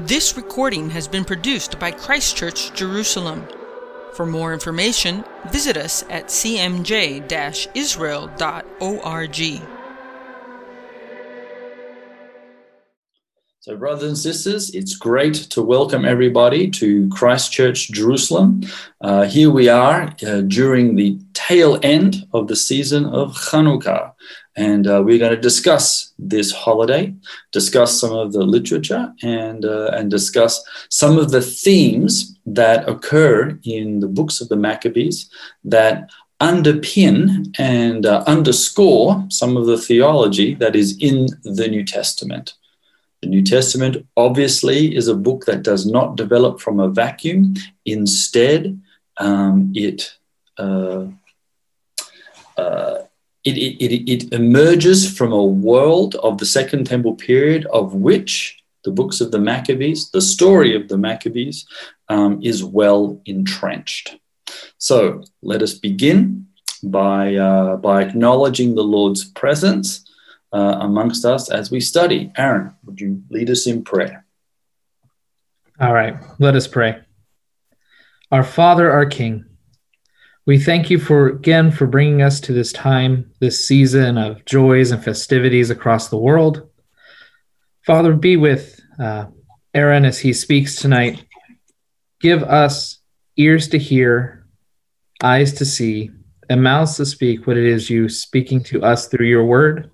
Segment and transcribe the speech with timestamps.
[0.00, 3.46] This recording has been produced by Christchurch Jerusalem.
[4.14, 9.62] For more information, visit us at cmj israel.org.
[13.60, 18.62] So, brothers and sisters, it's great to welcome everybody to Christchurch, Jerusalem.
[19.02, 24.14] Uh, here we are uh, during the tail end of the season of Hanukkah.
[24.56, 27.14] And uh, we're going to discuss this holiday,
[27.52, 33.58] discuss some of the literature, and, uh, and discuss some of the themes that occur
[33.64, 35.30] in the books of the Maccabees
[35.64, 42.54] that underpin and uh, underscore some of the theology that is in the New Testament.
[43.22, 47.54] The New Testament obviously is a book that does not develop from a vacuum.
[47.86, 48.80] Instead,
[49.18, 50.16] um, it
[50.58, 51.06] uh,
[52.56, 52.98] uh,
[53.44, 58.90] it, it, it, emerges from a world of the Second Temple period, of which the
[58.90, 61.66] books of the Maccabees, the story of the Maccabees,
[62.08, 64.16] um, is well entrenched.
[64.78, 66.46] So let us begin
[66.82, 70.08] by, uh, by acknowledging the Lord's presence
[70.52, 72.32] uh, amongst us as we study.
[72.36, 74.24] Aaron, would you lead us in prayer?
[75.80, 77.00] All right, let us pray.
[78.30, 79.44] Our Father, our King,
[80.46, 84.90] we thank you for again for bringing us to this time, this season of joys
[84.90, 86.68] and festivities across the world.
[87.86, 89.26] Father, be with uh,
[89.74, 91.24] Aaron as he speaks tonight.
[92.20, 92.98] Give us
[93.36, 94.46] ears to hear,
[95.22, 96.10] eyes to see,
[96.48, 99.90] and mouths to speak what it is you speaking to us through your word,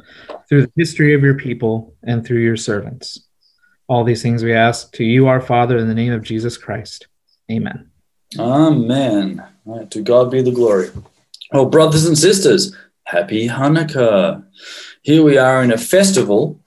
[0.49, 3.27] through the history of your people, and through your servants.
[3.87, 7.07] All these things we ask to you, our Father, in the name of Jesus Christ.
[7.51, 7.91] Amen.
[8.39, 9.43] Amen.
[9.69, 10.89] Right, to God be the glory.
[11.53, 12.75] Well, brothers and sisters,
[13.05, 14.43] happy Hanukkah.
[15.03, 16.59] Here we are in a festival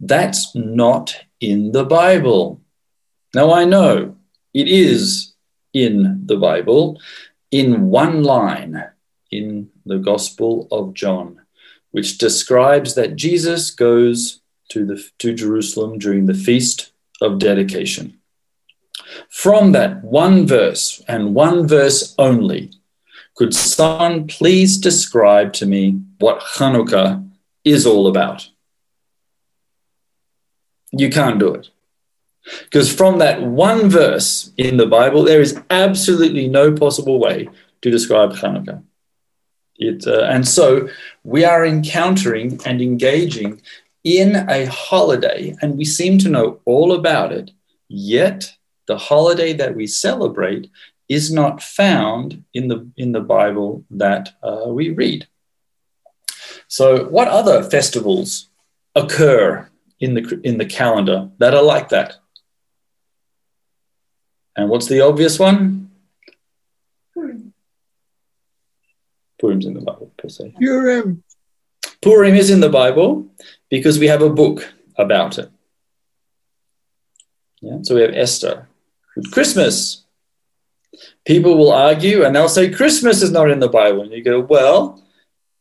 [0.00, 2.60] that's not in the Bible.
[3.36, 4.16] Now, I know
[4.52, 5.32] it is
[5.72, 7.00] in the Bible
[7.52, 8.82] in one line
[9.30, 11.40] in the Gospel of John,
[11.92, 14.40] which describes that Jesus goes
[14.70, 16.90] to, the, to Jerusalem during the Feast
[17.20, 18.18] of Dedication.
[19.30, 22.72] From that one verse and one verse only,
[23.34, 27.28] could someone please describe to me what Hanukkah
[27.64, 28.48] is all about?
[30.92, 31.70] You can't do it.
[32.64, 37.48] Because from that one verse in the Bible, there is absolutely no possible way
[37.82, 38.82] to describe Hanukkah.
[39.76, 40.88] It, uh, and so
[41.24, 43.60] we are encountering and engaging
[44.04, 47.50] in a holiday, and we seem to know all about it,
[47.88, 48.52] yet
[48.86, 50.70] the holiday that we celebrate
[51.08, 55.26] is not found in the, in the Bible that uh, we read.
[56.68, 58.48] So, what other festivals
[58.94, 59.68] occur
[60.00, 62.16] in the, in the calendar that are like that?
[64.56, 65.90] And what's the obvious one?
[67.12, 67.52] Purim.
[69.38, 70.54] Purim's in the Bible, per se.
[70.58, 71.22] Purim.
[72.00, 73.26] Purim is in the Bible
[73.68, 75.50] because we have a book about it.
[77.60, 77.78] Yeah?
[77.82, 78.68] So we have Esther,
[79.32, 80.04] Christmas.
[81.24, 84.02] People will argue and they'll say Christmas is not in the Bible.
[84.02, 85.02] And you go, well,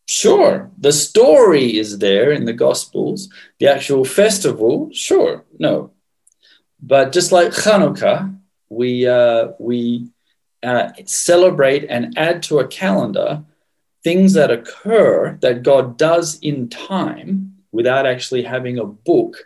[0.06, 3.30] sure, the story is there in the Gospels.
[3.60, 5.92] The actual festival, sure, no.
[6.82, 8.38] But just like Hanukkah,
[8.70, 10.10] we, uh, we
[10.62, 13.44] uh, celebrate and add to a calendar
[14.04, 19.38] things that occur that God does in time without actually having a book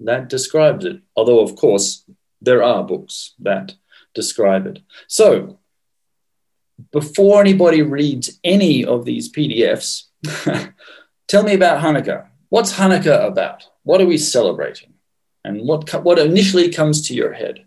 [0.00, 1.00] that describes it.
[1.16, 2.04] Although, of course,
[2.42, 3.74] there are books that
[4.14, 4.80] describe it.
[5.06, 5.58] So,
[6.90, 10.04] before anybody reads any of these PDFs,
[11.28, 12.26] tell me about Hanukkah.
[12.48, 13.64] What's Hanukkah about?
[13.84, 14.94] What are we celebrating?
[15.44, 17.64] And what, what initially comes to your head?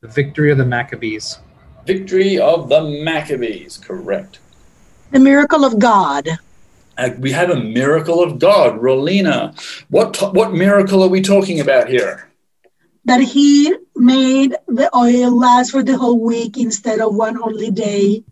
[0.00, 1.38] The victory of the Maccabees.
[1.86, 4.38] Victory of the Maccabees, correct.
[5.10, 6.28] The miracle of God.
[6.96, 8.80] Uh, we have a miracle of God.
[8.80, 12.29] Rolina, what, what miracle are we talking about here?
[13.04, 18.24] That he made the oil last for the whole week instead of one only day.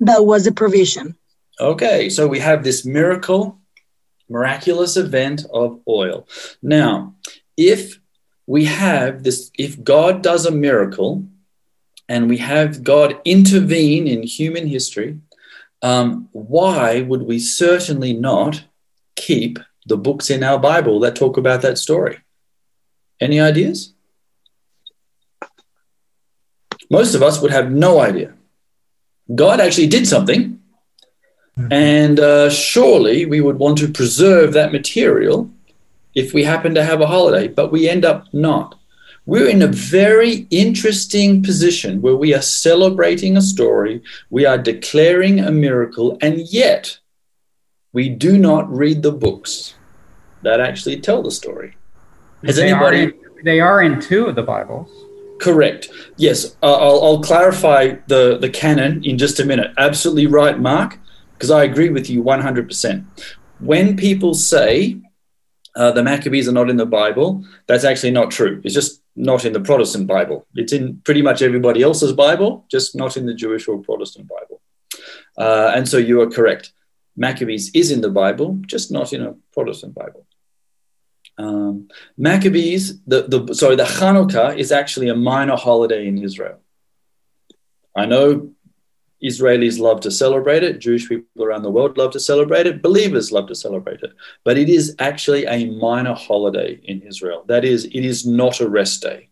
[0.00, 1.16] That was a provision.
[1.60, 3.58] Okay, so we have this miracle,
[4.28, 6.26] miraculous event of oil.
[6.60, 7.14] Now,
[7.56, 8.00] if
[8.46, 11.24] we have this, if God does a miracle
[12.08, 15.20] and we have God intervene in human history,
[15.82, 18.64] um, why would we certainly not
[19.14, 22.18] keep the books in our Bible that talk about that story?
[23.20, 23.94] Any ideas?
[26.92, 28.34] Most of us would have no idea.
[29.34, 30.60] God actually did something,
[31.58, 31.72] mm-hmm.
[31.72, 35.50] and uh, surely we would want to preserve that material
[36.14, 38.78] if we happen to have a holiday, but we end up not.
[39.24, 45.40] We're in a very interesting position where we are celebrating a story, we are declaring
[45.40, 46.98] a miracle, and yet
[47.92, 49.74] we do not read the books
[50.42, 51.76] that actually tell the story.
[52.44, 52.98] Has they anybody?
[52.98, 55.01] Are in, they are in two of the Bibles.
[55.42, 55.88] Correct.
[56.16, 59.72] Yes, uh, I'll, I'll clarify the, the canon in just a minute.
[59.76, 61.00] Absolutely right, Mark,
[61.32, 63.04] because I agree with you 100%.
[63.58, 65.00] When people say
[65.74, 68.60] uh, the Maccabees are not in the Bible, that's actually not true.
[68.62, 70.46] It's just not in the Protestant Bible.
[70.54, 74.60] It's in pretty much everybody else's Bible, just not in the Jewish or Protestant Bible.
[75.36, 76.72] Uh, and so you are correct.
[77.16, 80.24] Maccabees is in the Bible, just not in a Protestant Bible.
[81.38, 86.60] Um, Maccabees, the, the sorry, the Hanukkah is actually a minor holiday in Israel.
[87.96, 88.52] I know
[89.22, 93.30] Israelis love to celebrate it, Jewish people around the world love to celebrate it, believers
[93.30, 94.12] love to celebrate it,
[94.44, 97.44] but it is actually a minor holiday in Israel.
[97.46, 99.28] That is, it is not a rest day.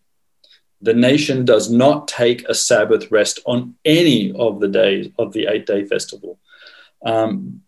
[0.81, 5.47] The nation does not take a Sabbath rest on any of the days of the
[5.47, 6.39] eight day festival.
[7.05, 7.61] Um,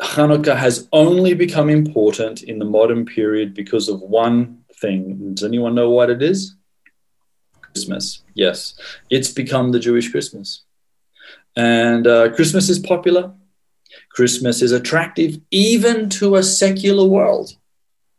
[0.00, 5.34] Hanukkah has only become important in the modern period because of one thing.
[5.34, 6.54] Does anyone know what it is?
[7.60, 8.22] Christmas.
[8.34, 8.78] Yes,
[9.10, 10.62] it's become the Jewish Christmas.
[11.56, 13.32] And uh, Christmas is popular.
[14.10, 17.56] Christmas is attractive even to a secular world.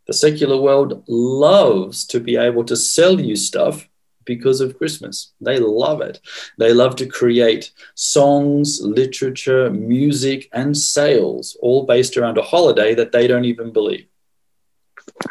[0.08, 3.88] The secular world loves to be able to sell you stuff
[4.34, 5.16] because of Christmas.
[5.48, 6.18] They love it.
[6.62, 7.66] They love to create
[7.96, 8.68] songs,
[9.00, 9.64] literature,
[9.96, 14.06] music, and sales, all based around a holiday that they don't even believe.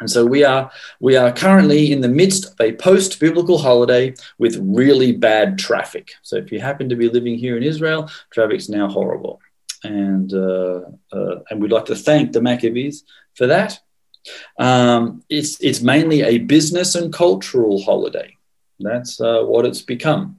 [0.00, 0.64] And so we are
[1.06, 4.04] we are currently in the midst of a post-biblical holiday
[4.42, 6.06] with really bad traffic.
[6.28, 8.00] So if you happen to be living here in Israel,
[8.34, 9.34] traffic's now horrible,
[9.84, 10.80] and uh,
[11.16, 12.96] uh, and we'd like to thank the Maccabees
[13.38, 13.70] for that.
[14.68, 18.30] Um, it's it's mainly a business and cultural holiday.
[18.80, 20.38] That's uh, what it's become.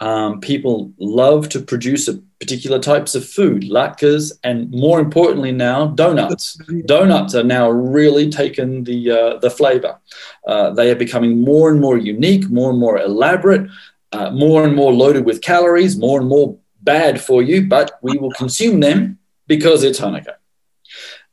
[0.00, 2.08] Um, people love to produce
[2.38, 6.58] particular types of food, latkes, and more importantly now, donuts.
[6.86, 9.98] Donuts are now really taken the uh, the flavor.
[10.46, 13.68] Uh, they are becoming more and more unique, more and more elaborate,
[14.12, 17.66] uh, more and more loaded with calories, more and more bad for you.
[17.66, 20.39] But we will consume them because it's Hanukkah.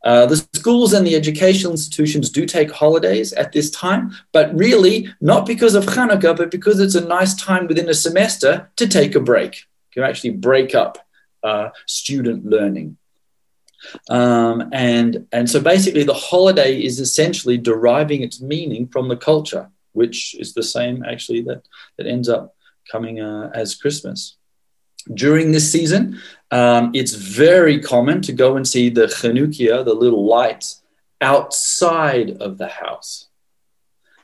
[0.07, 5.13] Uh, the schools and the educational institutions do take holidays at this time, but really
[5.19, 9.15] not because of Hanukkah, but because it's a nice time within a semester to take
[9.15, 9.65] a break.
[9.91, 10.97] Can actually break up
[11.43, 12.95] uh, student learning.
[14.09, 19.69] Um, and, and so basically, the holiday is essentially deriving its meaning from the culture,
[19.91, 21.63] which is the same actually that,
[21.97, 22.55] that ends up
[22.89, 24.37] coming uh, as Christmas.
[25.13, 26.19] During this season,
[26.51, 30.81] um, it's very common to go and see the Chanukia, the little lights,
[31.21, 33.27] outside of the house.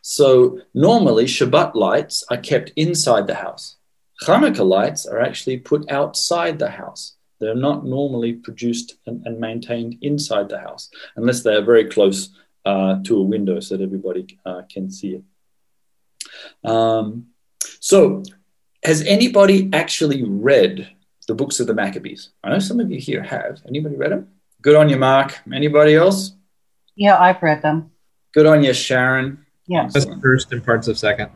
[0.01, 3.77] So normally Shabbat lights are kept inside the house.
[4.23, 7.15] Hanukkah lights are actually put outside the house.
[7.39, 12.29] They're not normally produced and, and maintained inside the house unless they are very close
[12.65, 16.69] uh, to a window so that everybody uh, can see it.
[16.69, 17.27] Um,
[17.79, 18.23] so,
[18.83, 20.89] has anybody actually read
[21.25, 22.29] the books of the Maccabees.
[22.43, 23.61] I know some of you here have.
[23.67, 24.29] Anybody read them?
[24.61, 25.39] Good on you, Mark.
[25.53, 26.33] Anybody else?
[26.95, 27.91] Yeah, I've read them.
[28.33, 29.45] Good on you, Sharon.
[29.67, 29.89] Yeah.
[30.21, 31.29] first and parts of second.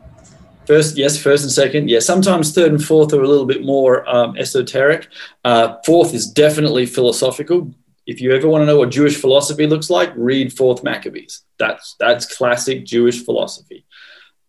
[0.66, 1.88] First, yes, first and second.
[1.88, 5.08] Yeah, sometimes third and fourth are a little bit more um, esoteric.
[5.42, 7.72] Uh, fourth is definitely philosophical.
[8.06, 11.42] If you ever want to know what Jewish philosophy looks like, read Fourth Maccabees.
[11.58, 13.86] That's that's classic Jewish philosophy,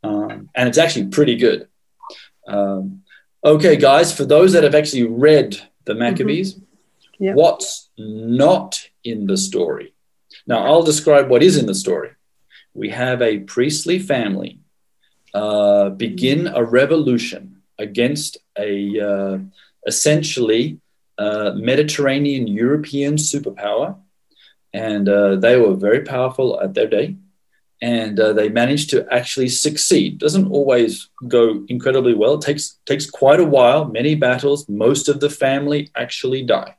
[0.04, 1.68] um, and it's actually pretty good.
[2.48, 3.04] Um,
[3.44, 6.00] Okay, guys, for those that have actually read the mm-hmm.
[6.00, 7.24] Maccabees, mm-hmm.
[7.24, 7.36] yep.
[7.36, 9.94] what's not in the story?
[10.46, 12.12] Now, I'll describe what is in the story.
[12.74, 14.60] We have a priestly family
[15.34, 19.38] uh, begin a revolution against a uh,
[19.88, 20.80] essentially
[21.18, 23.98] uh, Mediterranean European superpower,
[24.74, 27.16] and uh, they were very powerful at their day
[27.82, 30.18] and uh, they managed to actually succeed.
[30.18, 32.36] Doesn't always go incredibly well.
[32.36, 34.68] It takes takes quite a while, many battles.
[34.68, 36.76] Most of the family actually die,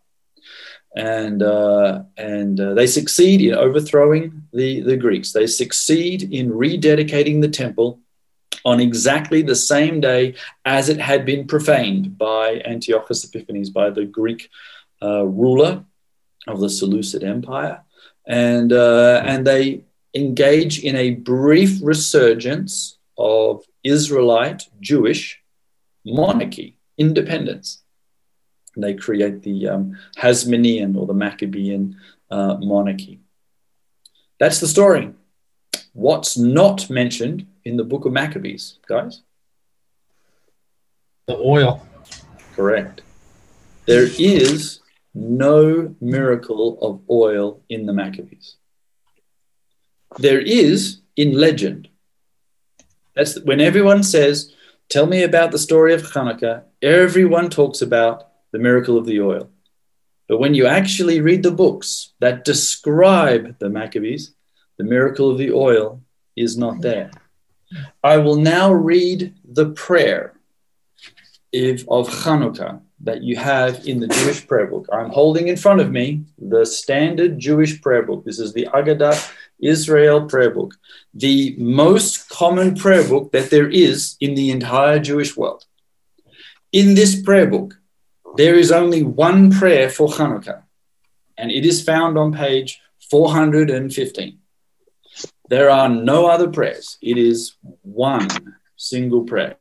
[0.95, 5.33] and uh, and uh, they succeed in overthrowing the the Greeks.
[5.33, 8.01] They succeed in rededicating the temple
[8.65, 10.35] on exactly the same day
[10.67, 14.51] as it had been profaned by Antiochus Epiphanes, by the Greek
[15.03, 15.85] uh, ruler
[16.47, 17.81] of the Seleucid Empire,
[18.27, 25.41] and uh, and they engage in a brief resurgence of Israelite Jewish
[26.05, 27.83] monarchy, independence.
[28.77, 31.97] They create the um, Hasmonean or the Maccabean
[32.31, 33.21] uh, monarchy.
[34.39, 35.13] That's the story.
[35.93, 39.23] What's not mentioned in the book of Maccabees, guys?
[41.27, 41.87] The oil.
[42.55, 43.03] Correct.
[43.87, 44.81] There is
[45.15, 48.57] no miracle of oil in the Maccabees.
[50.19, 51.89] There is in legend.
[53.15, 54.53] That's when everyone says,
[54.89, 59.49] Tell me about the story of Hanukkah, everyone talks about the miracle of the oil.
[60.29, 64.35] But when you actually read the books that describe the Maccabees,
[64.79, 66.03] the miracle of the oil
[66.37, 67.11] is not there.
[68.03, 70.35] I will now read the prayer
[71.53, 74.87] if, of Hanukkah that you have in the Jewish prayer book.
[74.93, 78.25] I'm holding in front of me the standard Jewish prayer book.
[78.25, 80.75] This is the Agadah Israel prayer book,
[81.15, 85.65] the most common prayer book that there is in the entire Jewish world.
[86.73, 87.75] In this prayer book,
[88.37, 90.63] there is only one prayer for Hanukkah,
[91.37, 94.39] and it is found on page 415.
[95.49, 96.97] There are no other prayers.
[97.03, 98.29] It is one
[98.77, 99.57] single prayer,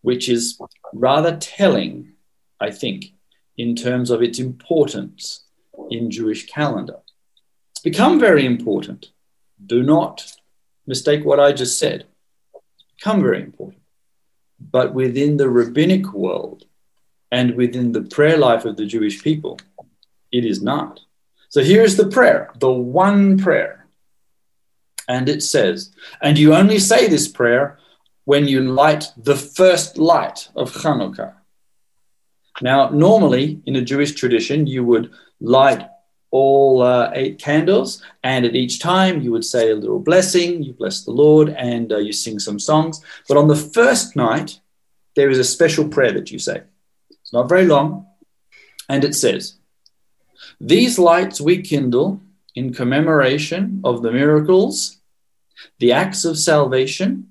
[0.00, 0.58] which is
[0.94, 2.14] rather telling,
[2.58, 3.12] I think,
[3.58, 5.44] in terms of its importance
[5.90, 7.00] in Jewish calendar.
[7.72, 9.10] It's become very important.
[9.66, 10.32] Do not
[10.86, 12.06] mistake what I just said.
[12.54, 13.82] It's become very important.
[14.60, 16.64] But within the rabbinic world
[17.30, 19.58] and within the prayer life of the Jewish people,
[20.32, 21.00] it is not.
[21.48, 23.86] So here's the prayer, the one prayer.
[25.08, 27.78] And it says, and you only say this prayer
[28.24, 31.34] when you light the first light of Hanukkah.
[32.62, 35.88] Now, normally in a Jewish tradition, you would light
[36.34, 40.72] all uh, eight candles, and at each time you would say a little blessing, you
[40.72, 43.00] bless the Lord, and uh, you sing some songs.
[43.28, 44.58] But on the first night,
[45.14, 46.62] there is a special prayer that you say.
[47.08, 48.06] It's not very long,
[48.88, 49.54] and it says,
[50.60, 52.20] These lights we kindle
[52.56, 54.98] in commemoration of the miracles,
[55.78, 57.28] the acts of salvation,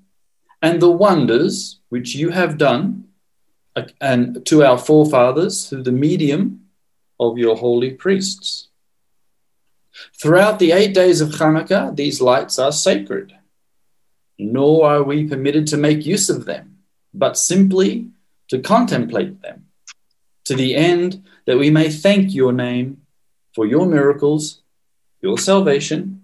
[0.62, 3.04] and the wonders which you have done
[3.76, 6.62] uh, and to our forefathers through the medium
[7.20, 8.70] of your holy priests.
[10.20, 13.34] Throughout the eight days of Hanukkah, these lights are sacred,
[14.38, 16.78] nor are we permitted to make use of them,
[17.12, 18.08] but simply
[18.48, 19.66] to contemplate them,
[20.44, 23.02] to the end that we may thank your name
[23.54, 24.62] for your miracles,
[25.20, 26.22] your salvation,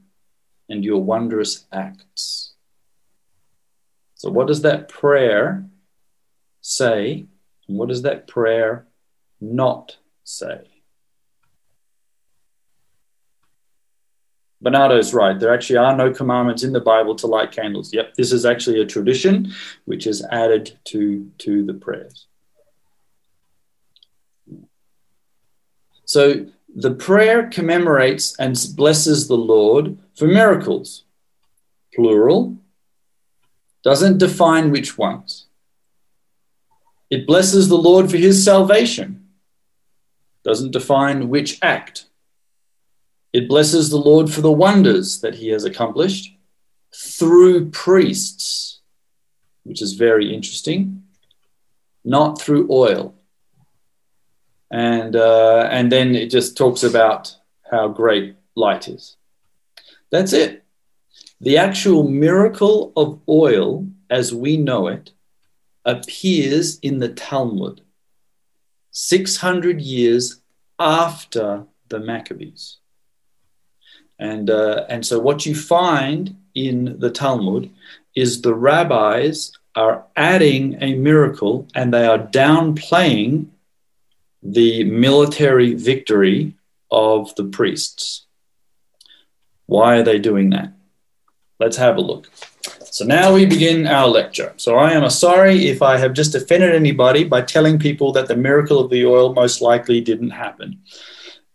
[0.69, 2.53] and your wondrous acts.
[4.15, 5.65] So, what does that prayer
[6.61, 7.27] say?
[7.69, 8.87] And what does that prayer
[9.41, 10.70] not say?
[14.61, 15.39] Bernardo's right.
[15.39, 17.95] There actually are no commandments in the Bible to light candles.
[17.95, 19.53] Yep, this is actually a tradition
[19.87, 22.27] which is added to, to the prayers.
[26.05, 31.05] So the prayer commemorates and blesses the Lord for miracles,
[31.95, 32.59] plural,
[33.83, 35.47] doesn't define which ones.
[37.09, 39.29] It blesses the Lord for his salvation,
[40.45, 42.10] doesn't define which act.
[43.33, 46.37] It blesses the Lord for the wonders that he has accomplished
[46.95, 48.81] through priests,
[49.63, 51.05] which is very interesting,
[52.05, 53.15] not through oil.
[54.71, 57.37] And, uh, and then it just talks about
[57.71, 59.17] how great light is.
[60.11, 60.65] That's it.
[61.41, 65.13] The actual miracle of oil, as we know it,
[65.85, 67.81] appears in the Talmud
[68.91, 70.41] 600 years
[70.79, 72.80] after the Maccabees.
[74.21, 77.71] And, uh, and so, what you find in the Talmud
[78.15, 83.47] is the rabbis are adding a miracle and they are downplaying
[84.43, 86.55] the military victory
[86.91, 88.27] of the priests.
[89.67, 90.73] Why are they doing that?
[91.59, 92.31] Let's have a look.
[92.91, 94.53] So now we begin our lecture.
[94.57, 98.37] So I am sorry if I have just offended anybody by telling people that the
[98.37, 100.81] miracle of the oil most likely didn't happen.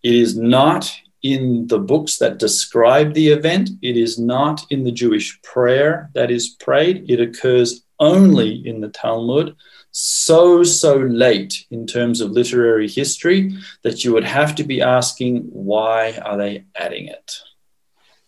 [0.02, 0.92] It is not
[1.26, 3.72] in the books that describe the event.
[3.82, 7.10] It is not in the Jewish prayer that is prayed.
[7.10, 9.56] It occurs only in the Talmud,
[9.92, 15.48] so, so late in terms of literary history that you would have to be asking,
[15.52, 17.38] why are they adding it?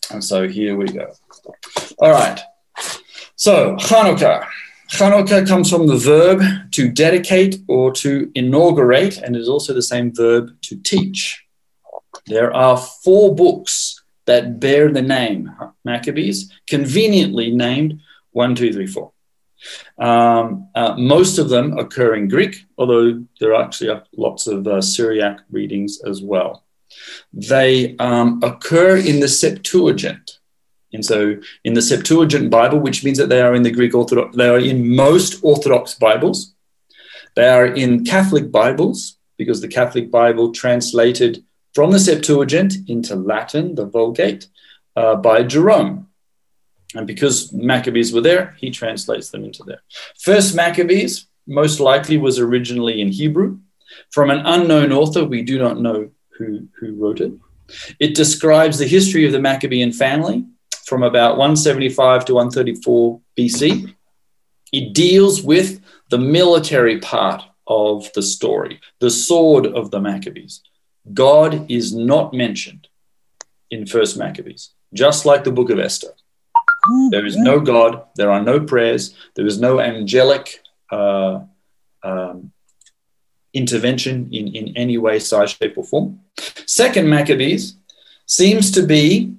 [0.09, 1.11] And so here we go.
[1.99, 2.39] All right.
[3.35, 4.47] So, Hanukkah.
[4.91, 10.15] Hanukkah comes from the verb to dedicate or to inaugurate, and is also the same
[10.15, 11.46] verb to teach.
[12.27, 15.49] There are four books that bear the name
[15.85, 19.13] Maccabees, conveniently named one, two, three, four.
[19.97, 24.81] Um, uh, most of them occur in Greek, although there are actually lots of uh,
[24.81, 26.65] Syriac readings as well.
[27.33, 30.39] They um, occur in the Septuagint.
[30.93, 34.35] And so in the Septuagint Bible, which means that they are in the Greek Orthodox,
[34.35, 36.53] they are in most Orthodox Bibles.
[37.35, 41.43] They are in Catholic Bibles because the Catholic Bible translated
[41.77, 44.47] from the Septuagint into Latin, the Vulgate,
[44.95, 46.07] uh, by Jerome.
[46.95, 49.83] And because Maccabees were there, he translates them into there.
[50.19, 53.59] First Maccabees most likely was originally in Hebrew.
[54.09, 57.33] From an unknown author, we do not know who, who wrote it.
[57.99, 60.47] It describes the history of the Maccabean family
[60.83, 63.93] from about 175 to 134 BC.
[64.73, 65.79] It deals with
[66.09, 70.63] the military part of the story, the sword of the Maccabees.
[71.13, 72.87] God is not mentioned
[73.69, 76.13] in First Maccabees, just like the book of Esther.
[77.11, 81.41] There is no God, there are no prayers, there is no angelic uh,
[82.03, 82.51] um,
[83.53, 86.21] intervention in, in any way, size, shape, or form.
[86.65, 87.75] Second Maccabees
[88.25, 89.35] seems to be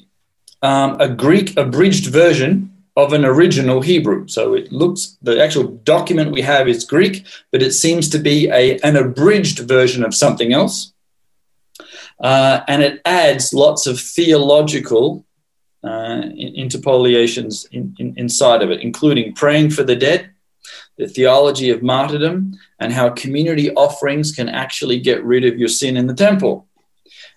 [0.62, 4.26] um, a Greek abridged version of an original Hebrew.
[4.26, 8.48] So it looks, the actual document we have is Greek, but it seems to be
[8.48, 10.92] a, an abridged version of something else.
[12.20, 15.24] Uh, and it adds lots of theological
[15.84, 20.30] uh, interpolations in, in, inside of it, including praying for the dead,
[20.96, 25.96] the theology of martyrdom, and how community offerings can actually get rid of your sin
[25.96, 26.66] in the temple.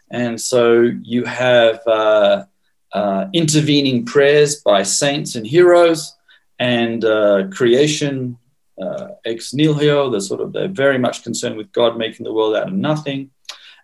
[0.09, 2.45] And so you have uh,
[2.93, 6.15] uh, intervening prayers by saints and heroes,
[6.59, 8.37] and uh, creation
[8.81, 10.09] uh, ex nihilo.
[10.09, 13.31] They're sort of they're very much concerned with God making the world out of nothing,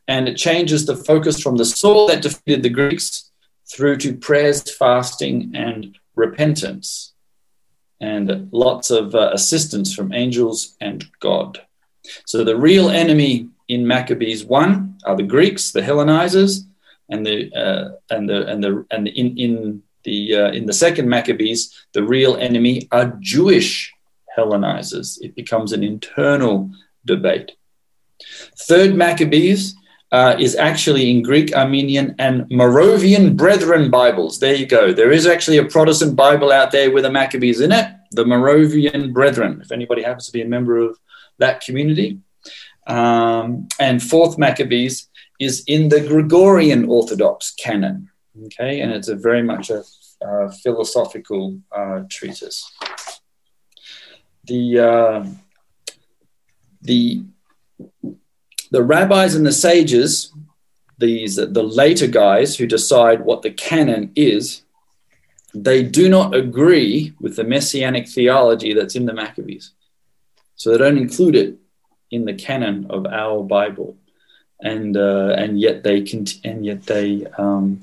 [0.08, 3.32] and it changes the focus from the sword that defeated the Greeks
[3.70, 7.14] through to prayers, fasting, and repentance,
[8.00, 11.62] and lots of uh, assistance from angels and God.
[12.26, 16.62] So the real enemy in Maccabees one are the Greeks, the Hellenizers,
[17.10, 21.10] and the uh, and the and the and in in the uh, in the second
[21.10, 23.94] Maccabees, the real enemy are Jewish
[24.38, 25.18] Hellenizers.
[25.22, 26.72] It becomes an internal
[27.06, 27.54] debate.
[28.58, 29.76] Third Maccabees
[30.12, 34.40] uh, is actually in Greek, Armenian, and Moravian Brethren Bibles.
[34.40, 34.94] There you go.
[34.94, 39.14] There is actually a Protestant Bible out there with the Maccabees in it, the Moravian
[39.14, 39.60] Brethren.
[39.62, 40.98] If anybody happens to be a member of
[41.40, 42.20] that community.
[42.88, 48.10] Um, and fourth Maccabees is in the Georgian Orthodox canon.
[48.46, 49.84] Okay, and it's a very much a
[50.26, 52.72] uh, philosophical uh, treatise.
[54.46, 55.26] The uh,
[56.82, 57.24] the
[58.72, 60.34] the rabbis and the sages,
[60.98, 64.64] these the later guys who decide what the canon is,
[65.54, 69.72] they do not agree with the messianic theology that's in the Maccabees,
[70.56, 71.56] so they don't include it
[72.12, 73.98] in the canon of our Bible
[74.62, 77.82] and uh, and yet they cont- and yet they um,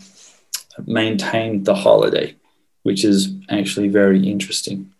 [0.87, 2.35] maintain the holiday,
[2.83, 4.92] which is actually very interesting.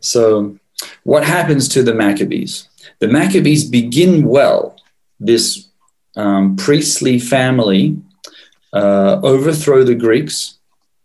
[0.00, 0.58] So,
[1.02, 2.68] what happens to the Maccabees?
[3.00, 4.76] The Maccabees begin well.
[5.20, 5.68] This
[6.16, 8.00] um, priestly family
[8.72, 10.58] uh, overthrow the Greeks,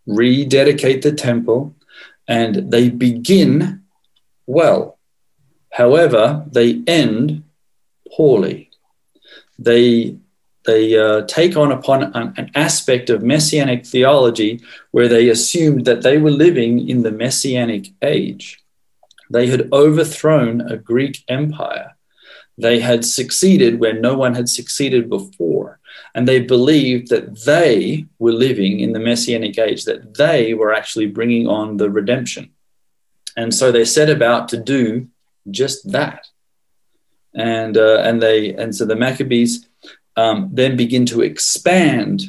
[0.05, 1.75] rededicate the temple,
[2.27, 3.83] and they begin
[4.45, 4.97] well.
[5.71, 7.43] However, they end
[8.15, 8.69] poorly
[9.59, 10.17] they
[10.65, 16.03] they uh, take on upon an, an, aspect of messianic theology where they assumed that
[16.03, 18.63] they were living in the messianic age.
[19.29, 21.92] They had overthrown a Greek empire.
[22.57, 25.79] They had succeeded where no one had succeeded before.
[26.15, 31.07] And they believed that they were living in the messianic age, that they were actually
[31.07, 32.51] bringing on the redemption.
[33.35, 35.07] And so they set about to do
[35.49, 36.27] just that
[37.33, 39.65] and uh, and they and so the Maccabees
[40.15, 42.23] um, then begin to expand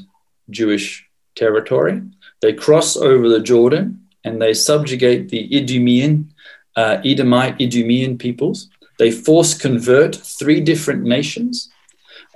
[0.51, 1.07] Jewish
[1.37, 2.03] territory.
[2.41, 6.33] They cross over the Jordan and they subjugate the Idumean,
[6.77, 8.71] uh, Edomite, Idumean peoples.
[8.99, 11.71] They force convert three different nations,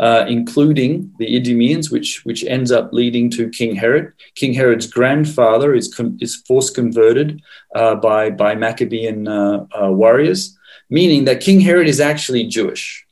[0.01, 4.13] uh, including the Idumeans, which which ends up leading to King Herod.
[4.35, 7.41] King Herod's grandfather is con- is force converted
[7.75, 10.59] uh, by by Maccabean uh, uh, warriors
[10.91, 13.07] meaning that King Herod is actually Jewish.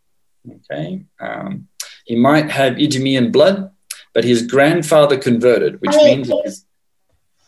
[0.49, 1.69] Okay, um,
[2.05, 3.71] he might have Idumean blood,
[4.15, 6.31] but his grandfather converted, which means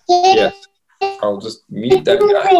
[0.08, 0.66] yes.
[1.22, 2.50] I'll just mute that guy.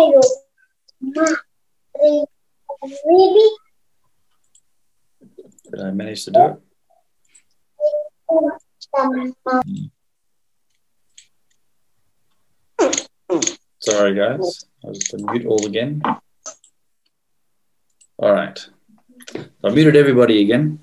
[5.71, 6.59] Did I manage to do it?
[13.81, 14.65] Sorry, guys.
[14.85, 16.03] I'll just mute all again.
[18.19, 18.59] All right.
[19.65, 20.81] I muted everybody again.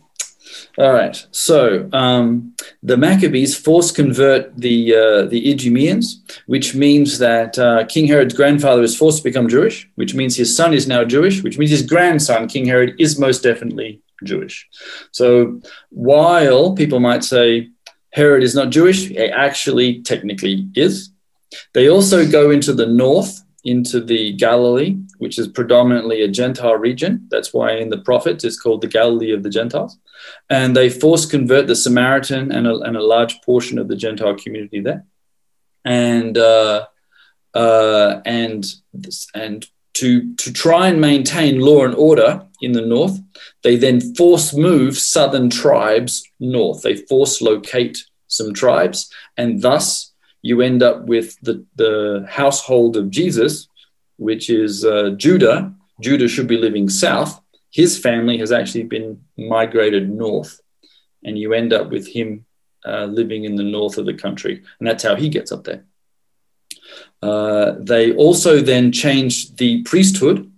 [0.78, 1.26] All right.
[1.32, 8.08] So um, the Maccabees force convert the uh, the Idumeans, which means that uh, King
[8.08, 11.58] Herod's grandfather is forced to become Jewish, which means his son is now Jewish, which
[11.58, 14.68] means his grandson, King Herod, is most definitely Jewish.
[15.12, 17.70] So while people might say
[18.12, 21.12] Herod is not Jewish, he actually technically is.
[21.74, 27.28] They also go into the north, into the Galilee, which is predominantly a Gentile region.
[27.30, 29.98] That's why in the prophets it's called the Galilee of the Gentiles
[30.50, 34.36] and they force convert the Samaritan and a, and a large portion of the Gentile
[34.36, 35.06] community there,
[35.84, 36.86] and uh,
[37.54, 38.66] uh, and
[39.34, 43.20] and to to try and maintain law and order in the north,
[43.64, 46.82] they then force move southern tribes north.
[46.82, 50.12] They force locate some tribes, and thus
[50.42, 53.68] you end up with the the household of Jesus,
[54.18, 55.74] which is uh, Judah.
[56.02, 57.42] Judah should be living south,
[57.76, 60.62] his family has actually been migrated north,
[61.26, 62.46] and you end up with him
[62.86, 65.84] uh, living in the north of the country, and that's how he gets up there.
[67.22, 70.50] Uh, they also then change the priesthood.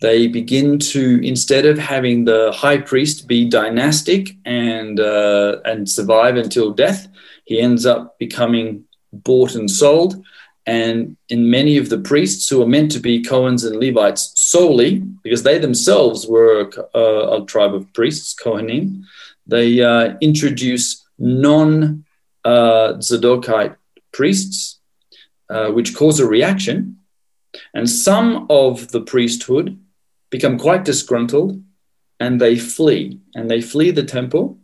[0.00, 6.36] They begin to instead of having the high priest be dynastic and uh, and survive
[6.36, 7.08] until death,
[7.44, 10.24] he ends up becoming bought and sold
[10.68, 14.98] and in many of the priests who are meant to be Cohens and Levites solely,
[15.22, 19.02] because they themselves were a, a tribe of priests, Kohanim,
[19.46, 22.04] they uh, introduce non
[22.44, 23.76] uh, Zadokite
[24.12, 24.78] priests,
[25.48, 26.98] uh, which cause a reaction.
[27.72, 29.78] And some of the priesthood
[30.28, 31.62] become quite disgruntled
[32.20, 33.18] and they flee.
[33.34, 34.58] And they flee the temple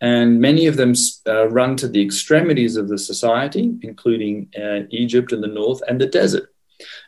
[0.00, 0.94] and many of them
[1.26, 6.00] uh, run to the extremities of the society, including uh, Egypt in the north and
[6.00, 6.54] the desert.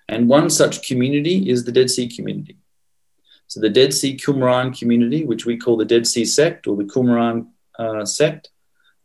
[0.09, 2.57] And one such community is the Dead Sea community.
[3.46, 6.85] So the Dead Sea Qumran community, which we call the Dead Sea sect or the
[6.85, 7.48] Qumran
[7.79, 8.50] uh, sect,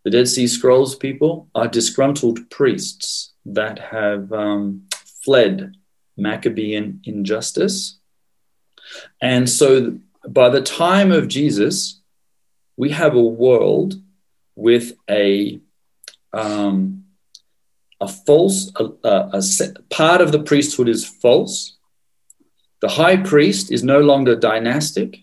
[0.04, 4.88] the Dead Sea Scrolls people are disgruntled priests that have um,
[5.24, 5.76] fled
[6.18, 8.00] Maccabean injustice.
[9.22, 12.02] And so by the time of Jesus,
[12.78, 13.96] we have a world
[14.56, 15.60] with a
[16.34, 17.06] um,
[18.02, 21.78] a false a, a, a part of the priesthood is false.
[22.82, 25.20] The high priest is no longer dynastic,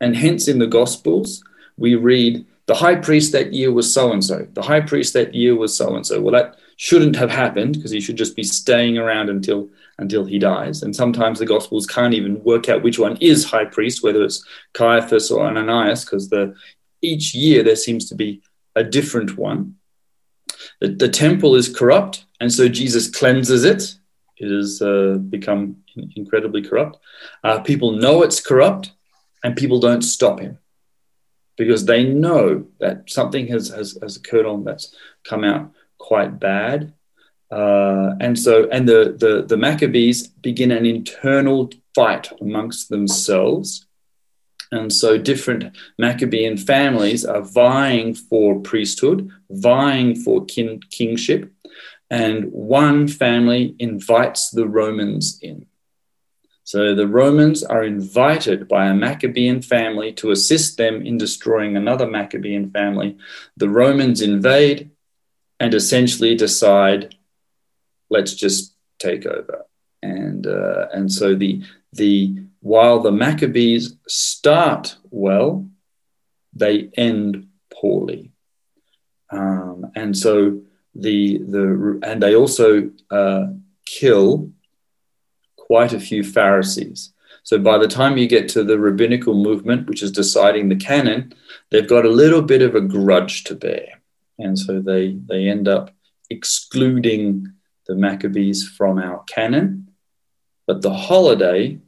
[0.00, 1.42] and hence in the Gospels
[1.76, 4.46] we read the high priest that year was so and so.
[4.52, 6.20] The high priest that year was so and so.
[6.20, 10.38] Well, that shouldn't have happened because he should just be staying around until until he
[10.38, 10.82] dies.
[10.82, 14.44] And sometimes the Gospels can't even work out which one is high priest, whether it's
[14.74, 16.54] Caiaphas or Ananias, because the
[17.02, 18.42] each year there seems to be
[18.74, 19.76] a different one.
[20.80, 23.94] The, the temple is corrupt, and so Jesus cleanses it.
[24.38, 25.78] It has uh, become
[26.14, 26.98] incredibly corrupt.
[27.42, 28.92] Uh, people know it's corrupt,
[29.42, 30.58] and people don't stop him
[31.56, 36.92] because they know that something has, has, has occurred on that's come out quite bad.
[37.50, 43.86] Uh, and so, and the, the, the Maccabees begin an internal fight amongst themselves.
[44.72, 51.52] And so, different Maccabean families are vying for priesthood, vying for kin- kingship,
[52.10, 55.66] and one family invites the Romans in.
[56.66, 62.08] So the Romans are invited by a Maccabean family to assist them in destroying another
[62.08, 63.16] Maccabean family.
[63.56, 64.90] The Romans invade
[65.60, 67.14] and essentially decide
[68.10, 69.64] let's just take over.
[70.02, 75.68] And uh, and so the the while the Maccabees start well,
[76.52, 78.32] they end poorly.
[79.30, 80.60] Um, and so
[80.94, 83.46] the the and they also uh,
[83.86, 84.50] kill
[85.56, 87.12] quite a few Pharisees.
[87.42, 91.32] So by the time you get to the rabbinical movement, which is deciding the canon,
[91.70, 94.02] they've got a little bit of a grudge to bear,
[94.38, 95.90] and so they they end up
[96.30, 97.52] excluding
[97.86, 99.90] the Maccabees from our canon,
[100.66, 101.78] but the holiday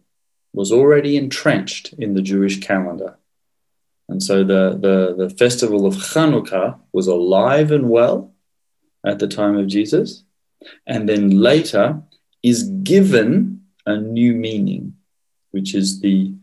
[0.52, 3.18] was already entrenched in the Jewish calendar.
[4.08, 8.32] And so the, the, the festival of Hanukkah was alive and well
[9.04, 10.24] at the time of Jesus,
[10.86, 12.02] and then later
[12.42, 14.94] is given a new meaning,
[15.50, 16.34] which is the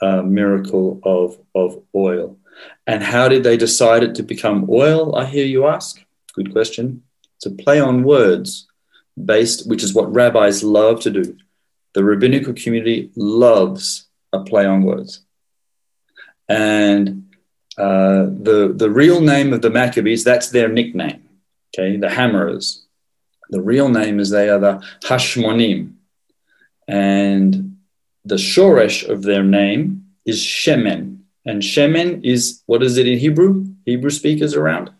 [0.00, 2.38] uh, miracle of, of oil.
[2.86, 5.16] And how did they decide it to become oil?
[5.16, 6.00] I hear you ask.
[6.34, 7.02] Good question.
[7.36, 8.67] It's a play on words
[9.24, 11.36] based, which is what rabbis love to do.
[11.94, 15.20] The rabbinical community loves a play on words.
[16.48, 17.34] And
[17.76, 21.28] uh, the, the real name of the Maccabees, that's their nickname,
[21.74, 22.84] okay, the hammerers.
[23.50, 25.94] The real name is they are the Hashmonim.
[26.86, 27.78] And
[28.24, 31.20] the shoresh of their name is Shemen.
[31.46, 33.66] And shemen is what is it in Hebrew?
[33.86, 34.90] Hebrew speakers around?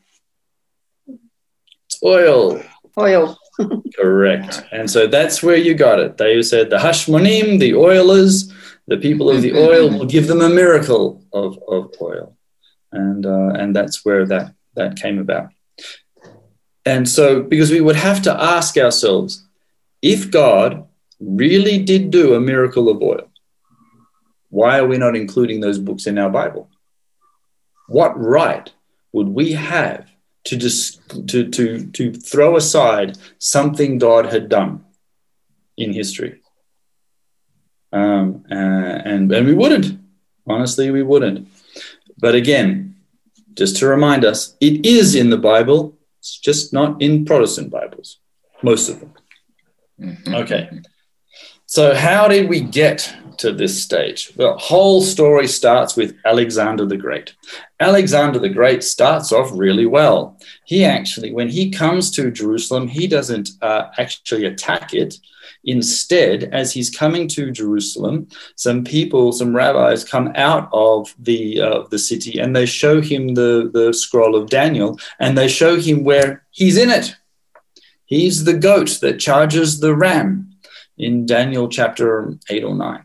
[1.07, 2.63] It's oil.
[2.97, 3.37] Oil.
[3.97, 4.65] Correct.
[4.71, 6.17] And so that's where you got it.
[6.17, 8.53] They said the Hashmonim, the oilers,
[8.87, 12.37] the people of the oil will give them a miracle of, of oil.
[12.93, 15.51] And, uh, and that's where that, that came about.
[16.87, 19.45] And so, because we would have to ask ourselves
[20.01, 20.87] if God
[21.21, 23.29] really did do a miracle of oil,
[24.49, 26.71] why are we not including those books in our Bible?
[27.89, 28.73] What right
[29.13, 30.08] would we have
[30.49, 34.85] to just to to to throw aside something God had done
[35.77, 36.41] in history?
[37.93, 40.01] Um, uh, and and we wouldn't.
[40.47, 41.49] Honestly, we wouldn't.
[42.19, 42.97] But again,
[43.55, 45.99] just to remind us, it is in the Bible.
[46.21, 48.19] It's just not in Protestant Bibles,
[48.63, 49.13] most of them.
[50.01, 50.35] Mm-hmm.
[50.35, 50.71] Okay.
[51.67, 54.29] So, how did we get to this stage?
[54.35, 57.35] The whole story starts with Alexander the Great.
[57.81, 60.39] Alexander the Great starts off really well.
[60.65, 65.17] He actually, when he comes to Jerusalem, he doesn't uh, actually attack it.
[65.65, 71.83] Instead, as he's coming to Jerusalem, some people, some rabbis, come out of the uh,
[71.91, 76.05] the city and they show him the the scroll of Daniel, and they show him
[76.05, 77.17] where he's in it.
[78.09, 80.49] He's the goat that charges the ram
[80.97, 83.03] in Daniel chapter 8 or 9.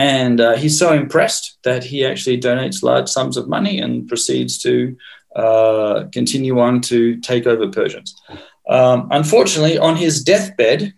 [0.00, 4.56] And uh, he's so impressed that he actually donates large sums of money and proceeds
[4.60, 4.96] to
[5.36, 8.18] uh, continue on to take over Persians.
[8.66, 10.94] Um, unfortunately, on his deathbed,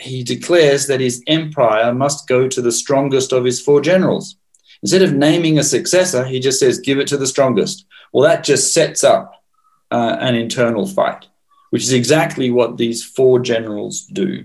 [0.00, 4.34] he declares that his empire must go to the strongest of his four generals.
[4.82, 7.86] Instead of naming a successor, he just says, give it to the strongest.
[8.12, 9.44] Well, that just sets up
[9.92, 11.28] uh, an internal fight
[11.72, 14.44] which is exactly what these four generals do.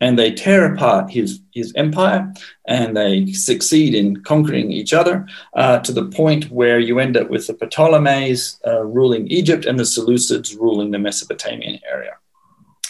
[0.00, 2.32] And they tear apart his, his empire
[2.68, 7.30] and they succeed in conquering each other uh, to the point where you end up
[7.30, 12.12] with the Ptolemies uh, ruling Egypt and the Seleucids ruling the Mesopotamian area.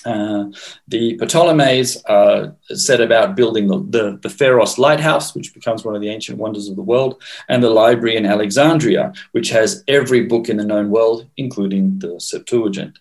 [0.04, 0.44] Uh,
[0.86, 6.02] the Ptolemies uh, set about building the, the, the, Pharos lighthouse, which becomes one of
[6.02, 10.50] the ancient wonders of the world, and the library in Alexandria, which has every book
[10.50, 12.98] in the known world, including the Septuagint.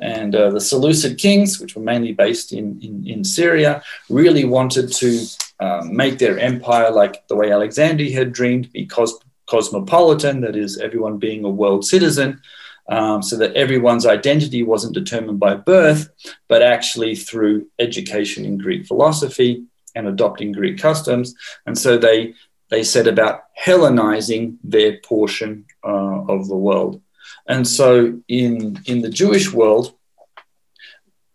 [0.00, 4.92] And uh, the Seleucid kings, which were mainly based in, in, in Syria, really wanted
[4.94, 5.26] to
[5.60, 10.78] um, make their empire like the way Alexander had dreamed, be cos- cosmopolitan, that is,
[10.78, 12.40] everyone being a world citizen,
[12.88, 16.08] um, so that everyone's identity wasn't determined by birth,
[16.48, 21.34] but actually through education in Greek philosophy and adopting Greek customs.
[21.66, 22.34] And so they,
[22.70, 27.02] they set about Hellenizing their portion uh, of the world.
[27.50, 29.94] And so in, in the Jewish world,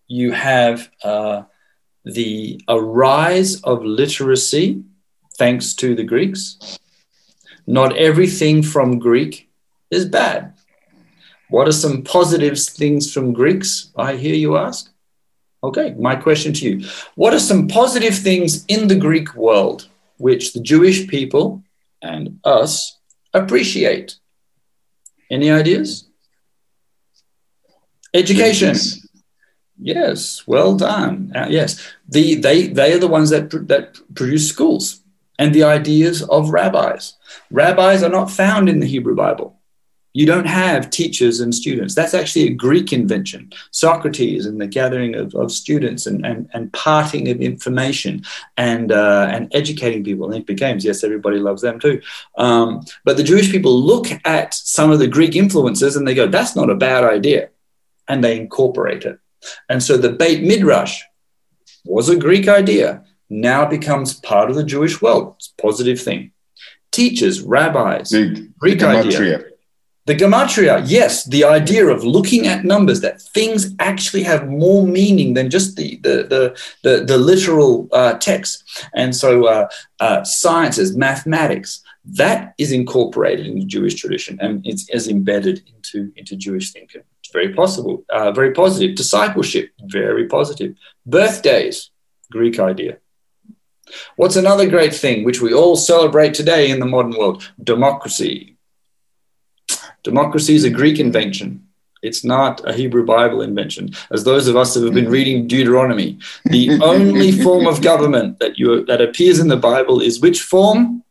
[0.08, 1.44] you have uh,
[2.06, 4.82] the a rise of literacy
[5.38, 6.80] thanks to the Greeks.
[7.68, 9.50] Not everything from Greek
[9.92, 10.54] is bad.
[11.50, 13.92] What are some positive things from Greeks?
[13.98, 14.90] I hear you ask.
[15.64, 16.88] Okay, my question to you.
[17.16, 21.62] What are some positive things in the Greek world which the Jewish people
[22.02, 22.98] and us
[23.34, 24.16] appreciate?
[25.30, 26.05] Any ideas?
[28.16, 28.76] Education.
[29.78, 31.34] Yes, well done.
[31.36, 35.02] Uh, yes, the, they, they are the ones that, that produce schools
[35.38, 37.16] and the ideas of rabbis.
[37.52, 39.60] Rabbis are not found in the Hebrew Bible.
[40.14, 41.94] You don't have teachers and students.
[41.94, 43.52] That's actually a Greek invention.
[43.72, 48.24] Socrates and the gathering of, of students and, and, and parting of information
[48.56, 50.28] and, uh, and educating people.
[50.28, 52.02] Olympic Games, yes, everybody loves them too.
[52.38, 56.28] Um, but the Jewish people look at some of the Greek influences and they go,
[56.28, 57.50] that's not a bad idea.
[58.08, 59.20] And they incorporate it.
[59.70, 61.02] And so the Beit Midrash
[61.86, 65.36] was a Greek idea, now becomes part of the Jewish world.
[65.38, 66.32] It's a positive thing.
[66.92, 69.44] Teachers, rabbis, the, Greek the idea.
[70.06, 75.34] The gematria, yes, the idea of looking at numbers that things actually have more meaning
[75.34, 78.64] than just the the the the, the literal uh, text,
[78.94, 79.68] and so uh,
[80.00, 86.12] uh, sciences, mathematics, that is incorporated in the Jewish tradition and it's as embedded into
[86.16, 87.02] into Jewish thinking.
[87.36, 88.96] Very possible, uh, very positive.
[88.96, 90.72] Discipleship, very positive.
[91.06, 91.92] Birthdays,
[92.32, 92.98] Greek idea.
[94.16, 97.52] What's another great thing which we all celebrate today in the modern world?
[97.62, 98.56] Democracy
[100.06, 101.68] Democracy is a Greek invention.
[102.02, 103.90] It's not a Hebrew Bible invention.
[104.12, 108.58] As those of us who have been reading Deuteronomy, the only form of government that
[108.60, 111.04] you that appears in the Bible is which form?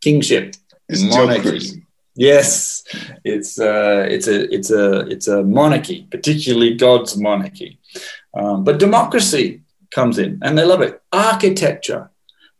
[0.00, 0.54] Kingship,
[0.88, 1.85] it's monarchy.
[2.16, 2.82] Yes,
[3.24, 7.78] it's uh, it's a it's a it's a monarchy, particularly God's monarchy.
[8.34, 11.02] Um, but democracy comes in, and they love it.
[11.12, 12.10] Architecture,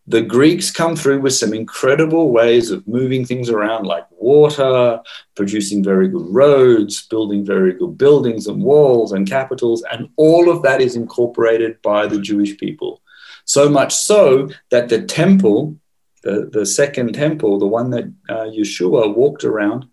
[0.06, 5.00] the Greeks come through with some incredible ways of moving things around, like water,
[5.34, 10.62] producing very good roads, building very good buildings and walls and capitals, and all of
[10.62, 13.00] that is incorporated by the Jewish people.
[13.46, 15.76] So much so that the temple,
[16.26, 19.86] the, the second temple, the one that uh, Yeshua walked around,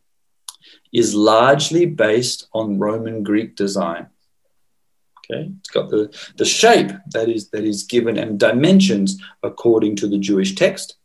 [0.91, 4.07] is largely based on Roman Greek design.
[5.19, 10.07] Okay, it's got the, the shape that is that is given and dimensions according to
[10.07, 10.97] the Jewish text,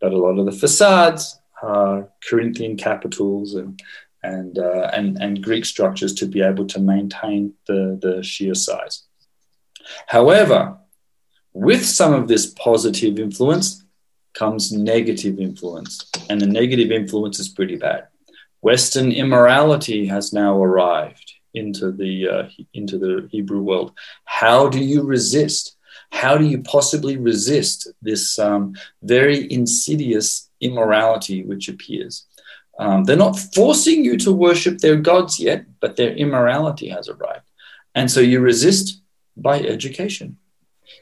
[0.00, 3.80] but a lot of the facades are Corinthian capitals and
[4.22, 9.04] and uh, and, and Greek structures to be able to maintain the, the sheer size.
[10.06, 10.78] However,
[11.52, 13.84] with some of this positive influence
[14.34, 18.08] comes negative influence, and the negative influence is pretty bad.
[18.62, 23.92] Western immorality has now arrived into the uh, into the Hebrew world.
[24.24, 25.76] How do you resist?
[26.12, 32.26] How do you possibly resist this um, very insidious immorality which appears?
[32.78, 37.48] Um, they're not forcing you to worship their gods yet, but their immorality has arrived,
[37.94, 39.00] and so you resist
[39.36, 40.36] by education.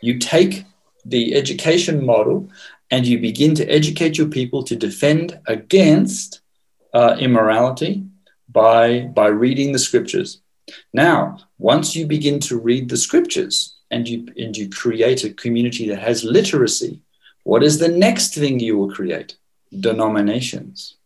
[0.00, 0.64] You take
[1.04, 2.48] the education model
[2.90, 6.40] and you begin to educate your people to defend against
[6.94, 8.04] uh, immorality
[8.48, 10.40] by, by reading the scriptures.
[10.92, 15.88] Now, once you begin to read the scriptures and you, and you create a community
[15.88, 17.00] that has literacy,
[17.44, 19.36] what is the next thing you will create?
[19.80, 20.96] Denominations.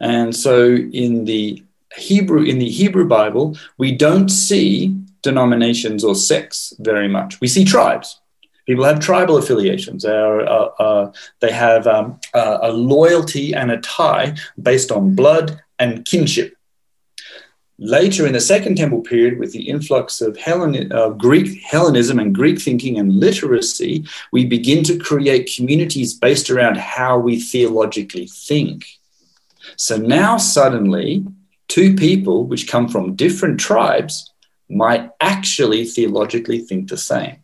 [0.00, 1.62] And so in the
[1.96, 7.40] Hebrew in the Hebrew Bible, we don't see denominations or sects very much.
[7.40, 8.20] We see tribes.
[8.66, 10.04] People have tribal affiliations.
[10.04, 16.04] Uh, uh, they have um, uh, a loyalty and a tie based on blood and
[16.04, 16.56] kinship.
[17.78, 22.34] Later in the Second Temple period, with the influx of Hellen, uh, Greek Hellenism and
[22.34, 28.86] Greek thinking and literacy, we begin to create communities based around how we theologically think.
[29.76, 31.26] So now suddenly,
[31.66, 34.30] two people which come from different tribes
[34.70, 37.43] might actually theologically think the same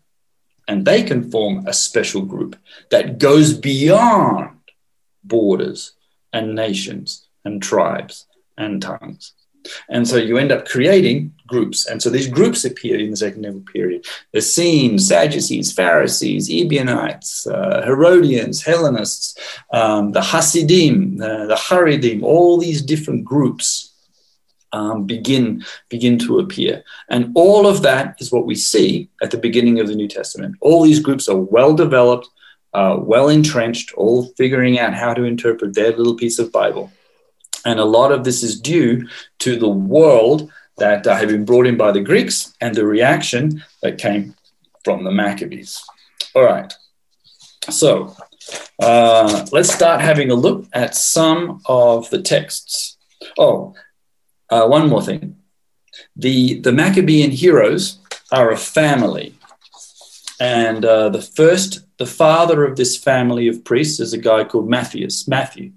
[0.70, 2.54] and they can form a special group
[2.92, 4.56] that goes beyond
[5.24, 5.94] borders
[6.33, 9.33] and nations and tribes and tongues.
[9.88, 11.88] And so you end up creating groups.
[11.88, 14.06] And so these groups appear in the Second Temple period.
[14.33, 19.37] The Essenes, Sadducees, Pharisees, Ebionites, uh, Herodians, Hellenists,
[19.72, 23.89] um, the Hasidim, uh, the Haredim, all these different groups
[24.72, 26.83] um, begin begin to appear.
[27.09, 30.56] And all of that is what we see at the beginning of the New Testament.
[30.61, 32.28] All these groups are well developed,
[32.74, 36.90] uh, well entrenched, all figuring out how to interpret their little piece of Bible.
[37.64, 39.06] And a lot of this is due
[39.40, 43.62] to the world that uh, had been brought in by the Greeks and the reaction
[43.83, 44.35] that came
[44.83, 45.85] from the Maccabees.
[46.35, 46.72] All right.
[47.68, 48.16] So
[48.80, 52.96] uh, let's start having a look at some of the texts.
[53.38, 53.74] Oh,
[54.50, 55.36] uh, one more thing.
[56.16, 57.98] The, the Maccabean heroes
[58.30, 59.34] are a family.
[60.38, 64.68] And uh, the first, the father of this family of priests is a guy called
[64.68, 65.72] Matthias, Matthew,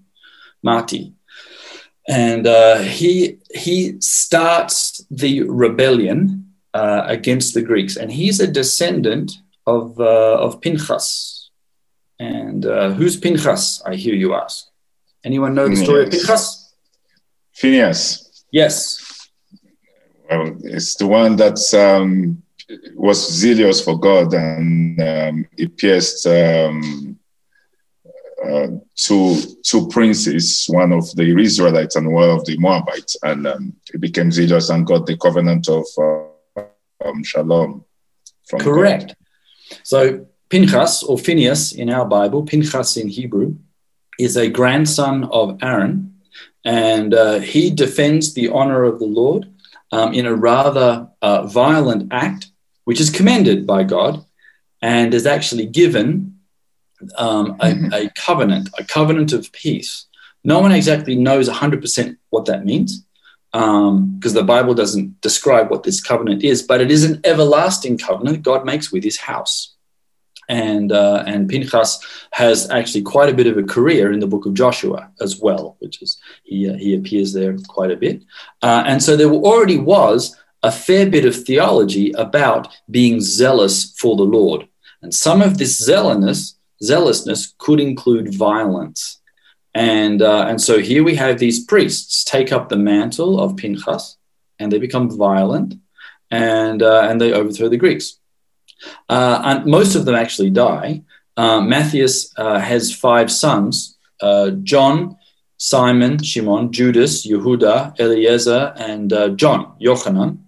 [0.62, 1.13] Marty.
[2.07, 7.97] And uh, he, he starts the rebellion uh, against the Greeks.
[7.97, 9.33] And he's a descendant
[9.67, 11.49] of, uh, of Pinchas.
[12.19, 14.65] And uh, who's Pinchas, I hear you ask?
[15.23, 16.07] Anyone know the story yes.
[16.07, 16.73] of Pinchas?
[17.53, 18.33] Phineas.
[18.54, 19.30] Yes.
[20.30, 22.44] Well, it's the one that um,
[22.94, 27.18] was zealous for God and um, he pierced um,
[28.46, 33.18] uh, two, two princes, one of the Israelites and one of the Moabites.
[33.24, 36.63] And um, he became zealous and got the covenant of uh,
[37.04, 37.84] um, Shalom.
[38.60, 39.08] Correct.
[39.08, 39.78] God.
[39.82, 43.56] So Pinchas or Phineas in our Bible, Pinchas in Hebrew,
[44.20, 46.12] is a grandson of Aaron
[46.65, 49.52] and uh, he defends the honor of the Lord
[49.91, 52.47] um, in a rather uh, violent act,
[52.86, 54.26] which is commended by God
[54.82, 56.39] and is actually given
[57.17, 57.93] um, a, mm-hmm.
[57.93, 60.06] a, covenant, a covenant of peace.
[60.43, 63.06] No one exactly knows 100% what that means
[63.52, 67.97] because um, the Bible doesn't describe what this covenant is, but it is an everlasting
[67.97, 69.74] covenant God makes with his house
[70.49, 71.99] and uh, and Pinchas
[72.32, 75.78] has actually quite a bit of a career in the book of Joshua as well,
[75.80, 78.24] which is he uh, he appears there quite a bit,
[78.62, 84.16] uh, and so there already was a fair bit of theology about being zealous for
[84.16, 84.68] the Lord,
[85.02, 89.22] and some of this zealousness zealousness could include violence,
[89.74, 94.18] and uh, and so here we have these priests take up the mantle of Pinchas,
[94.60, 95.76] and they become violent,
[96.30, 98.20] and uh, and they overthrow the Greeks.
[99.10, 101.02] Uh, and most of them actually die.
[101.38, 103.98] uh, Matthias uh, has five sons
[104.64, 105.18] John,
[105.64, 110.39] Simon, Shimon, Judas, Yehuda, Eliezer, and uh, John, Yochanan.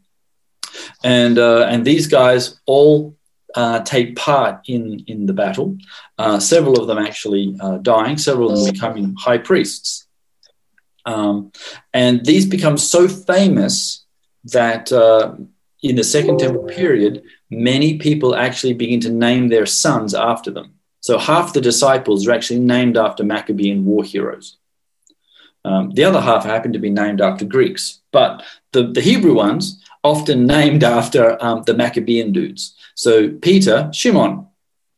[1.06, 3.16] And, uh, and these guys all
[3.56, 5.78] uh, take part in, in the battle,
[6.40, 10.06] several of them actually dying, several of them becoming high priests.
[11.06, 11.54] Um,
[11.94, 14.04] and these become so famous
[14.52, 14.92] that
[15.82, 20.74] in the Second Temple period, many people actually begin to name their sons after them.
[21.00, 24.58] So half the disciples are actually named after Maccabean war heroes.
[25.66, 29.84] Um, the other half happen to be named after Greeks, but the, the Hebrew ones
[30.04, 32.76] often named after um, the Maccabean dudes.
[32.94, 34.48] So Peter, Shimon,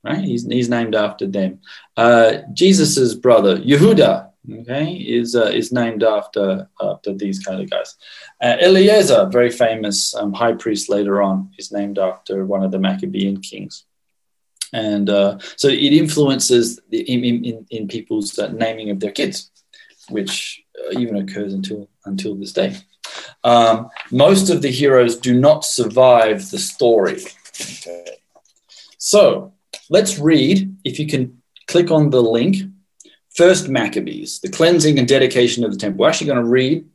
[0.03, 0.24] right?
[0.24, 1.61] He's, he's named after them.
[1.95, 7.95] Uh, Jesus's brother, Yehuda, okay, is uh, is named after after these kind of guys.
[8.41, 12.80] Uh, Eliezer, very famous um, high priest later on, is named after one of the
[12.80, 13.86] Maccabean kings
[14.74, 19.49] and uh, so it influences the, in, in, in people's uh, naming of their kids,
[20.10, 22.76] which uh, even occurs until until this day.
[23.43, 27.22] Um, most of the heroes do not survive the story.
[27.62, 28.18] Okay.
[28.97, 29.53] So
[29.89, 30.76] let's read.
[30.84, 32.58] If you can click on the link,
[33.36, 35.99] First Maccabees, the cleansing and dedication of the temple.
[35.99, 36.88] We're actually going to read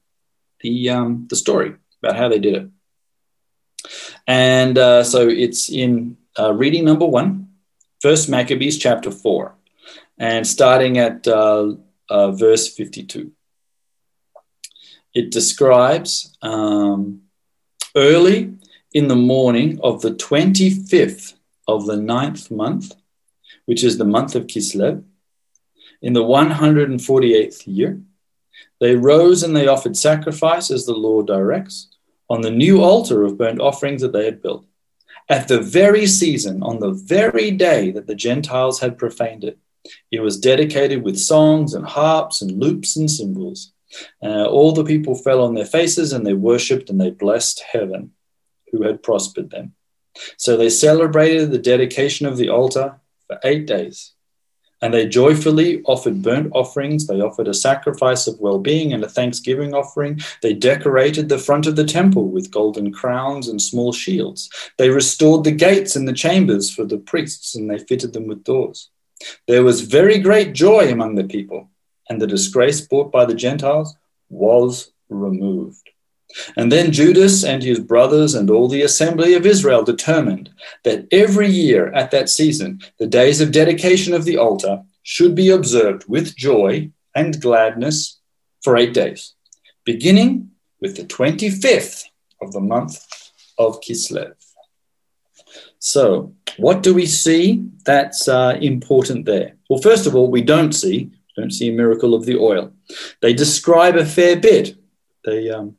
[0.60, 2.68] the um, the story about how they did it.
[4.26, 7.48] And uh, so it's in uh, reading number one,
[8.00, 9.54] First Maccabees chapter 4,
[10.18, 11.74] and starting at uh,
[12.08, 13.32] uh, verse 52.
[15.14, 17.22] It describes um,
[17.94, 18.54] early
[18.92, 21.34] in the morning of the 25th
[21.68, 22.94] of the ninth month,
[23.66, 25.04] which is the month of Kislev,
[26.02, 28.00] in the 148th year,
[28.80, 31.88] they rose and they offered sacrifice as the law directs
[32.28, 34.66] on the new altar of burnt offerings that they had built
[35.28, 39.56] at the very season, on the very day that the Gentiles had profaned it.
[40.10, 43.72] It was dedicated with songs and harps and lutes and cymbals.
[44.22, 48.12] Uh, all the people fell on their faces and they worshipped and they blessed heaven,
[48.70, 49.74] who had prospered them.
[50.36, 54.12] So they celebrated the dedication of the altar for eight days.
[54.80, 57.06] And they joyfully offered burnt offerings.
[57.06, 60.18] They offered a sacrifice of well being and a thanksgiving offering.
[60.42, 64.50] They decorated the front of the temple with golden crowns and small shields.
[64.78, 68.42] They restored the gates and the chambers for the priests, and they fitted them with
[68.42, 68.90] doors.
[69.46, 71.70] There was very great joy among the people,
[72.08, 73.96] and the disgrace brought by the Gentiles
[74.28, 75.90] was removed.
[76.56, 80.50] And then Judas and his brothers and all the assembly of Israel determined
[80.84, 85.50] that every year at that season, the days of dedication of the altar should be
[85.50, 88.18] observed with joy and gladness
[88.62, 89.34] for eight days,
[89.84, 90.50] beginning
[90.80, 92.04] with the 25th
[92.40, 93.04] of the month
[93.58, 94.34] of Kislev.
[95.84, 99.56] So, what do we see that's uh, important there?
[99.68, 102.72] Well, first of all, we don't see don't see a miracle of the oil.
[103.20, 104.76] They describe a fair bit.
[105.24, 105.76] They um,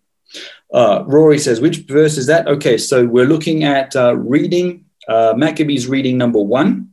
[0.73, 2.47] uh, Rory says, which verse is that?
[2.47, 6.89] Okay, so we're looking at uh, reading uh, Maccabees reading number one,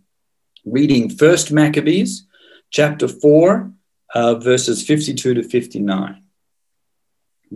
[0.64, 2.28] reading First Maccabees,
[2.70, 3.72] chapter four,
[4.14, 6.22] uh, verses 52 to 59.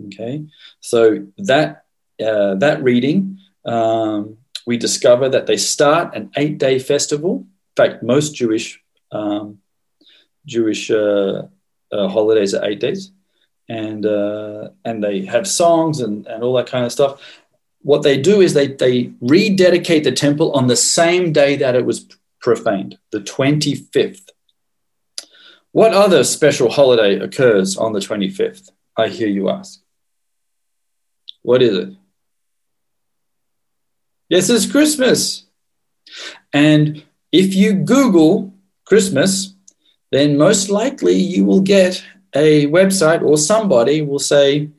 [0.07, 0.43] Okay,
[0.81, 1.85] so that
[2.21, 7.45] uh, that reading, um, we discover that they start an eight-day festival.
[7.77, 9.59] In fact, most Jewish um,
[10.45, 11.43] Jewish uh,
[11.91, 13.11] holidays are eight days
[13.67, 17.21] and uh, and they have songs and, and all that kind of stuff.
[17.81, 21.85] What they do is they they rededicate the temple on the same day that it
[21.85, 22.05] was
[22.39, 24.29] profaned, the 25th.
[25.71, 28.69] What other special holiday occurs on the 25th?
[28.97, 29.81] I hear you ask.
[31.41, 31.89] What is it?
[34.29, 35.45] Yes, it's Christmas.
[36.51, 38.53] And if you Google
[38.85, 39.53] Christmas,
[40.11, 42.03] then most likely you will get
[42.35, 44.69] a website or somebody will say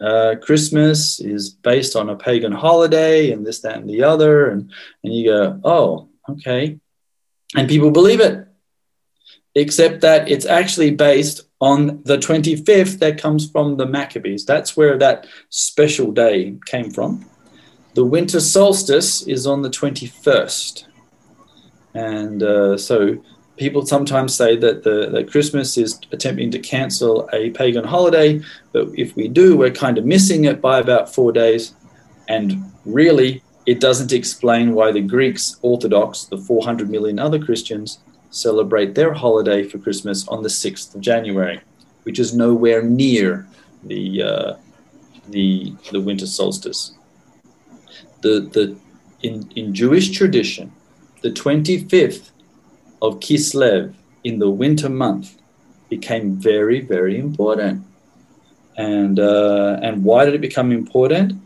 [0.00, 4.50] uh, Christmas is based on a pagan holiday and this, that, and the other.
[4.50, 4.70] And,
[5.02, 6.78] and you go, oh, okay.
[7.54, 8.46] And people believe it,
[9.54, 14.44] except that it's actually based on the 25th that comes from the Maccabees.
[14.44, 17.24] That's where that special day came from.
[17.96, 20.84] The winter solstice is on the 21st.
[21.94, 23.16] And uh, so
[23.56, 28.42] people sometimes say that the that Christmas is attempting to cancel a pagan holiday,
[28.72, 31.74] but if we do, we're kind of missing it by about four days.
[32.28, 38.94] And really, it doesn't explain why the Greeks, Orthodox, the 400 million other Christians, celebrate
[38.94, 41.62] their holiday for Christmas on the 6th of January,
[42.02, 43.48] which is nowhere near
[43.84, 44.52] the uh,
[45.30, 46.92] the the winter solstice.
[48.22, 48.76] The the
[49.22, 50.72] in in Jewish tradition,
[51.22, 52.30] the 25th
[53.02, 53.94] of Kislev
[54.24, 55.36] in the winter month
[55.88, 57.84] became very, very important.
[58.76, 61.40] And, uh, and why did it become important?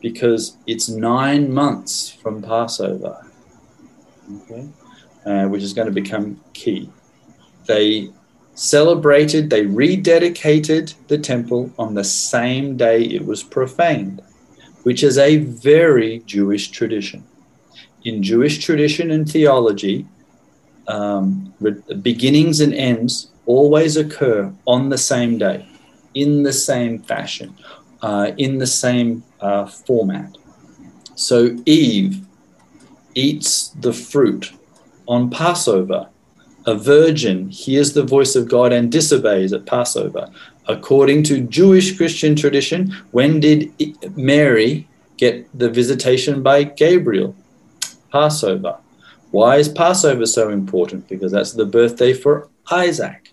[0.00, 3.24] Because it's nine months from Passover,
[4.36, 4.68] okay,
[5.24, 6.90] uh, which is going to become key.
[7.66, 8.10] They
[8.54, 14.22] celebrated, they rededicated the temple on the same day it was profaned,
[14.82, 17.24] which is a very Jewish tradition.
[18.04, 20.06] In Jewish tradition and theology,
[20.88, 21.54] um,
[22.02, 25.66] beginnings and ends always occur on the same day,
[26.14, 27.56] in the same fashion,
[28.02, 30.36] uh, in the same uh, format.
[31.14, 32.20] So Eve
[33.14, 34.52] eats the fruit
[35.06, 36.08] on Passover.
[36.66, 40.28] A virgin hears the voice of God and disobeys at Passover.
[40.68, 43.72] According to Jewish Christian tradition, when did
[44.16, 47.34] Mary get the visitation by Gabriel?
[48.12, 48.76] Passover.
[49.30, 51.08] Why is Passover so important?
[51.08, 53.32] Because that's the birthday for Isaac.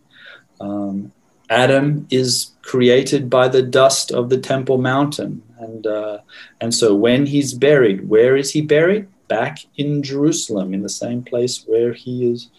[0.61, 1.11] Um,
[1.49, 5.41] Adam is created by the dust of the Temple Mountain.
[5.59, 6.19] And, uh,
[6.61, 9.07] and so when he's buried, where is he buried?
[9.27, 12.49] Back in Jerusalem, in the same place where he is,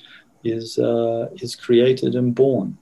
[0.44, 2.76] is, uh, is created and born.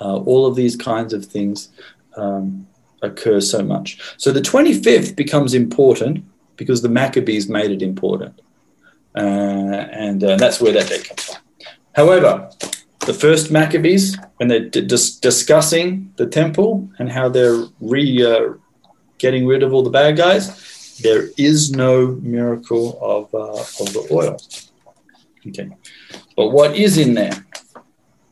[0.00, 1.70] Uh, all of these kinds of things
[2.16, 2.66] um,
[3.02, 3.98] occur so much.
[4.16, 6.24] So the 25th becomes important
[6.56, 8.40] because the Maccabees made it important.
[9.14, 11.36] Uh, and uh, that's where that day comes from.
[11.94, 12.50] However,
[13.06, 18.54] the first Maccabees, when they're dis- discussing the temple and how they're re uh,
[19.18, 24.06] getting rid of all the bad guys, there is no miracle of, uh, of the
[24.10, 24.36] oil.
[25.46, 25.70] Okay,
[26.36, 27.46] but what is in there?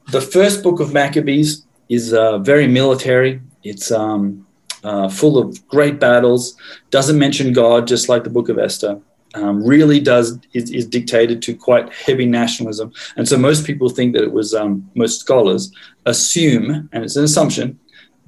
[0.08, 3.40] The first book of Maccabees is uh, very military.
[3.62, 4.46] It's um,
[4.82, 6.56] uh, full of great battles.
[6.90, 9.00] Doesn't mention God, just like the book of Esther
[9.34, 14.14] um, really does is, is, dictated to quite heavy nationalism, and so most people think
[14.14, 15.72] that it was um, most scholars
[16.06, 17.78] assume, and it's an assumption,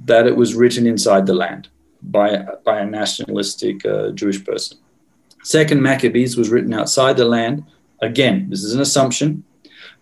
[0.05, 1.69] that it was written inside the land
[2.03, 4.79] by by a nationalistic uh, Jewish person.
[5.45, 7.65] Second Maccabees was written outside the land.
[8.03, 9.45] Again, this is an assumption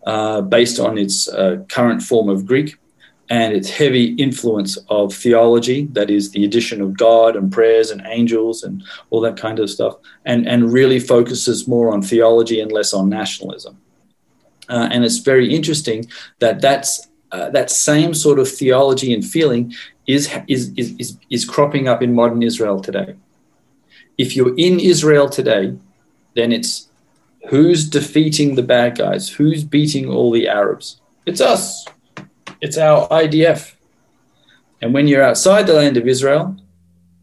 [0.06, 2.76] uh, based on its uh, current form of Greek
[3.30, 8.02] and its heavy influence of theology, that is the addition of God and prayers and
[8.04, 9.96] angels and all that kind of stuff,
[10.26, 13.78] and, and really focuses more on theology and less on nationalism.
[14.68, 16.06] Uh, and it's very interesting
[16.38, 19.72] that that's, uh, that same sort of theology and feeling
[20.06, 23.14] is, is, is, is, is cropping up in modern Israel today.
[24.18, 25.76] If you're in Israel today,
[26.34, 26.88] then it's
[27.48, 29.28] who's defeating the bad guys?
[29.28, 31.00] Who's beating all the Arabs?
[31.26, 31.86] It's us
[32.64, 33.74] it's our IDF.
[34.80, 36.56] And when you're outside the land of Israel,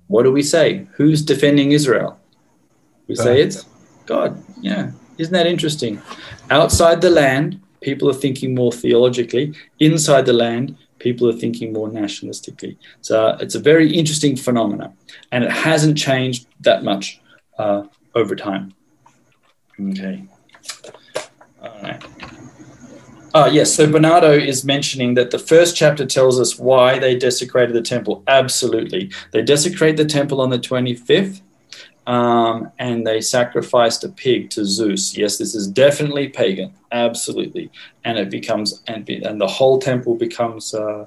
[0.06, 0.88] what do we say?
[0.98, 2.20] Who's defending Israel?
[3.08, 3.24] We God.
[3.24, 3.66] say it's
[4.06, 4.42] God.
[4.62, 4.92] Yeah.
[5.18, 6.00] Isn't that interesting?
[6.52, 9.56] Outside the land, people are thinking more theologically.
[9.80, 12.78] Inside the land, people are thinking more nationalistically.
[13.02, 14.94] So it's a very interesting phenomenon,
[15.32, 17.20] and it hasn't changed that much
[17.58, 18.74] uh, over time.
[19.90, 20.24] Okay.
[21.62, 22.04] All right.
[23.34, 27.74] Uh, yes, so Bernardo is mentioning that the first chapter tells us why they desecrated
[27.74, 28.24] the temple.
[28.28, 29.10] Absolutely.
[29.32, 31.42] They desecrate the temple on the 25th
[32.08, 35.16] um, and they sacrificed a pig to Zeus.
[35.16, 36.74] Yes, this is definitely pagan.
[36.92, 37.72] Absolutely.
[38.04, 41.06] And it becomes, and, and the whole temple becomes uh,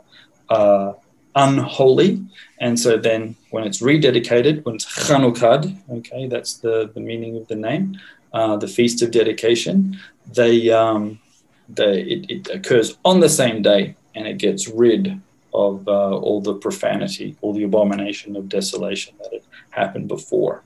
[0.49, 0.93] uh,
[1.35, 2.25] unholy.
[2.61, 7.49] And so then when it's rededicated, when it's Chanukkah, okay, that's the, the meaning of
[7.49, 7.99] the name,
[8.35, 9.99] uh, the feast of dedication,
[10.31, 10.71] they.
[10.71, 11.21] Um,
[11.67, 15.21] they, it, it, occurs on the same day and it gets rid
[15.53, 20.63] of uh, all the profanity, all the abomination of desolation that had happened before.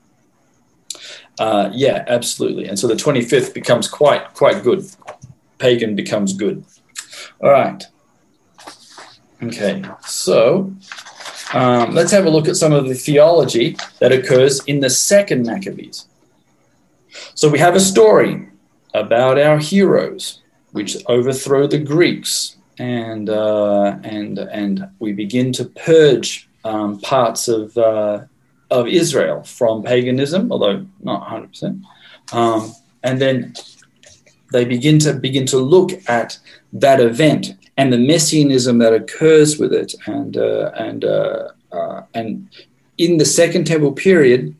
[1.37, 2.67] Uh, yeah, absolutely.
[2.67, 4.85] And so the 25th becomes quite quite good.
[5.57, 6.65] Pagan becomes good.
[7.41, 7.85] All right.
[9.41, 10.73] Okay, so
[11.53, 15.45] um, let's have a look at some of the theology that occurs in the second
[15.45, 16.08] Maccabees.
[17.35, 18.47] So we have a story
[18.93, 20.41] about our heroes
[20.71, 27.77] which overthrow the Greeks, and uh, and and we begin to purge um, parts of
[27.77, 28.21] uh,
[28.69, 31.83] of Israel from paganism, although not 100 um, percent.
[33.01, 33.53] And then
[34.51, 36.37] they begin to begin to look at
[36.73, 42.49] that event and the messianism that occurs with it, and uh, and uh, uh, and
[42.97, 44.53] in the Second Temple period,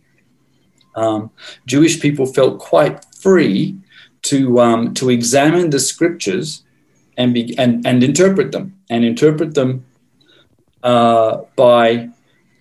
[1.00, 1.32] um,
[1.74, 2.96] Jewish people felt quite
[3.26, 3.78] free
[4.30, 6.64] to um, to examine the scriptures
[7.20, 9.86] and be and, and interpret them and interpret them
[10.84, 12.10] uh, by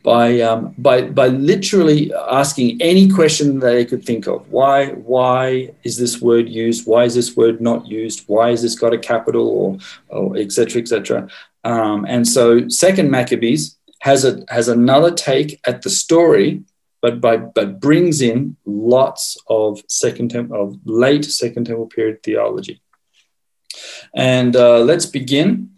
[0.02, 4.50] by, um, by, by literally asking any question that they could think of.
[4.50, 6.86] Why, why is this word used?
[6.86, 8.24] Why is this word not used?
[8.26, 9.78] Why has this got a capital or,
[10.08, 11.28] or et cetera, et cetera?
[11.64, 16.62] Um, and so Second Maccabees has, a, has another take at the story
[17.00, 22.80] but by but brings in lots of second temple of late second temple period theology
[24.14, 25.70] and uh, let's begin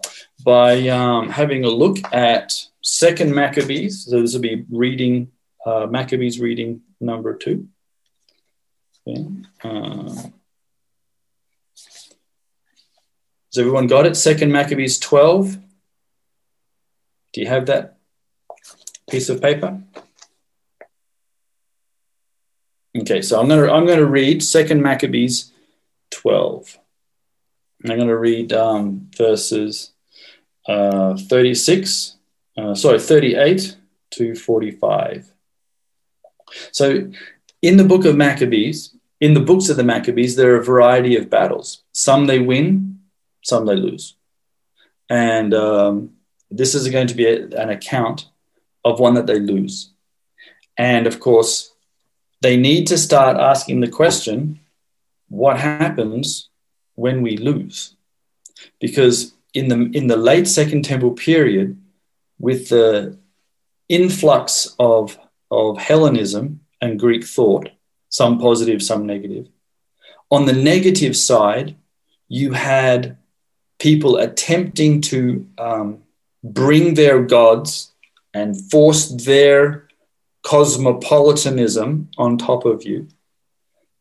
[0.45, 2.53] by um, having a look at
[2.83, 4.07] Second Maccabees.
[4.07, 5.31] So this will be reading
[5.65, 7.69] uh, Maccabees reading number two.
[9.07, 9.27] Okay.
[9.63, 10.15] Uh,
[13.47, 14.17] has everyone got it?
[14.17, 15.59] Second Maccabees 12.
[17.33, 17.99] Do you have that
[19.11, 19.83] piece of paper?
[22.99, 25.53] Okay, so I'm gonna I'm gonna read Second Maccabees
[26.11, 26.79] 12.
[27.85, 29.93] I'm going to read um, verses
[30.69, 32.17] uh, 36,
[32.59, 33.77] uh, sorry, 38
[34.11, 35.33] to 45.
[36.73, 37.11] So,
[37.63, 41.17] in the book of Maccabees, in the books of the Maccabees, there are a variety
[41.17, 41.83] of battles.
[41.93, 43.01] Some they win,
[43.43, 44.17] some they lose.
[45.09, 46.13] And um,
[46.51, 48.29] this is going to be a, an account
[48.85, 49.93] of one that they lose.
[50.77, 51.70] And of course,
[52.41, 54.61] they need to start asking the question
[55.29, 56.49] what happens
[56.95, 57.95] when we lose.
[58.81, 61.81] Because in the, in the late Second Temple period,
[62.39, 63.19] with the
[63.89, 65.19] influx of,
[65.51, 67.69] of Hellenism and Greek thought,
[68.09, 69.49] some positive, some negative,
[70.31, 71.77] on the negative side,
[72.29, 73.19] you had
[73.79, 76.03] people attempting to um,
[76.43, 77.93] bring their gods
[78.33, 79.89] and force their
[80.43, 83.09] cosmopolitanism on top of you.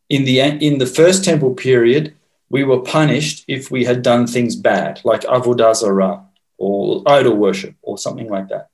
[0.09, 2.15] In the, in the first temple period,
[2.49, 6.25] we were punished if we had done things bad, like Avodah Zarah
[6.57, 8.69] or idol worship or something like that.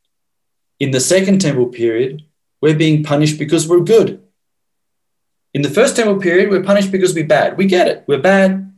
[0.80, 2.24] In the second temple period,
[2.62, 4.22] we're being punished because we're good.
[5.54, 7.58] In the first temple period, we're punished because we're bad.
[7.58, 8.04] We get it.
[8.08, 8.74] We're bad.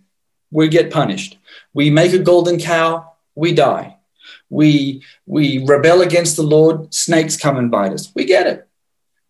[0.52, 1.38] We get punished.
[1.74, 3.14] We make a golden cow.
[3.34, 3.98] We die.
[4.50, 6.94] We, we rebel against the Lord.
[6.94, 8.12] Snakes come and bite us.
[8.14, 8.67] We get it.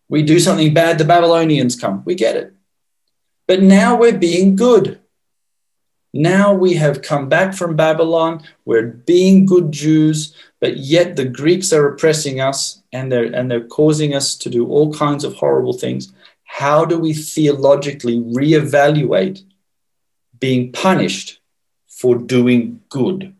[0.08, 0.98] We do something bad.
[0.98, 2.02] The Babylonians come.
[2.04, 2.54] We get it.
[3.46, 5.00] But now we're being good.
[6.14, 8.42] Now we have come back from Babylon.
[8.64, 13.66] We're being good Jews, but yet the Greeks are oppressing us and they're, and they're
[13.66, 16.12] causing us to do all kinds of horrible things.
[16.44, 19.44] How do we theologically reevaluate
[20.40, 21.40] being punished
[21.86, 23.34] for doing good?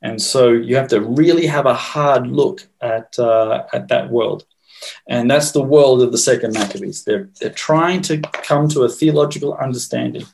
[0.00, 4.46] And so you have to really have a hard look at, uh, at that world.
[5.08, 7.04] And that's the world of the second Maccabees.
[7.04, 10.24] They're, they're trying to come to a theological understanding.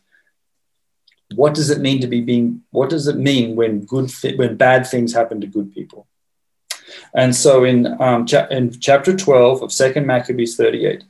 [1.35, 4.87] What does it mean to be being what does it mean when good when bad
[4.87, 6.07] things happen to good people?
[7.13, 11.03] And so in um, cha- in chapter 12 of second maccabees 38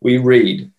[0.00, 0.70] we read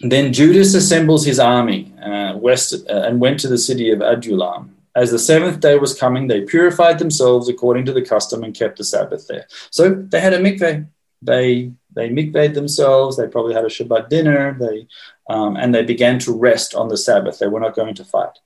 [0.00, 4.74] then judas assembles his army uh, west uh, and went to the city of adullam
[4.94, 8.78] as the seventh day was coming they purified themselves according to the custom and kept
[8.78, 10.86] the sabbath there so they had a mikveh
[11.22, 14.86] they they mikveh themselves they probably had a shabbat dinner they
[15.28, 17.38] um, and they began to rest on the Sabbath.
[17.38, 18.38] They were not going to fight.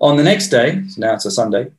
[0.00, 1.72] On the next day, now it's a Sunday,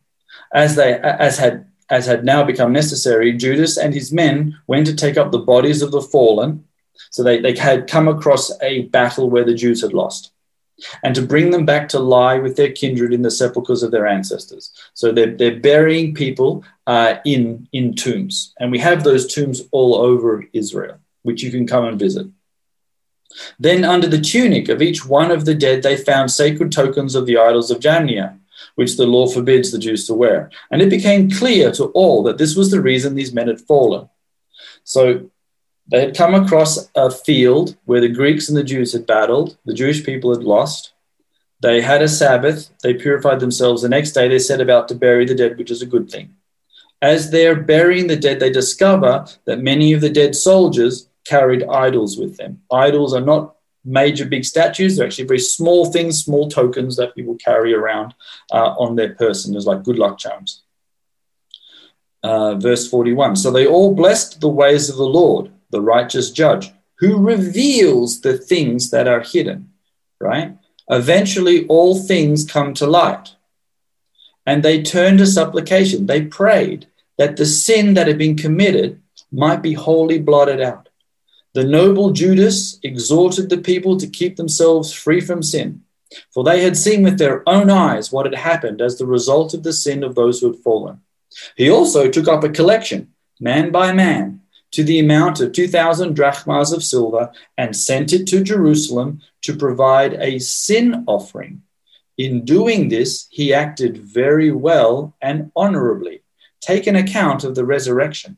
[0.53, 4.95] as they as had as had now become necessary, Judas and his men went to
[4.95, 6.65] take up the bodies of the fallen.
[7.09, 10.31] So they, they had come across a battle where the Jews had lost,
[11.03, 14.07] and to bring them back to lie with their kindred in the sepulchres of their
[14.07, 14.71] ancestors.
[14.93, 18.53] So they're, they're burying people uh, in, in tombs.
[18.59, 22.27] And we have those tombs all over Israel, which you can come and visit.
[23.59, 27.25] Then, under the tunic of each one of the dead, they found sacred tokens of
[27.25, 28.39] the idols of Jamnia,
[28.75, 30.49] which the law forbids the Jews to wear.
[30.71, 34.09] And it became clear to all that this was the reason these men had fallen.
[34.83, 35.29] So,
[35.89, 39.73] they had come across a field where the Greeks and the Jews had battled, the
[39.73, 40.93] Jewish people had lost.
[41.61, 43.81] They had a Sabbath, they purified themselves.
[43.81, 46.35] The next day, they set about to bury the dead, which is a good thing.
[47.01, 52.17] As they're burying the dead, they discover that many of the dead soldiers carried idols
[52.17, 52.61] with them.
[52.71, 57.35] Idols are not major big statues, they're actually very small things, small tokens that people
[57.35, 58.13] carry around
[58.51, 60.63] uh, on their person as like good luck charms.
[62.21, 66.71] Uh, verse 41 So they all blessed the ways of the Lord, the righteous judge,
[66.99, 69.71] who reveals the things that are hidden,
[70.19, 70.57] right?
[70.89, 73.35] Eventually, all things come to light.
[74.45, 76.07] And they turned to supplication.
[76.07, 79.01] They prayed that the sin that had been committed
[79.31, 80.89] might be wholly blotted out.
[81.53, 85.83] The noble Judas exhorted the people to keep themselves free from sin,
[86.33, 89.63] for they had seen with their own eyes what had happened as the result of
[89.63, 91.01] the sin of those who had fallen.
[91.55, 94.38] He also took up a collection man by man,
[94.71, 100.13] to the amount of 2,000 drachmas of silver, and sent it to Jerusalem to provide
[100.15, 101.63] a sin offering.
[102.17, 106.21] In doing this, he acted very well and honorably,
[106.61, 108.37] taken account of the resurrection.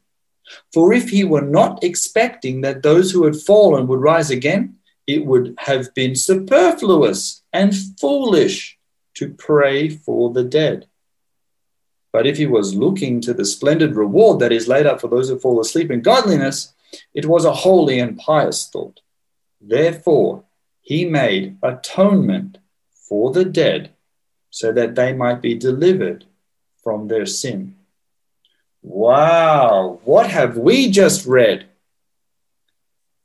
[0.74, 4.76] For if he were not expecting that those who had fallen would rise again,
[5.08, 8.78] it would have been superfluous and foolish
[9.16, 10.88] to pray for the dead.
[12.12, 15.30] But if he was looking to the splendid reward that is laid up for those
[15.30, 16.74] who fall asleep in godliness,
[17.14, 19.00] it was a holy and pious thought.
[19.62, 20.44] Therefore,
[20.82, 22.58] he made atonement
[22.92, 23.92] for the dead
[24.50, 26.26] so that they might be delivered
[26.84, 27.76] from their sin.
[28.82, 31.68] Wow, what have we just read?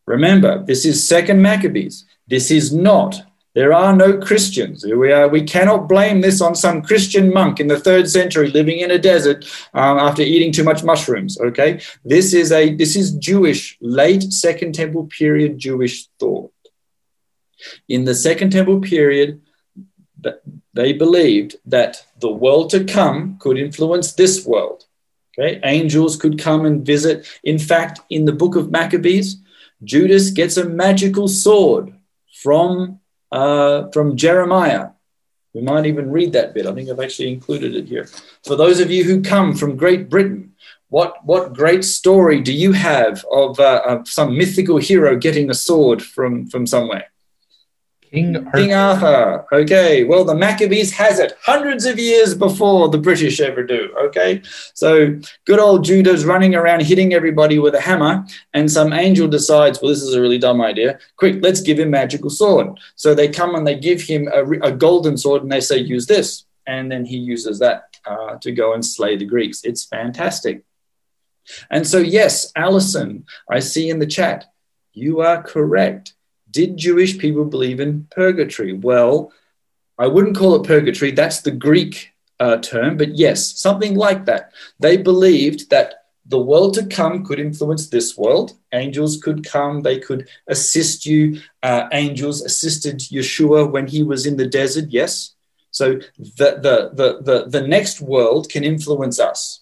[0.07, 2.05] Remember, this is Second Maccabees.
[2.29, 3.23] This is not
[3.57, 4.85] there are no Christians.
[4.85, 8.81] We, are, we cannot blame this on some Christian monk in the third century living
[8.81, 11.41] in a desert um, after eating too much mushrooms.
[11.41, 16.53] Okay, this is a this is Jewish late Second Temple period Jewish thought.
[17.89, 19.41] In the Second Temple period,
[20.75, 24.85] they believed that the world to come could influence this world.
[25.33, 27.27] Okay, angels could come and visit.
[27.43, 29.41] In fact, in the book of Maccabees,
[29.83, 31.95] Judas gets a magical sword
[32.43, 33.01] from
[33.37, 34.89] uh, from Jeremiah.
[35.53, 36.67] We might even read that bit.
[36.67, 38.09] I think I've actually included it here.
[38.47, 40.55] For those of you who come from Great Britain,
[40.89, 45.55] what, what great story do you have of, uh, of some mythical hero getting a
[45.55, 47.07] sword from, from somewhere?
[48.11, 48.51] King Arthur.
[48.53, 49.47] King Arthur.
[49.53, 50.05] Okay.
[50.05, 53.95] Well, the Maccabees has it hundreds of years before the British ever do.
[54.07, 54.43] Okay.
[54.75, 59.81] So good old Judah's running around hitting everybody with a hammer, and some angel decides,
[59.81, 60.99] well, this is a really dumb idea.
[61.17, 62.79] Quick, let's give him magical sword.
[62.95, 66.07] So they come and they give him a, a golden sword, and they say, use
[66.07, 69.63] this, and then he uses that uh, to go and slay the Greeks.
[69.65, 70.63] It's fantastic.
[71.71, 74.47] And so, yes, Allison, I see in the chat,
[74.93, 76.15] you are correct
[76.51, 78.73] did Jewish people believe in purgatory?
[78.73, 79.33] Well,
[79.99, 84.53] I wouldn't call it purgatory, that's the Greek uh, term, but yes, something like that.
[84.79, 88.59] They believed that the world to come could influence this world.
[88.73, 91.41] Angels could come, they could assist you.
[91.63, 95.35] Uh, angels assisted Yeshua when he was in the desert, yes.
[95.71, 99.61] So the, the, the, the, the next world can influence us.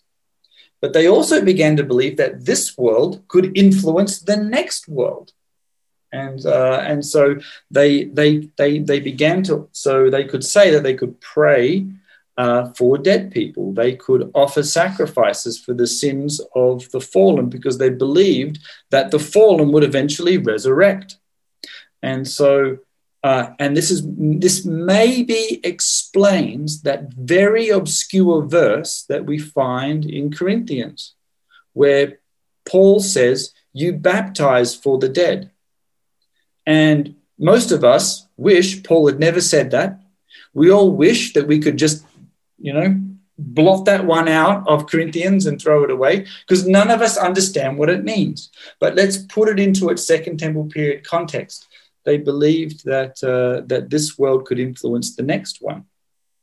[0.80, 5.32] But they also began to believe that this world could influence the next world
[6.14, 7.36] and uh, and so
[7.70, 11.86] they they they they began to so they could say that they could pray
[12.36, 13.72] uh, for dead people.
[13.72, 18.58] They could offer sacrifices for the sins of the fallen because they believed
[18.90, 21.16] that the fallen would eventually resurrect.
[22.02, 22.78] And so,
[23.22, 24.02] uh, and this is
[24.44, 31.14] this maybe explains that very obscure verse that we find in Corinthians,
[31.72, 32.18] where
[32.70, 35.50] Paul says, "You baptize for the dead."
[36.66, 40.00] And most of us wish Paul had never said that.
[40.52, 42.04] We all wish that we could just,
[42.58, 43.00] you know,
[43.36, 47.78] blot that one out of Corinthians and throw it away because none of us understand
[47.78, 48.50] what it means.
[48.78, 51.66] But let's put it into its Second Temple period context.
[52.04, 55.86] They believed that, uh, that this world could influence the next one.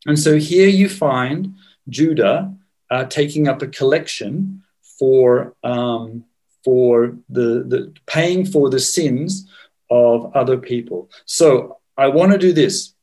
[0.06, 1.56] And so here you find
[1.88, 2.54] Judah
[2.90, 4.64] uh, taking up a collection
[5.00, 6.26] for, um,
[6.64, 9.48] for the, the paying for the sins
[9.92, 11.12] of other people.
[11.26, 12.94] So I want to do this.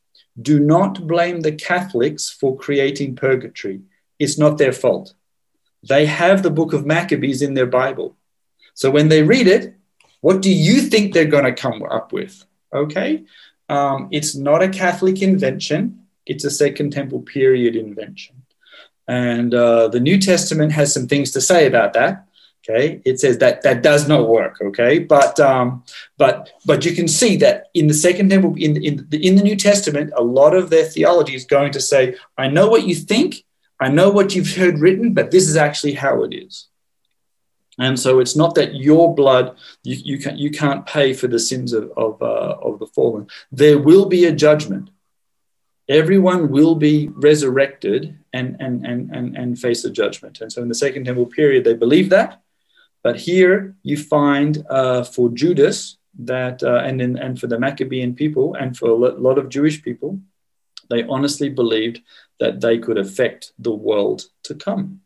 [0.41, 3.81] Do not blame the Catholics for creating purgatory.
[4.17, 5.13] It's not their fault.
[5.87, 8.17] They have the book of Maccabees in their Bible.
[8.73, 9.75] So when they read it,
[10.21, 12.43] what do you think they're going to come up with?
[12.73, 13.23] Okay.
[13.69, 18.43] Um, it's not a Catholic invention, it's a Second Temple period invention.
[19.07, 22.27] And uh, the New Testament has some things to say about that.
[22.61, 24.57] Okay, it says that that does not work.
[24.61, 25.83] Okay, but um,
[26.17, 29.43] but but you can see that in the second temple, in in the, in the
[29.43, 32.95] New Testament, a lot of their theology is going to say, "I know what you
[32.95, 33.45] think,
[33.79, 36.67] I know what you've heard written, but this is actually how it is."
[37.79, 41.39] And so it's not that your blood you, you can you can't pay for the
[41.39, 43.27] sins of of, uh, of the fallen.
[43.51, 44.89] There will be a judgment.
[45.87, 50.39] Everyone will be resurrected and, and, and, and, and face a judgment.
[50.39, 52.43] And so in the Second Temple period, they believe that.
[53.03, 58.15] But here you find uh, for Judas that, uh, and, in, and for the Maccabean
[58.15, 60.19] people and for a lot of Jewish people,
[60.89, 62.01] they honestly believed
[62.39, 65.01] that they could affect the world to come.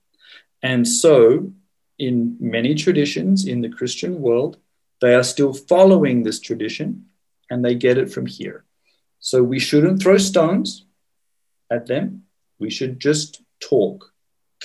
[0.62, 1.52] And so,
[2.00, 4.58] in many traditions in the Christian world,
[5.02, 7.06] they are still following this tradition
[7.50, 8.64] and they get it from here.
[9.20, 10.86] So, we shouldn't throw stones
[11.70, 12.24] at them.
[12.60, 14.14] We should just talk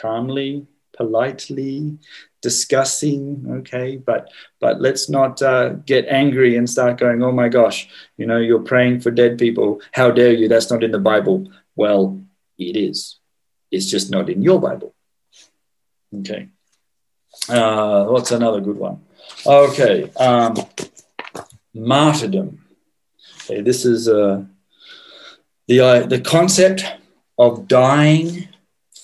[0.00, 0.66] calmly,
[0.96, 1.98] politely,
[2.40, 4.28] discussing okay but
[4.60, 8.62] but let's not uh, get angry and start going oh my gosh you know you're
[8.62, 9.80] praying for dead people.
[9.92, 10.48] How dare you?
[10.48, 11.50] That's not in the bible.
[11.74, 12.20] Well
[12.58, 13.18] it is.
[13.70, 14.94] It's just not in your bible.
[16.14, 16.48] Okay.
[17.48, 19.02] Uh, what's another good one?
[19.46, 20.54] Okay um,
[21.74, 22.60] martyrdom.
[23.42, 24.44] Okay this is uh,
[25.66, 26.84] the uh, the concept
[27.36, 28.48] of dying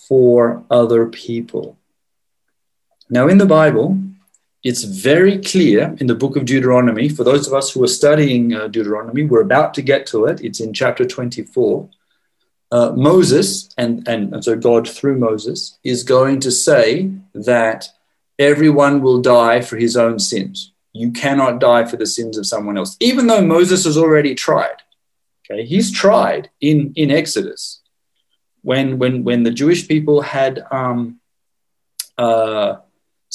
[0.08, 1.78] for other people
[3.10, 3.98] now, in the Bible,
[4.62, 7.10] it's very clear in the book of Deuteronomy.
[7.10, 10.40] For those of us who are studying uh, Deuteronomy, we're about to get to it.
[10.42, 11.90] It's in chapter 24.
[12.72, 17.88] Uh, Moses, and, and, and so God through Moses, is going to say that
[18.38, 20.72] everyone will die for his own sins.
[20.94, 24.76] You cannot die for the sins of someone else, even though Moses has already tried.
[25.44, 27.82] Okay, he's tried in, in Exodus
[28.62, 31.20] when, when, when the Jewish people had um,
[32.16, 32.76] uh,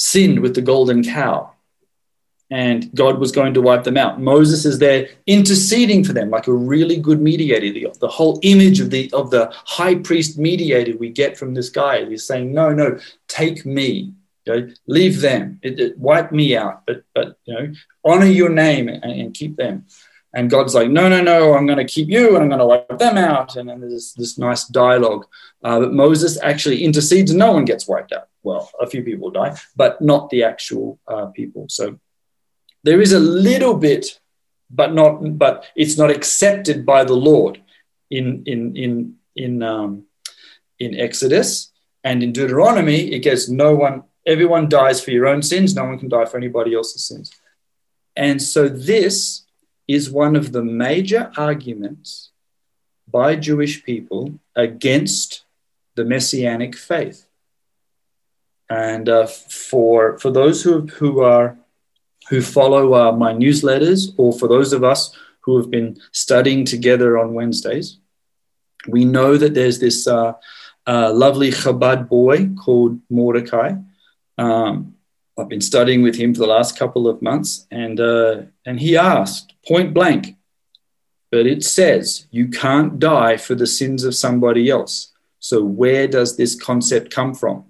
[0.00, 1.52] sinned with the golden cow
[2.50, 4.20] and God was going to wipe them out.
[4.20, 7.70] Moses is there interceding for them like a really good mediator.
[7.70, 11.68] The, the whole image of the of the high priest mediator we get from this
[11.68, 12.04] guy.
[12.06, 12.98] He's saying, "No, no,
[13.28, 14.14] take me.
[14.48, 14.72] Okay?
[14.86, 15.60] Leave them.
[15.62, 17.72] It, it, wipe me out, but but you know,
[18.04, 19.86] honor your name and, and, keep them."
[20.32, 21.54] And God's like, "No, no, no.
[21.54, 24.14] I'm going to keep you, and I'm going to wipe them out." And then there's
[24.14, 25.26] this nice dialogue.
[25.62, 30.00] Uh, Moses actually intercedes, no one gets wiped out well, a few people die, but
[30.00, 31.66] not the actual uh, people.
[31.68, 31.98] So
[32.82, 34.20] there is a little bit,
[34.70, 37.62] but not, but it's not accepted by the Lord
[38.10, 40.04] in in in in um,
[40.78, 41.70] in Exodus
[42.02, 43.12] and in Deuteronomy.
[43.12, 45.74] It gets no one, everyone dies for your own sins.
[45.74, 47.30] No one can die for anybody else's sins.
[48.16, 49.42] And so this
[49.94, 52.30] is one of the major arguments
[53.10, 55.44] by Jewish people against
[55.96, 57.26] the messianic faith.
[58.68, 61.58] And uh, for for those who who are
[62.28, 67.18] who follow uh, my newsletters, or for those of us who have been studying together
[67.18, 67.98] on Wednesdays,
[68.86, 70.34] we know that there's this uh,
[70.86, 73.74] uh lovely Chabad boy called Mordecai.
[74.38, 74.94] Um,
[75.40, 78.96] I've been studying with him for the last couple of months, and uh, and he
[78.96, 80.36] asked point blank,
[81.30, 85.12] but it says you can't die for the sins of somebody else.
[85.38, 87.64] So where does this concept come from?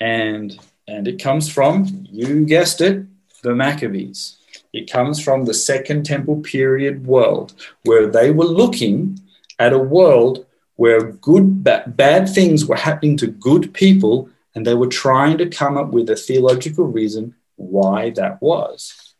[0.00, 0.58] and
[0.88, 3.04] and it comes from you guessed it
[3.42, 4.36] the maccabees
[4.72, 7.54] it comes from the second temple period world
[7.84, 9.18] where they were looking
[9.58, 10.46] at a world
[10.76, 15.76] where good bad things were happening to good people and they were trying to come
[15.76, 19.14] up with a theological reason why that was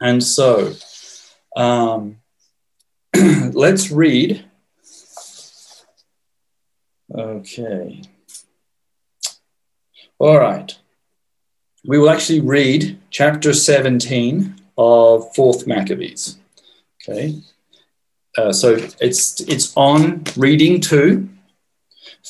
[0.00, 0.72] and so
[1.56, 2.18] um,
[3.52, 4.44] let's read
[7.14, 8.02] okay
[10.18, 10.76] all right.
[11.84, 16.38] We will actually read chapter 17 of 4th Maccabees.
[17.02, 17.42] Okay.
[18.36, 21.28] Uh, so it's it's on reading two.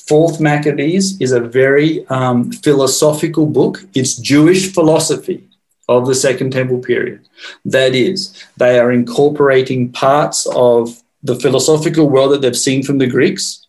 [0.04, 3.82] Fourth Maccabees is a very um, philosophical book.
[3.94, 5.48] It's Jewish philosophy
[5.88, 7.26] of the Second Temple period.
[7.64, 13.06] That is, they are incorporating parts of the philosophical world that they've seen from the
[13.06, 13.66] Greeks,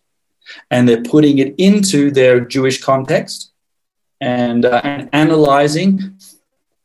[0.70, 3.52] and they're putting it into their Jewish context
[4.20, 6.18] and, uh, and analyzing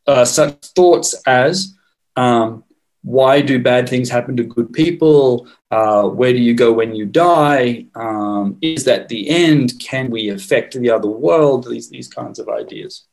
[0.08, 1.74] uh, such thoughts as
[2.16, 2.64] um,
[3.04, 5.47] why do bad things happen to good people?
[5.70, 7.86] Uh, where do you go when you die?
[7.95, 9.74] Um, is that the end?
[9.80, 11.68] Can we affect the other world?
[11.70, 13.06] These, these kinds of ideas.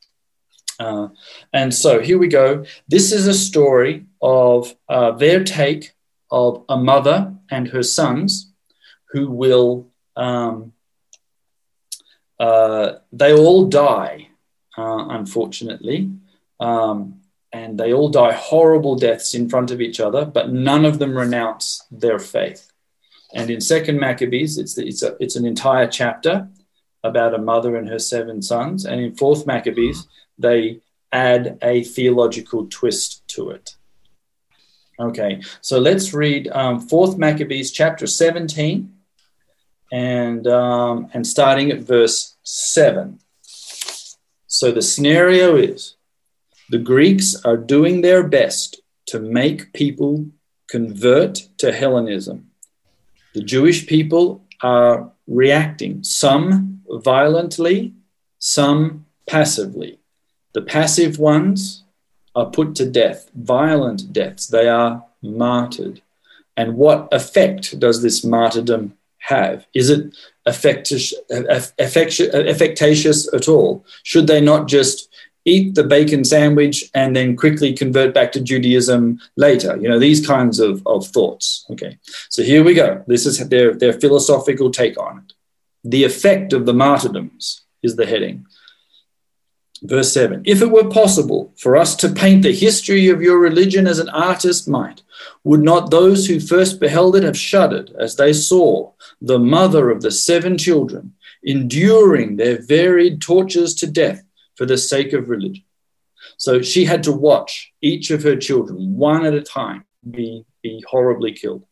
[0.79, 1.09] Uh,
[1.53, 2.65] and so here we go.
[2.89, 5.93] This is a story of uh, their take
[6.31, 8.53] of a mother and her sons
[9.13, 10.73] who will um,
[12.39, 14.29] uh, they all die,
[14.79, 16.11] uh, unfortunately.
[16.59, 17.20] Um,
[17.53, 21.17] and they all die horrible deaths in front of each other, but none of them
[21.17, 22.71] renounce their faith.
[23.35, 26.49] And in Second Maccabees, it's, it's, a, it's an entire chapter
[27.03, 28.85] about a mother and her seven sons.
[28.85, 30.07] And in Fourth Maccabees,
[30.39, 30.81] they
[31.13, 33.77] add a theological twist to it.
[34.99, 38.93] Okay, so let's read um, Fourth Maccabees chapter 17,
[39.93, 43.19] and, um, and starting at verse 7.
[44.47, 45.97] So the scenario is
[46.71, 50.27] the Greeks are doing their best to make people
[50.69, 52.49] convert to Hellenism.
[53.35, 57.93] The Jewish people are reacting, some violently,
[58.39, 59.99] some passively.
[60.53, 61.83] The passive ones
[62.37, 64.47] are put to death, violent deaths.
[64.47, 66.03] They are martyred.
[66.57, 69.67] And what effect does this martyrdom have?
[69.75, 70.15] Is it
[70.47, 71.15] affectious,
[71.79, 73.85] affectatious at all?
[74.03, 75.09] Should they not just
[75.45, 79.77] eat the bacon sandwich and then quickly convert back to Judaism later?
[79.77, 81.67] You know, these kinds of, of thoughts.
[81.71, 83.05] Okay, so here we go.
[83.07, 85.33] This is their, their philosophical take on it.
[85.85, 88.47] The effect of the martyrdoms is the heading.
[89.83, 93.87] Verse 7 If it were possible for us to paint the history of your religion
[93.87, 95.03] as an artist might,
[95.45, 100.03] would not those who first beheld it have shuddered as they saw the mother of
[100.03, 104.23] the seven children enduring their varied tortures to death
[104.61, 105.65] for the sake of religion?
[106.37, 110.85] So she had to watch each of her children, one at a time, be, be
[110.87, 111.65] horribly killed.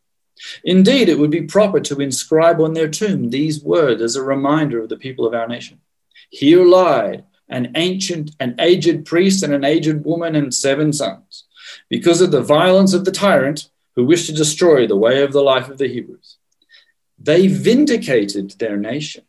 [0.64, 4.80] Indeed, it would be proper to inscribe on their tomb these words as a reminder
[4.80, 5.82] of the people of our nation.
[6.30, 11.44] Here lied an ancient, an aged priest, and an aged woman, and seven sons,
[11.90, 15.42] because of the violence of the tyrant who wished to destroy the way of the
[15.42, 16.38] life of the Hebrews.
[17.18, 19.24] They vindicated their nation,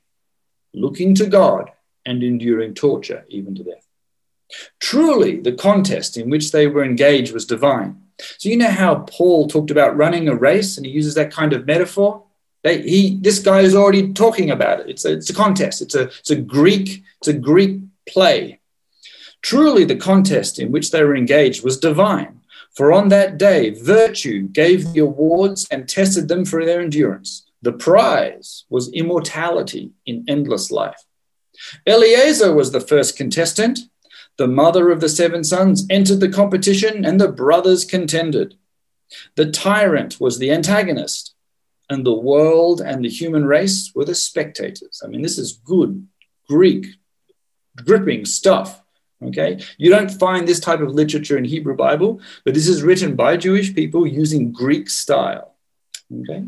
[0.73, 1.71] looking to God
[2.09, 3.85] and enduring torture even to death.
[4.79, 8.01] Truly, the contest in which they were engaged was divine.
[8.39, 11.53] So, you know how Paul talked about running a race and he uses that kind
[11.53, 12.23] of metaphor?
[12.63, 14.89] They, he, this guy is already talking about it.
[14.89, 15.81] It's a, it's a contest.
[15.83, 18.59] It's a, it's a Greek, it's a Greek play.
[19.41, 22.41] Truly, the contest in which they were engaged was divine,
[22.75, 27.45] for on that day, virtue gave the awards and tested them for their endurance.
[27.61, 31.01] The prize was immortality in endless life.
[31.85, 33.79] Eleazar was the first contestant.
[34.37, 38.55] The mother of the seven sons entered the competition, and the brothers contended.
[39.35, 41.33] The tyrant was the antagonist,
[41.89, 45.01] and the world and the human race were the spectators.
[45.03, 46.07] I mean, this is good
[46.47, 46.85] Greek
[47.85, 48.81] gripping stuff.
[49.21, 53.17] Okay, you don't find this type of literature in Hebrew Bible, but this is written
[53.17, 55.55] by Jewish people using Greek style.
[56.21, 56.45] Okay,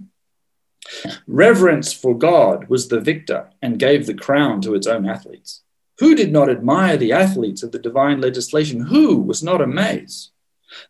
[1.27, 5.61] reverence for God was the victor and gave the crown to its own athletes.
[5.99, 8.81] Who did not admire the athletes of the divine legislation?
[8.85, 10.31] Who was not amazed?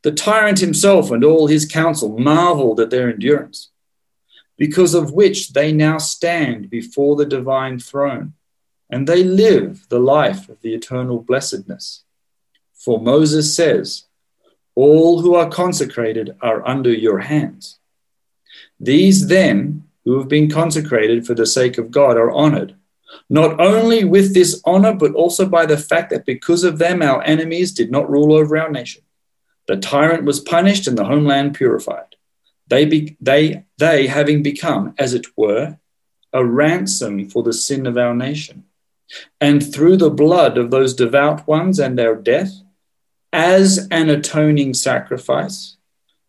[0.04, 3.72] The tyrant himself and all his council marveled at their endurance,
[4.58, 8.34] because of which they now stand before the divine throne
[8.92, 12.04] and they live the life of the eternal blessedness.
[12.74, 14.04] For Moses says,
[14.76, 17.80] All who are consecrated are under your hands.
[18.82, 22.76] These then, who have been consecrated for the sake of God, are honored,
[23.30, 27.22] not only with this honor, but also by the fact that because of them, our
[27.24, 29.04] enemies did not rule over our nation.
[29.68, 32.16] The tyrant was punished and the homeland purified.
[32.68, 35.78] They, be, they, they having become, as it were,
[36.34, 38.64] a ransom for the sin of our nation
[39.40, 42.52] and through the blood of those devout ones and their death,
[43.34, 45.78] as an atoning sacrifice,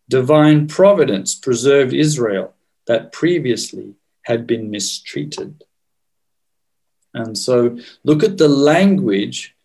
[0.09, 2.53] divine providence preserved Israel
[2.87, 5.63] that previously had been mistreated.
[7.13, 9.55] And so look at the language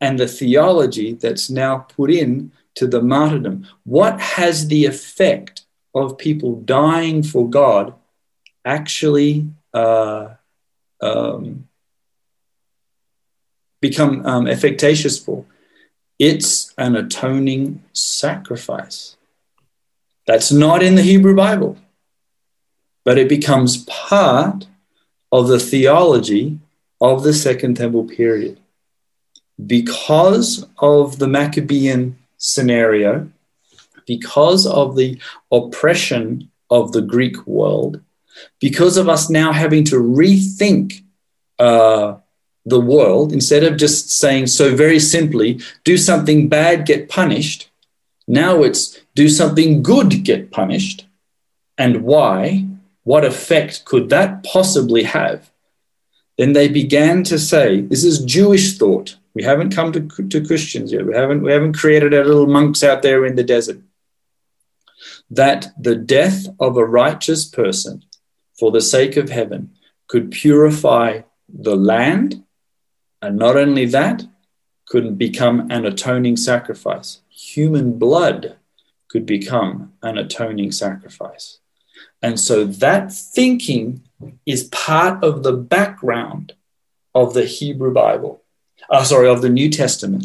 [0.00, 3.66] and the theology that's now put in to the martyrdom.
[3.84, 5.64] What has the effect
[5.94, 7.94] of people dying for God
[8.64, 10.34] actually uh,
[11.00, 11.68] um,
[13.80, 15.44] become um, for.
[16.18, 19.16] It's an atoning sacrifice.
[20.26, 21.76] That's not in the Hebrew Bible,
[23.04, 24.66] but it becomes part
[25.32, 26.58] of the theology
[27.00, 28.60] of the Second Temple period.
[29.64, 33.30] Because of the Maccabean scenario,
[34.06, 35.18] because of the
[35.50, 38.00] oppression of the Greek world,
[38.60, 41.02] because of us now having to rethink
[41.58, 42.16] uh,
[42.64, 47.68] the world, instead of just saying so very simply, do something bad, get punished,
[48.26, 51.06] now it's do something good, get punished.
[51.78, 52.66] And why?
[53.04, 55.50] What effect could that possibly have?
[56.38, 59.16] Then they began to say, this is Jewish thought.
[59.34, 61.06] We haven't come to, to Christians yet.
[61.06, 63.80] We haven't, we haven't created our little monks out there in the desert.
[65.30, 68.04] That the death of a righteous person
[68.58, 69.70] for the sake of heaven
[70.06, 72.44] could purify the land
[73.22, 74.24] and not only that,
[74.86, 77.20] could become an atoning sacrifice.
[77.30, 78.56] Human blood
[79.12, 81.58] could become an atoning sacrifice.
[82.22, 84.02] And so that thinking
[84.46, 86.54] is part of the background
[87.14, 88.42] of the Hebrew Bible,
[88.88, 90.24] uh, sorry, of the New Testament.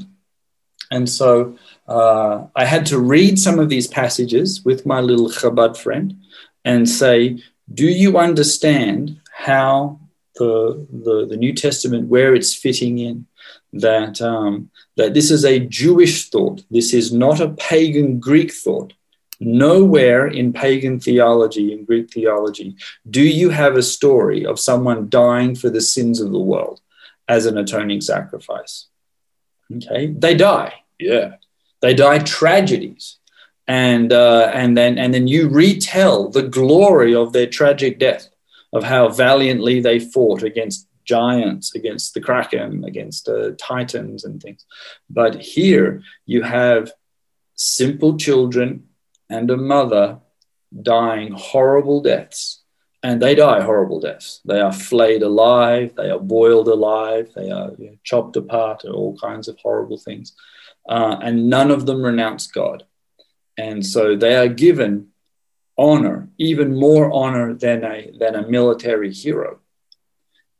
[0.89, 1.57] And so
[1.87, 6.21] uh, I had to read some of these passages with my little Chabad friend
[6.63, 9.99] and say, Do you understand how
[10.35, 13.25] the, the, the New Testament, where it's fitting in,
[13.79, 16.63] that, um, that this is a Jewish thought.
[16.69, 18.93] This is not a pagan Greek thought.
[19.39, 22.75] Nowhere in pagan theology, in Greek theology,
[23.07, 26.81] do you have a story of someone dying for the sins of the world
[27.27, 28.87] as an atoning sacrifice.
[29.73, 31.35] Okay, they die, yeah,
[31.81, 33.17] they die tragedies,
[33.67, 38.29] and uh, and then and then you retell the glory of their tragic death,
[38.71, 44.65] of how valiantly they fought against giants, against the kraken, against uh, titans and things.
[45.09, 46.91] But here you have
[47.55, 48.89] simple children
[49.29, 50.19] and a mother
[50.81, 52.61] dying horrible deaths.
[53.03, 54.41] And they die horrible deaths.
[54.43, 58.93] They are flayed alive, they are boiled alive, they are you know, chopped apart, and
[58.93, 60.33] all kinds of horrible things.
[60.89, 62.83] Uh, and none of them renounce God.
[63.57, 65.09] And so they are given
[65.77, 69.59] honor, even more honor than a, than a military hero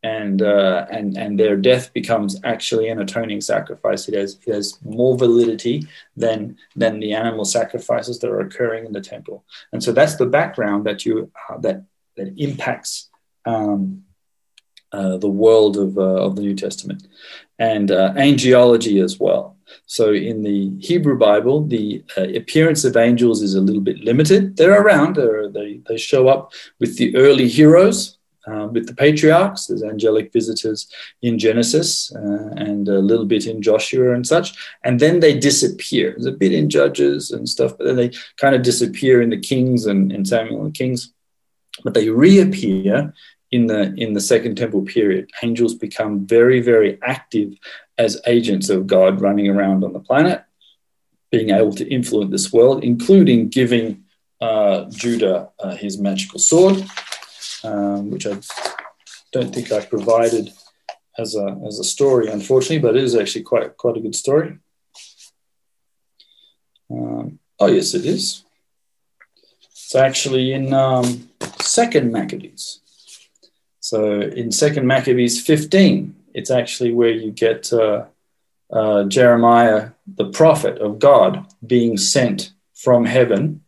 [0.07, 4.07] and uh, and and their death becomes actually an atoning sacrifice.
[4.07, 5.77] It has it has more validity
[6.23, 9.43] than than the animal sacrifices that are occurring in the temple.
[9.71, 11.83] And so that's the background that you uh, that
[12.17, 13.09] that impacts
[13.45, 14.03] um,
[14.91, 17.07] uh, the world of uh, of the New Testament
[17.59, 19.55] and uh, angelology as well.
[19.85, 24.55] So in the Hebrew Bible, the uh, appearance of angels is a little bit limited.
[24.55, 25.15] They're around.
[25.15, 28.16] They're, they they show up with the early heroes
[28.47, 29.67] uh, with the patriarchs.
[29.67, 30.87] There's angelic visitors
[31.21, 34.53] in Genesis uh, and a little bit in Joshua and such.
[34.83, 36.11] And then they disappear.
[36.11, 39.39] There's a bit in Judges and stuff, but then they kind of disappear in the
[39.39, 41.13] Kings and, in Samuel and Kings.
[41.83, 43.13] But they reappear
[43.51, 45.29] in the in the Second Temple period.
[45.43, 47.53] Angels become very very active
[47.97, 50.43] as agents of God, running around on the planet,
[51.31, 54.03] being able to influence this world, including giving
[54.41, 56.85] uh, Judah uh, his magical sword
[57.67, 58.39] um, which I
[59.31, 60.51] don't think I provided
[61.17, 64.57] as a, as a story, unfortunately, but it is actually quite, quite a good story.
[66.89, 68.43] Um, oh, yes, it is.
[69.71, 71.29] It's actually in um,
[71.61, 72.79] Second Maccabees.
[73.79, 78.05] So in Second Maccabees 15, it's actually where you get uh,
[78.71, 83.63] uh, Jeremiah, the prophet of God, being sent from heaven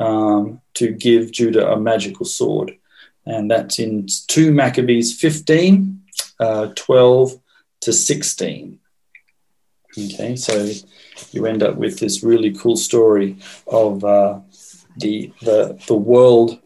[0.00, 2.77] um, to give Judah a magical sword
[3.28, 6.02] and that's in 2 Maccabees 15,
[6.40, 7.38] uh, 12
[7.82, 8.78] to 16.
[9.98, 10.70] Okay, so
[11.32, 14.40] you end up with this really cool story of uh,
[14.96, 16.60] the, the, the world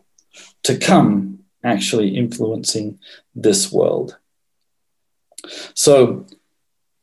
[0.62, 2.98] to come actually influencing
[3.34, 4.16] this world.
[5.74, 6.26] So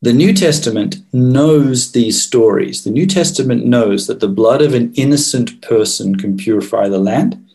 [0.02, 2.84] the New Testament knows these stories.
[2.84, 7.49] The New Testament knows that the blood of an innocent person can purify the land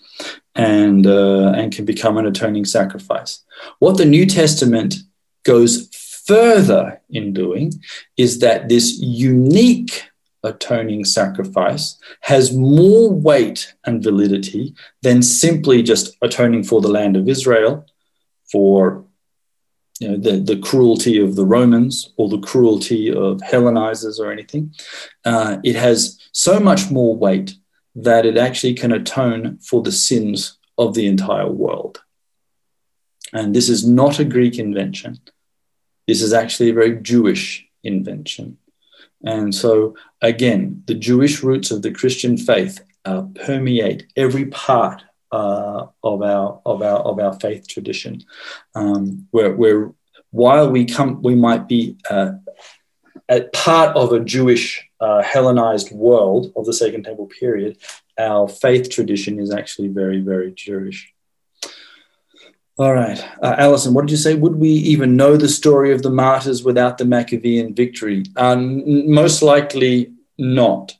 [0.54, 3.44] and uh, and can become an atoning sacrifice.
[3.78, 4.96] What the New Testament
[5.44, 5.88] goes
[6.26, 7.72] further in doing
[8.16, 10.04] is that this unique
[10.42, 17.28] atoning sacrifice has more weight and validity than simply just atoning for the land of
[17.28, 17.86] Israel,
[18.50, 19.04] for
[20.00, 24.74] you know, the, the cruelty of the Romans or the cruelty of Hellenizers or anything.
[25.24, 27.54] Uh, it has so much more weight
[27.94, 32.02] that it actually can atone for the sins of the entire world.
[33.32, 35.18] And this is not a Greek invention.
[36.06, 38.58] This is actually a very Jewish invention.
[39.24, 45.86] And so, again, the Jewish roots of the Christian faith uh, permeate every part uh,
[46.02, 48.22] of our of our of our faith tradition.
[48.74, 49.92] Um, where, where
[50.30, 52.32] while we come, we might be uh,
[53.28, 57.76] a part of a Jewish uh, Hellenized world of the Second Temple period,
[58.18, 61.12] our faith tradition is actually very, very Jewish.
[62.78, 64.34] All right, uh, Alison, what did you say?
[64.34, 68.24] Would we even know the story of the martyrs without the Maccabean victory?
[68.36, 70.96] Um, most likely not.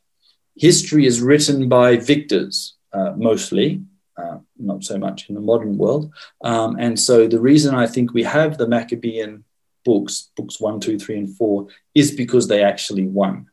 [0.55, 3.83] History is written by victors, uh, mostly,
[4.17, 6.13] uh, not so much in the modern world.
[6.45, 9.45] Um, and so the reason I think we have the Maccabean
[9.85, 13.49] books, books one, two, three, and four, is because they actually won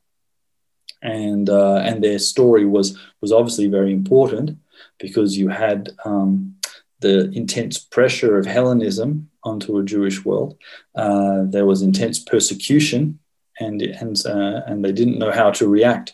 [1.01, 4.57] and uh, and their story was was obviously very important
[4.99, 6.55] because you had um,
[6.99, 10.57] the intense pressure of Hellenism onto a Jewish world.
[10.95, 13.19] Uh, there was intense persecution,
[13.59, 16.13] and and uh, and they didn't know how to react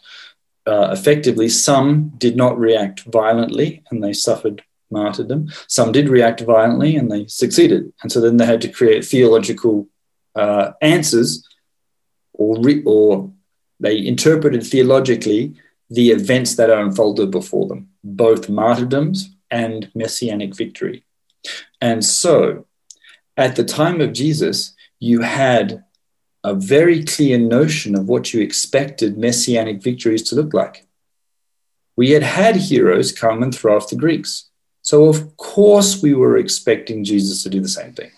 [0.65, 1.49] uh, effectively.
[1.49, 5.49] Some did not react violently, and they suffered martyrdom.
[5.67, 7.91] Some did react violently, and they succeeded.
[8.01, 9.87] And so then they had to create theological
[10.35, 11.45] uh, answers
[12.33, 13.31] or re- or
[13.79, 15.55] they interpreted theologically
[15.89, 21.03] the events that are unfolded before them, both martyrdoms and messianic victory.
[21.79, 22.65] And so,
[23.37, 25.83] at the time of Jesus, you had
[26.43, 30.85] a very clear notion of what you expected messianic victories to look like.
[31.97, 34.49] we had had heroes come and throw off the Greeks.
[34.83, 38.11] So, of course, we were expecting Jesus to do the same thing.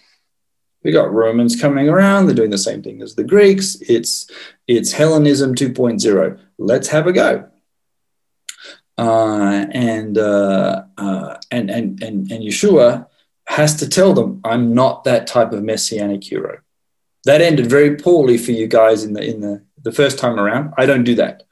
[0.83, 3.75] We got Romans coming around, they're doing the same thing as the Greeks.
[3.81, 4.29] It's,
[4.67, 6.39] it's Hellenism 2.0.
[6.57, 7.49] Let's have a go.
[8.97, 13.07] Uh, and, uh, uh, and, and, and, and Yeshua
[13.45, 16.59] has to tell them, I'm not that type of messianic hero.
[17.25, 20.73] That ended very poorly for you guys in the, in the, the first time around.
[20.77, 21.43] I don't do that.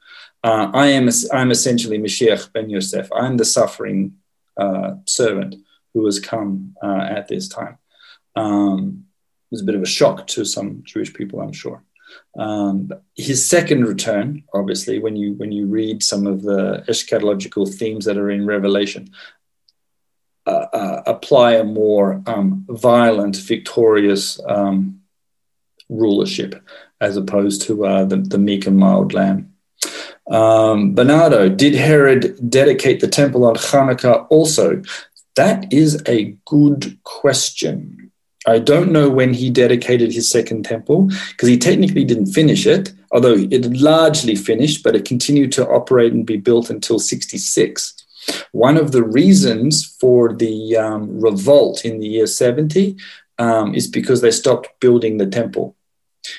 [0.44, 3.10] Uh, I am I'm essentially Mashiach ben Yosef.
[3.12, 4.14] I'm the suffering
[4.56, 5.56] uh, servant
[5.94, 7.78] who has come uh, at this time.
[8.36, 9.06] Um,
[9.50, 11.82] was a bit of a shock to some Jewish people, I'm sure.
[12.38, 18.04] Um, his second return, obviously, when you when you read some of the eschatological themes
[18.06, 19.10] that are in Revelation,
[20.46, 25.00] uh, uh, apply a more um, violent, victorious um,
[25.90, 26.62] rulership
[27.00, 29.52] as opposed to uh, the, the meek and mild lamb.
[30.30, 34.82] Um, Bernardo, did Herod dedicate the temple on Hanukkah also?
[35.36, 37.97] That is a good question.
[38.48, 42.92] I don't know when he dedicated his second temple because he technically didn't finish it,
[43.12, 47.94] although it largely finished, but it continued to operate and be built until 66.
[48.52, 52.96] One of the reasons for the um, revolt in the year 70
[53.38, 55.76] um, is because they stopped building the temple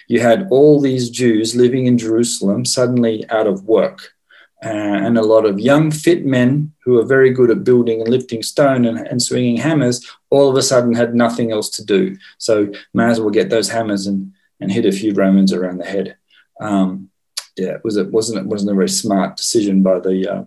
[0.07, 4.13] you had all these Jews living in Jerusalem suddenly out of work.
[4.61, 8.09] Uh, and a lot of young, fit men who are very good at building and
[8.09, 12.17] lifting stone and, and, swinging hammers all of a sudden had nothing else to do.
[12.37, 15.85] So, might as well get those hammers and, and hit a few Romans around the
[15.85, 16.17] head.
[16.61, 17.09] Um,
[17.57, 20.43] yeah, was it wasn't it wasn't a very smart decision by the uh,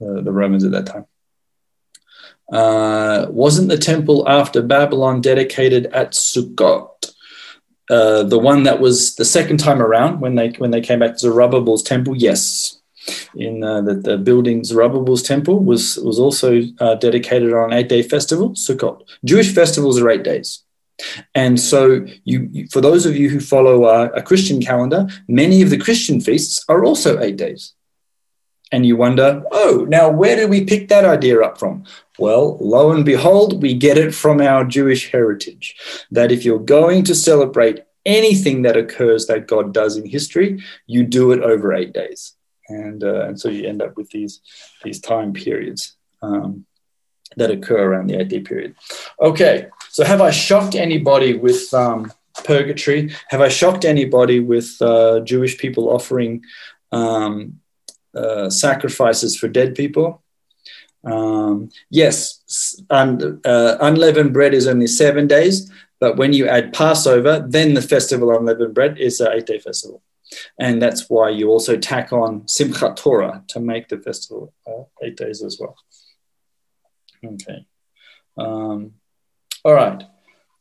[0.00, 1.06] the, the Romans at that time.
[2.52, 7.12] Uh, wasn't the temple after Babylon dedicated at Sukkot?
[7.90, 11.12] Uh, the one that was the second time around when they when they came back
[11.12, 12.80] to Zerubbabel's temple, yes,
[13.34, 17.88] in uh, the, the building Zerubbabel's temple was was also uh, dedicated on an eight
[17.88, 19.02] day festival, Sukkot.
[19.24, 20.62] Jewish festivals are eight days.
[21.34, 25.62] And so, you, you for those of you who follow a, a Christian calendar, many
[25.62, 27.74] of the Christian feasts are also eight days.
[28.70, 31.84] And you wonder, oh, now where did we pick that idea up from?
[32.18, 35.76] Well, lo and behold, we get it from our Jewish heritage
[36.10, 41.04] that if you're going to celebrate anything that occurs that God does in history, you
[41.04, 42.34] do it over eight days.
[42.80, 44.40] And, uh, and so you end up with these,
[44.82, 46.66] these time periods um,
[47.36, 48.74] that occur around the eight day period.
[49.20, 52.12] Okay, so have I shocked anybody with um,
[52.44, 53.10] purgatory?
[53.28, 56.42] Have I shocked anybody with uh, Jewish people offering
[56.92, 57.60] um,
[58.14, 60.22] uh, sacrifices for dead people.
[61.04, 67.44] Um, yes, un, uh, unleavened bread is only seven days, but when you add Passover,
[67.48, 70.02] then the festival of unleavened bread is an eight day festival.
[70.58, 75.16] And that's why you also tack on Simchat Torah to make the festival uh, eight
[75.16, 75.76] days as well.
[77.24, 77.66] Okay.
[78.36, 78.94] Um,
[79.64, 80.02] all right.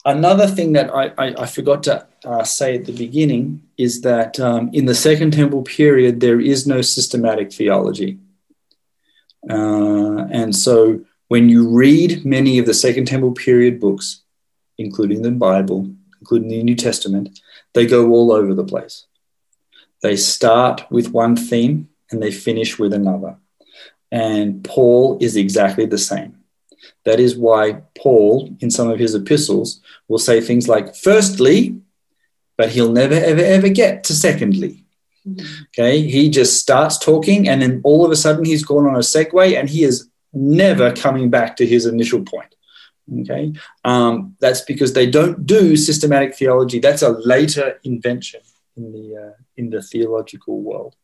[0.04, 4.40] Another thing that I, I, I forgot to uh, say at the beginning is that
[4.40, 8.18] um, in the Second Temple period, there is no systematic theology.
[9.50, 14.24] Uh, and so when you read many of the Second Temple period books,
[14.78, 15.90] including the Bible,
[16.20, 17.40] including the New Testament,
[17.74, 19.06] they go all over the place.
[20.02, 23.38] They start with one theme and they finish with another.
[24.12, 26.38] And Paul is exactly the same.
[27.06, 31.80] That is why Paul, in some of his epistles, will say things like, firstly,
[32.58, 34.86] but he'll never, ever, ever get to secondly.
[35.68, 39.00] Okay, he just starts talking, and then all of a sudden he's gone on a
[39.00, 42.56] segue, and he is never coming back to his initial point.
[43.22, 43.54] Okay,
[43.86, 46.80] um, that's because they don't do systematic theology.
[46.80, 48.42] That's a later invention
[48.82, 50.96] in the uh, in the theological world.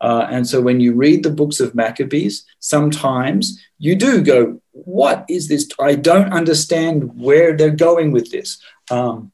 [0.00, 5.24] Uh, and so when you read the books of Maccabees, sometimes you do go, What
[5.28, 5.68] is this?
[5.78, 8.60] I don't understand where they're going with this.
[8.90, 9.32] Um,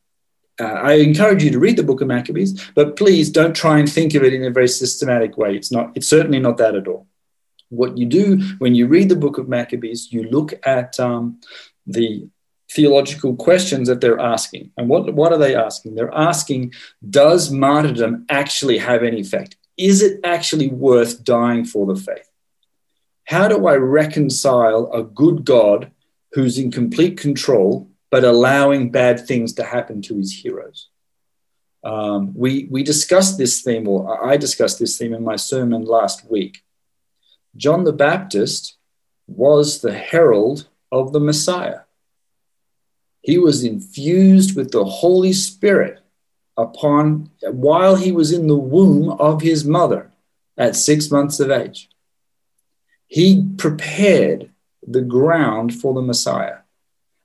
[0.58, 3.90] uh, I encourage you to read the book of Maccabees, but please don't try and
[3.90, 5.54] think of it in a very systematic way.
[5.54, 7.06] It's not, it's certainly not that at all.
[7.68, 11.40] What you do when you read the book of Maccabees, you look at um,
[11.86, 12.28] the
[12.70, 14.70] theological questions that they're asking.
[14.76, 15.94] And what, what are they asking?
[15.94, 16.74] They're asking,
[17.08, 19.56] does martyrdom actually have any effect?
[19.76, 22.30] is it actually worth dying for the faith?
[23.24, 25.90] How do I reconcile a good God
[26.32, 30.88] who's in complete control but allowing bad things to happen to his heroes?
[31.84, 36.28] Um, we, we discussed this theme, or I discussed this theme in my sermon last
[36.28, 36.62] week.
[37.56, 38.76] John the Baptist
[39.26, 41.80] was the herald of the Messiah.
[43.26, 45.98] He was infused with the Holy Spirit
[46.56, 50.12] upon while he was in the womb of his mother
[50.56, 51.90] at six months of age.
[53.08, 54.52] He prepared
[54.86, 56.58] the ground for the Messiah.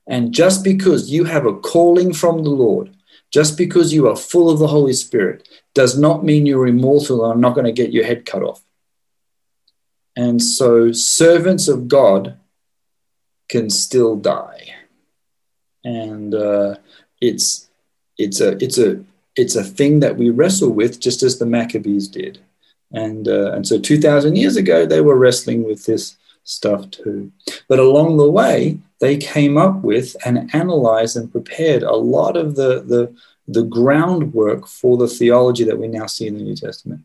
[0.04, 2.90] And just because you have a calling from the Lord,
[3.30, 7.34] just because you are full of the Holy Spirit, does not mean you're immortal and
[7.34, 8.60] are not going to get your head cut off.
[10.16, 12.40] And so, servants of God
[13.48, 14.81] can still die,
[15.84, 16.76] and uh,
[17.20, 17.68] it's
[18.18, 19.02] it's a it's a
[19.36, 22.38] it's a thing that we wrestle with, just as the Maccabees did,
[22.92, 27.32] and uh, and so two thousand years ago they were wrestling with this stuff too.
[27.68, 32.56] But along the way, they came up with and analyzed and prepared a lot of
[32.56, 33.14] the the
[33.48, 37.02] the groundwork for the theology that we now see in the New Testament.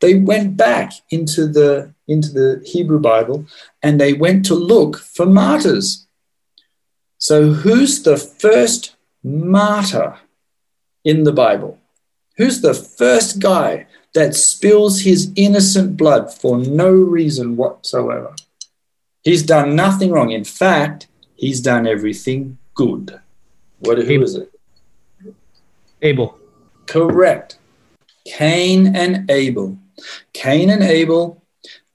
[0.00, 3.46] They went back into the into the Hebrew Bible
[3.82, 6.06] and they went to look for martyrs.
[7.18, 10.18] So who's the first martyr
[11.04, 11.78] in the Bible?
[12.36, 18.34] Who's the first guy that spills his innocent blood for no reason whatsoever?
[19.24, 20.30] He's done nothing wrong.
[20.30, 23.20] In fact, he's done everything good.
[23.80, 24.52] What who is it?
[26.00, 26.38] Abel.
[26.86, 27.58] Correct.
[28.26, 29.76] Cain and Abel.
[30.32, 31.42] Cain and Abel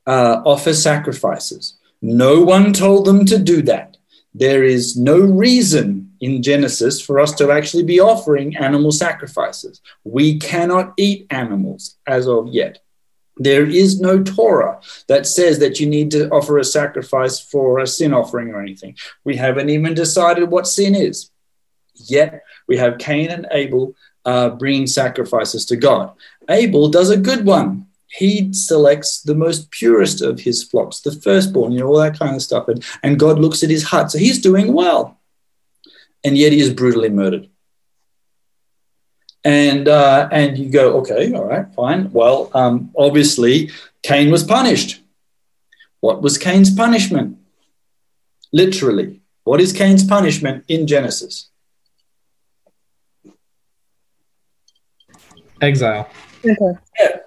[0.06, 1.78] uh, offer sacrifices.
[2.02, 3.93] No one told them to do that.
[4.34, 9.82] There is no reason in Genesis for us to actually be offering animal sacrifices.
[10.04, 12.80] We cannot eat animals as of yet.
[13.38, 17.88] There is no Torah that says that you need to offer a sacrifice for a
[17.88, 18.96] sin offering or anything.
[19.24, 21.32] We haven't even decided what sin is.
[21.96, 23.96] Yet we have Cain and Abel
[24.26, 26.14] uh, bringing sacrifices to God.
[26.50, 27.88] Abel does a good one.
[28.14, 32.36] He selects the most purest of his flocks, the firstborn, you know, all that kind
[32.36, 32.68] of stuff.
[32.68, 34.12] And, and God looks at his heart.
[34.12, 35.20] So he's doing well.
[36.24, 37.50] And yet he is brutally murdered.
[39.44, 42.12] And, uh, and you go, okay, all right, fine.
[42.12, 43.72] Well, um, obviously,
[44.04, 45.02] Cain was punished.
[46.00, 47.40] What was Cain's punishment?
[48.54, 51.50] Literally, what is Cain's punishment in Genesis?
[55.60, 56.08] Exile.
[56.46, 56.80] Okay.
[57.00, 57.18] Yeah.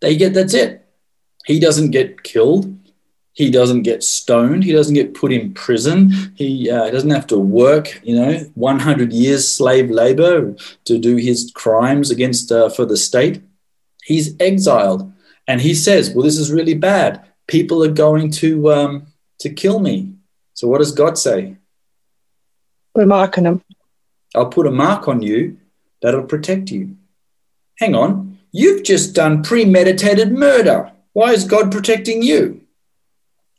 [0.00, 0.86] They get that's it.
[1.46, 2.76] He doesn't get killed.
[3.32, 4.64] He doesn't get stoned.
[4.64, 6.10] He doesn't get put in prison.
[6.34, 10.54] He uh, doesn't have to work, you know, 100 years slave labor
[10.84, 13.42] to do his crimes against uh, for the state.
[14.02, 15.12] He's exiled,
[15.46, 17.24] and he says, "Well, this is really bad.
[17.46, 19.06] People are going to um,
[19.40, 20.14] to kill me."
[20.54, 21.56] So, what does God say?
[22.94, 23.64] Put a mark on them.
[24.34, 25.58] I'll put a mark on you
[26.02, 26.96] that'll protect you
[27.80, 30.92] hang on, you've just done premeditated murder.
[31.12, 32.62] Why is God protecting you?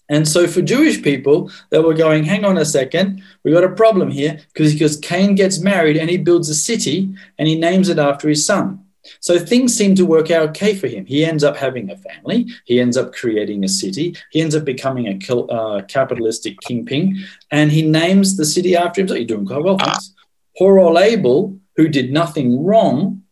[0.09, 3.69] And so for Jewish people, they were going, hang on a second, we've got a
[3.69, 7.87] problem here because because Cain gets married and he builds a city and he names
[7.87, 8.85] it after his son.
[9.19, 11.05] So things seem to work out okay for him.
[11.05, 12.47] He ends up having a family.
[12.65, 14.15] He ends up creating a city.
[14.31, 17.17] He ends up becoming a uh, capitalistic kingpin,
[17.49, 19.17] and he names the city after himself.
[19.17, 20.13] You're doing quite well, thanks.
[20.57, 23.23] Poor old Abel, who did nothing wrong,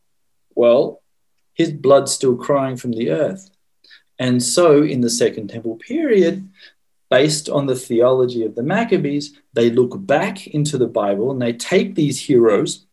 [0.56, 0.99] well,
[1.60, 3.52] his blood still crying from the earth.
[4.18, 6.49] And so, in the Second Temple period,
[7.10, 11.53] based on the theology of the Maccabees, they look back into the Bible and they
[11.53, 12.86] take these heroes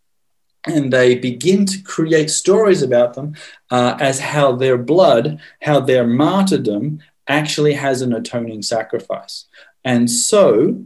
[0.67, 3.37] and they begin to create stories about them
[3.71, 6.99] uh, as how their blood, how their martyrdom
[7.29, 9.47] actually has an atoning sacrifice.
[9.85, 10.85] And so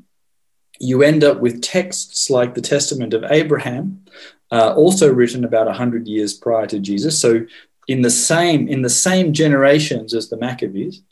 [0.79, 4.05] you end up with texts like the Testament of Abraham,
[4.51, 7.21] uh, also written about 100 years prior to Jesus.
[7.21, 7.47] So
[7.89, 11.03] in the same in the same generations as the Maccabees,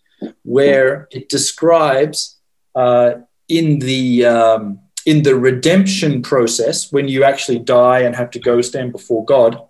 [0.42, 2.38] where it describes
[2.74, 3.14] uh,
[3.48, 8.60] in the um, in the redemption process when you actually die and have to go
[8.60, 9.60] stand before God,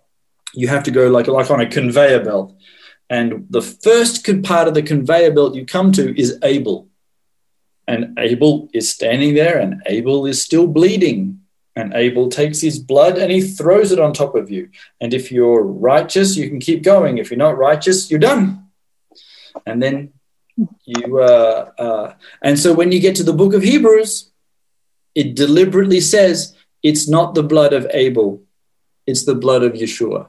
[0.55, 2.55] you have to go like like on a conveyor belt,
[3.09, 6.89] and the first part of the conveyor belt you come to is Abel,
[7.87, 11.41] and Abel is standing there, and Abel is still bleeding
[11.79, 14.69] and Abel takes his blood and he throws it on top of you.
[15.01, 17.19] And if you're righteous, you can keep going.
[17.19, 18.67] If you're not righteous, you're done.
[19.65, 20.13] And then
[20.85, 24.33] you, uh, uh, and so when you get to the book of Hebrews,
[25.15, 28.43] it deliberately says it's not the blood of Abel,
[29.07, 30.29] it's the blood of Yeshua.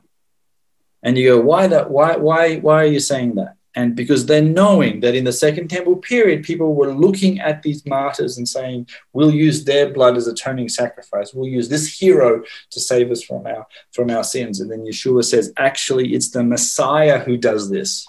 [1.01, 1.89] And you go, why that?
[1.89, 3.55] Why, why, why are you saying that?
[3.79, 7.81] And because they're knowing that in the second temple period people were looking at these
[7.85, 11.33] martyrs and saying we'll use their blood as atoning sacrifice.
[11.33, 12.43] We'll use this hero
[12.73, 13.65] to save us from our
[13.95, 14.59] from our sins.
[14.59, 18.05] And then yeshua says actually it's the messiah who does this.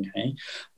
[0.00, 0.28] Okay.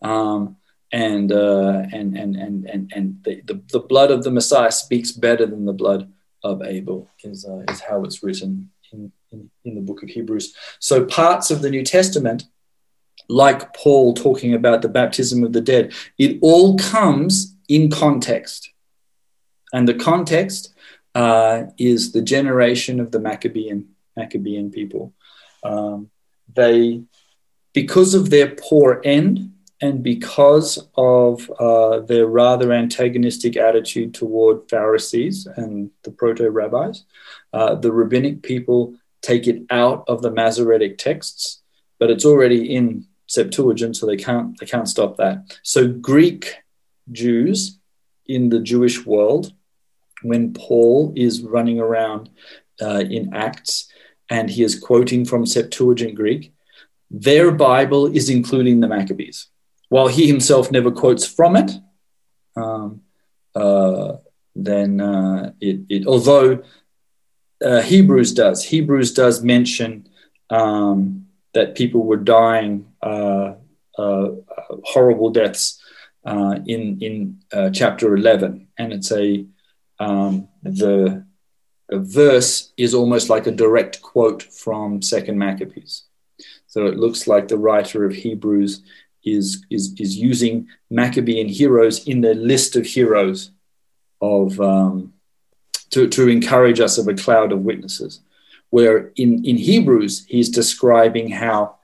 [0.02, 0.56] Um,
[0.92, 5.12] and, uh, and and and and and the, the, the blood of the messiah speaks
[5.12, 6.12] better than the blood
[6.42, 10.46] of abel is, uh, is how it's written in, in, in the book of hebrews.
[10.80, 12.40] So parts of the new testament
[13.30, 15.92] like Paul talking about the baptism of the dead.
[16.18, 18.70] It all comes in context.
[19.72, 20.74] And the context
[21.14, 25.14] uh, is the generation of the Maccabean Maccabean people.
[25.62, 26.10] Um,
[26.52, 27.02] they,
[27.72, 35.46] because of their poor end and because of uh, their rather antagonistic attitude toward Pharisees
[35.46, 37.04] and the proto rabbis,
[37.52, 41.62] uh, the rabbinic people take it out of the Masoretic texts,
[42.00, 45.58] but it's already in Septuagint, so they can't they can't stop that.
[45.62, 46.56] So Greek
[47.12, 47.78] Jews
[48.26, 49.52] in the Jewish world,
[50.22, 52.30] when Paul is running around
[52.82, 53.88] uh, in Acts
[54.28, 56.52] and he is quoting from Septuagint Greek,
[57.10, 59.48] their Bible is including the Maccabees,
[59.88, 61.70] while he himself never quotes from it.
[62.56, 63.02] Um,
[63.54, 64.16] uh,
[64.56, 66.62] then uh, it, it, although
[67.64, 70.08] uh, Hebrews does, Hebrews does mention
[70.50, 72.89] um, that people were dying
[74.92, 75.80] horrible deaths
[76.24, 79.46] uh, in in chapter eleven, and it's a
[79.98, 81.24] um, the,
[81.88, 86.04] the verse is almost like a direct quote from Second Maccabees.
[86.66, 88.82] So it looks like the writer of Hebrews
[89.24, 93.50] is is is using Maccabean heroes in the list of heroes
[94.20, 95.12] of um,
[95.90, 98.20] to, to encourage us of a cloud of witnesses
[98.70, 101.76] where in, in Hebrews, he's describing how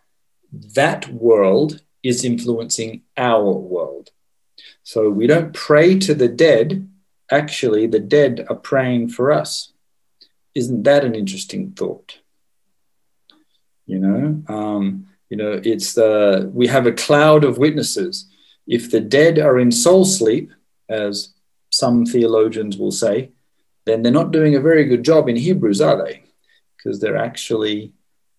[0.75, 4.11] that world is influencing our world.
[4.83, 6.89] So we don't pray to the dead,
[7.31, 9.73] actually, the dead are praying for us.
[10.55, 12.19] Isn't that an interesting thought?
[13.87, 18.29] You know, um, you know, it's the we have a cloud of witnesses.
[18.67, 20.53] If the dead are in soul sleep,
[20.89, 21.35] as
[21.71, 23.31] some theologians will say,
[23.85, 26.27] then they're not doing a very good job in Hebrews, are they?
[26.87, 27.93] because they're actually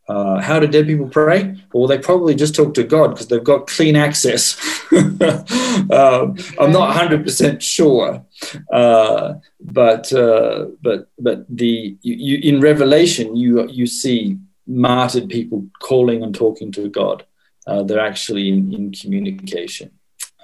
[0.07, 1.55] uh, how do dead people pray?
[1.73, 4.57] Well, they probably just talk to God because they've got clean access.
[4.93, 8.25] um, I'm not 100% sure,
[8.71, 15.67] uh, but uh, but but the you, you, in Revelation you you see martyred people
[15.79, 17.25] calling and talking to God.
[17.65, 19.91] Uh, they're actually in, in communication,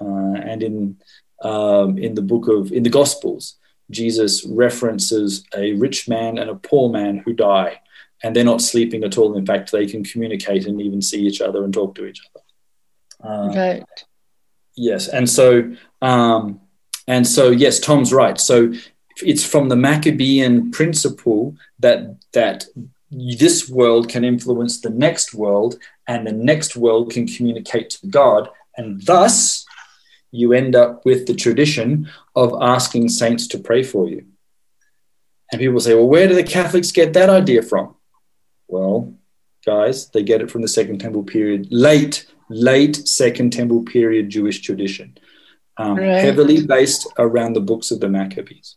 [0.02, 0.98] uh, and in
[1.42, 3.56] um, in the book of in the Gospels,
[3.90, 7.80] Jesus references a rich man and a poor man who die
[8.24, 9.36] and they're not sleeping at all.
[9.38, 12.44] In fact, they can communicate and even see each other and talk to each other.
[13.30, 14.06] Uh, right.
[14.76, 16.62] Yes, and so um,
[17.08, 18.40] and so yes, Tom's right.
[18.40, 18.74] So
[19.22, 22.66] it's from the Maccabean principle that that
[23.12, 25.78] this world can influence the next world,
[26.08, 29.66] and the next world can communicate to God, and thus
[30.32, 34.26] you end up with the tradition of asking saints to pray for you.
[35.52, 37.96] And people say, well, where do the Catholics get that idea from?
[38.74, 39.14] Well,
[39.64, 44.62] guys, they get it from the Second Temple period, late, late Second Temple period Jewish
[44.62, 45.16] tradition,
[45.78, 46.24] um, right.
[46.26, 48.76] heavily based around the books of the Maccabees.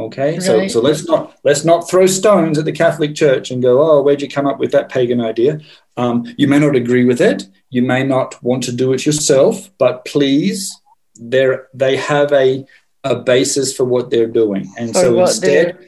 [0.00, 0.42] Okay, right.
[0.42, 4.02] so so let's not let's not throw stones at the Catholic Church and go, oh,
[4.02, 5.60] where'd you come up with that pagan idea?
[5.96, 9.70] Um, you may not agree with it, you may not want to do it yourself,
[9.78, 10.76] but please,
[11.20, 12.66] they they have a
[13.10, 14.72] a basis for what they're doing.
[14.78, 15.78] And for so instead.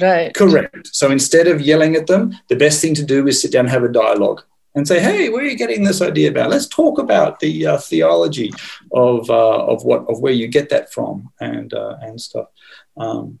[0.00, 0.34] Right.
[0.34, 0.88] Correct.
[0.92, 3.70] So instead of yelling at them, the best thing to do is sit down and
[3.70, 4.42] have a dialogue
[4.74, 6.50] and say, "Hey, where are you getting this idea about?
[6.50, 8.52] Let's talk about the uh, theology
[8.92, 12.48] of uh, of what of where you get that from and uh, and stuff."
[12.96, 13.40] Um,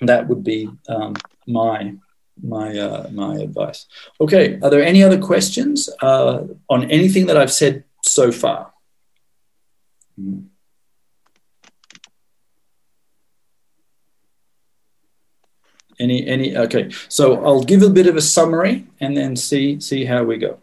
[0.00, 1.14] that would be um,
[1.46, 1.94] my
[2.42, 3.86] my uh, my advice.
[4.20, 8.72] Okay, are there any other questions uh, on anything that I've said so far?
[10.18, 10.51] Mm.
[16.02, 16.90] Any, any, okay.
[17.08, 20.58] So I'll give a bit of a summary and then see, see how we go.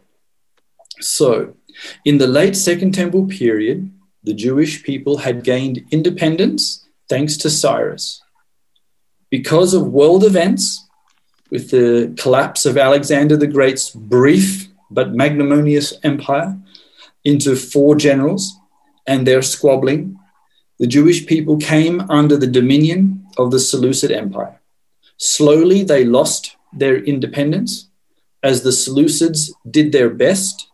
[0.99, 1.55] So
[2.03, 3.89] in the late Second Temple period,
[4.23, 8.21] the Jewish people had gained independence thanks to Cyrus.
[9.29, 10.85] Because of world events,
[11.49, 16.59] with the collapse of Alexander the Great's brief but magnanimous empire
[17.23, 18.53] into four generals
[19.07, 20.19] and their squabbling,
[20.79, 24.59] the Jewish people came under the dominion of the Seleucid Empire.
[25.19, 27.89] Slowly, they lost their independence
[28.41, 30.69] as the Seleucids did their best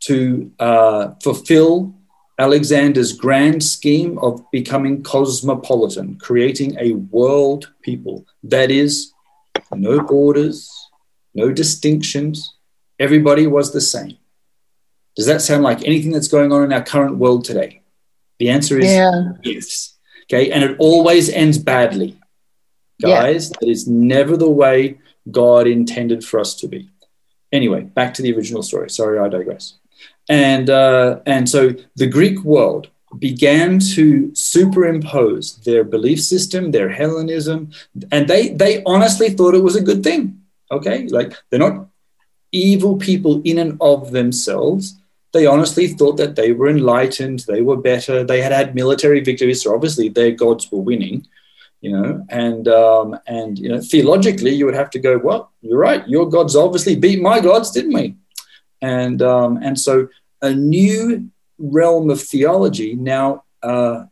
[0.00, 1.94] to uh, fulfill
[2.38, 8.26] Alexander's grand scheme of becoming cosmopolitan, creating a world people.
[8.42, 9.12] That is,
[9.72, 10.70] no borders,
[11.34, 12.56] no distinctions,
[12.98, 14.18] everybody was the same.
[15.14, 17.82] Does that sound like anything that's going on in our current world today?
[18.38, 19.32] The answer is yeah.
[19.44, 19.94] yes.
[20.24, 22.18] Okay, and it always ends badly
[23.00, 23.50] guys.
[23.50, 23.56] Yeah.
[23.60, 24.98] That is never the way
[25.30, 26.88] God intended for us to be.
[27.52, 28.90] Anyway, back to the original story.
[28.90, 29.74] Sorry, I digress.
[30.28, 37.70] And, uh, and so the Greek world began to superimpose their belief system, their Hellenism,
[38.10, 40.40] and they, they honestly thought it was a good thing.
[40.70, 41.86] Okay, like they're not
[42.50, 44.96] evil people in and of themselves.
[45.32, 49.62] They honestly thought that they were enlightened, they were better, they had had military victories,
[49.62, 51.26] so obviously their gods were winning
[51.86, 55.84] you know and um, and you know theologically you would have to go well you're
[55.88, 58.06] right your gods obviously beat my gods didn't we
[58.82, 60.08] and um, and so
[60.42, 64.04] a new realm of theology now uh,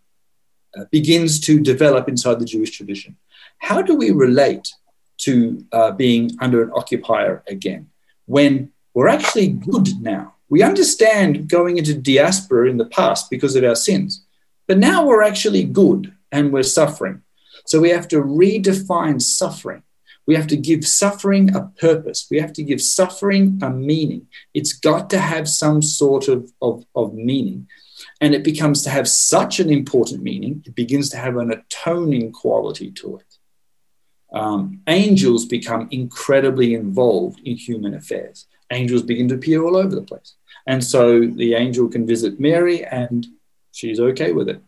[0.76, 3.16] uh, begins to develop inside the Jewish tradition.
[3.58, 4.72] How do we relate
[5.18, 7.90] to uh, being under an occupier again
[8.26, 10.34] when we're actually good now?
[10.48, 14.24] We understand going into diaspora in the past because of our sins,
[14.66, 17.22] but now we're actually good and we're suffering.
[17.64, 19.82] So we have to redefine suffering.
[20.26, 22.26] We have to give suffering a purpose.
[22.30, 24.26] We have to give suffering a meaning.
[24.54, 27.68] It's got to have some sort of, of, of meaning.
[28.20, 32.32] And it becomes to have such an important meaning, it begins to have an atoning
[32.32, 33.38] quality to it.
[34.32, 38.46] Um, angels become incredibly involved in human affairs.
[38.72, 40.34] Angels begin to appear all over the place.
[40.66, 43.26] And so the angel can visit Mary and
[43.72, 44.60] she's okay with it.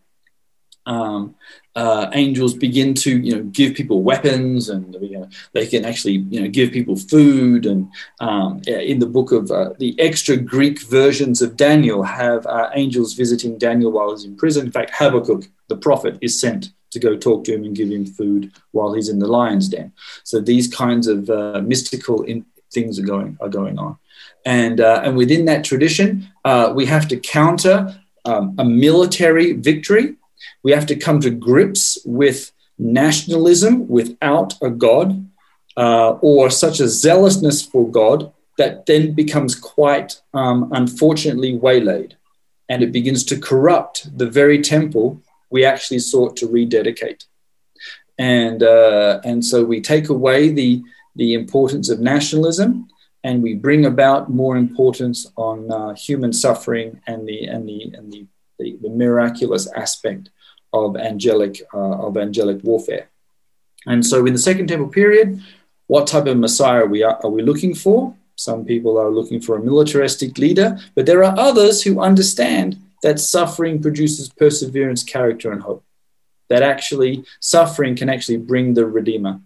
[0.87, 1.35] Um,
[1.75, 6.25] uh, angels begin to you know give people weapons and you know, they can actually
[6.31, 7.89] you know give people food and
[8.21, 13.13] um, in the book of uh, the extra Greek versions of Daniel have uh, angels
[13.13, 14.67] visiting Daniel while he's in prison.
[14.67, 18.07] In fact, Habakkuk the prophet is sent to go talk to him and give him
[18.07, 19.93] food while he's in the lion's den.
[20.25, 23.99] So these kinds of uh, mystical in- things are going are going on,
[24.45, 30.17] and uh, and within that tradition, uh, we have to counter um, a military victory
[30.63, 35.29] we have to come to grips with nationalism without a God
[35.77, 42.17] uh, or such a zealousness for God that then becomes quite um, unfortunately waylaid
[42.69, 47.25] and it begins to corrupt the very temple we actually sought to rededicate.
[48.19, 50.83] And, uh, and so we take away the,
[51.15, 52.89] the importance of nationalism
[53.23, 58.13] and we bring about more importance on uh, human suffering and the, and the, and
[58.13, 58.27] the,
[58.59, 60.31] the, the miraculous aspect
[60.73, 63.09] of angelic uh, of angelic warfare.
[63.87, 65.41] And so, in the Second Temple period,
[65.87, 68.15] what type of Messiah we are, are we looking for?
[68.35, 73.21] Some people are looking for a militaristic leader, but there are others who understand that
[73.21, 75.85] suffering produces perseverance, character, and hope.
[76.49, 79.41] That actually suffering can actually bring the Redeemer,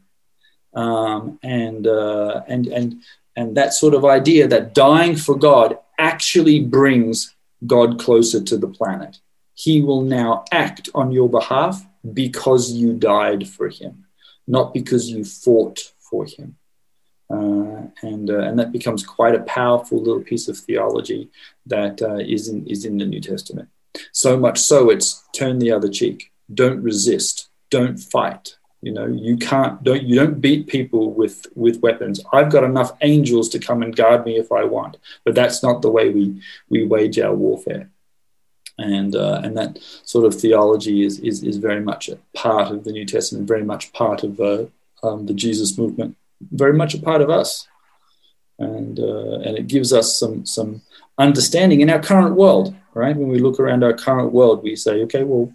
[0.75, 3.01] um, and uh, and and
[3.37, 7.35] and that sort of idea that dying for God actually brings
[7.67, 9.19] God closer to the planet
[9.61, 14.07] he will now act on your behalf because you died for him,
[14.47, 16.57] not because you fought for him.
[17.29, 21.29] Uh, and, uh, and that becomes quite a powerful little piece of theology
[21.67, 23.69] that uh, is in, is in the New Testament.
[24.13, 26.33] So much so, it's turn the other cheek.
[26.53, 27.51] Don't resist.
[27.69, 28.57] Don't fight.
[28.83, 32.21] You know, you can't don't you don't beat people with with weapons.
[32.33, 35.83] I've got enough angels to come and guard me if I want, but that's not
[35.83, 36.41] the way we
[36.71, 37.91] we wage our warfare
[38.81, 42.85] and uh, and that sort of theology is, is is very much a part of
[42.85, 44.65] the New Testament, very much part of uh,
[45.03, 46.17] um, the Jesus movement,
[46.51, 47.69] very much a part of us,
[48.59, 50.83] and uh, and it gives us some some
[51.19, 52.75] understanding in our current world.
[52.93, 55.53] Right, when we look around our current world, we say, okay, well,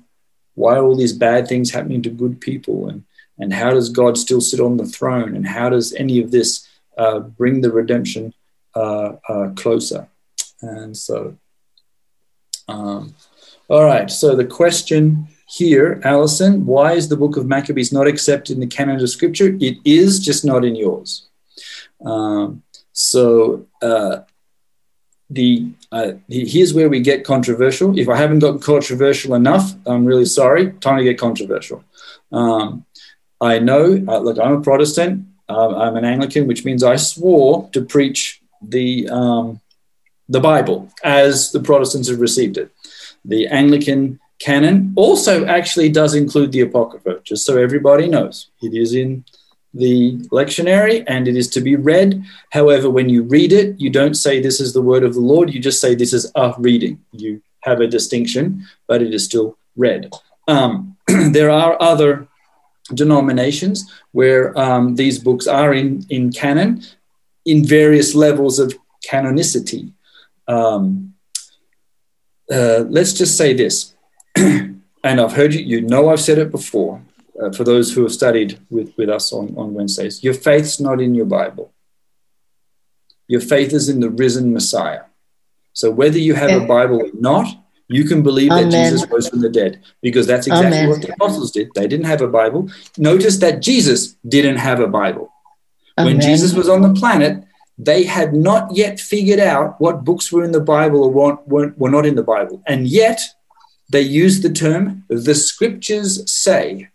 [0.53, 3.03] why are all these bad things happening to good people, and
[3.37, 6.67] and how does God still sit on the throne, and how does any of this
[6.97, 8.33] uh, bring the redemption
[8.75, 10.07] uh, uh, closer?
[10.61, 11.37] And so
[12.67, 13.15] um,
[13.67, 18.53] all right, so the question here, Allison, why is the book of Maccabees not accepted
[18.53, 19.55] in the canon of scripture?
[19.59, 21.27] It is just not in yours.
[22.03, 22.63] Um,
[22.93, 24.19] so uh,
[25.29, 27.97] the, uh, here's where we get controversial.
[27.97, 30.71] If I haven't gotten controversial enough, I'm really sorry.
[30.73, 31.83] Time to get controversial.
[32.31, 32.85] Um,
[33.41, 35.25] I know, uh, look, I'm a Protestant.
[35.47, 39.61] Uh, I'm an Anglican, which means I swore to preach the um,
[40.27, 42.71] the Bible as the Protestants have received it.
[43.23, 48.47] The Anglican canon also actually does include the Apocrypha, just so everybody knows.
[48.61, 49.23] It is in
[49.73, 52.23] the lectionary and it is to be read.
[52.51, 55.53] However, when you read it, you don't say this is the word of the Lord,
[55.53, 57.03] you just say this is a reading.
[57.11, 60.09] You have a distinction, but it is still read.
[60.47, 62.27] Um, there are other
[62.93, 66.83] denominations where um, these books are in, in canon
[67.45, 68.73] in various levels of
[69.07, 69.91] canonicity.
[70.47, 71.13] Um,
[72.51, 73.95] uh, let's just say this,
[74.35, 77.01] and I've heard you, you know I've said it before,
[77.41, 80.23] uh, for those who have studied with, with us on, on Wednesdays.
[80.23, 81.71] Your faith's not in your Bible.
[83.27, 85.03] Your faith is in the risen Messiah.
[85.73, 87.47] So whether you have a Bible or not,
[87.87, 90.89] you can believe that Jesus rose from the dead because that's exactly Amen.
[90.89, 91.69] what the apostles did.
[91.75, 92.69] They didn't have a Bible.
[92.97, 95.31] Notice that Jesus didn't have a Bible.
[95.97, 97.43] When Jesus was on the planet,
[97.77, 101.77] they had not yet figured out what books were in the Bible or weren't, weren't,
[101.77, 102.61] were not in the Bible.
[102.65, 103.21] And yet,
[103.89, 106.89] they used the term, the scriptures say.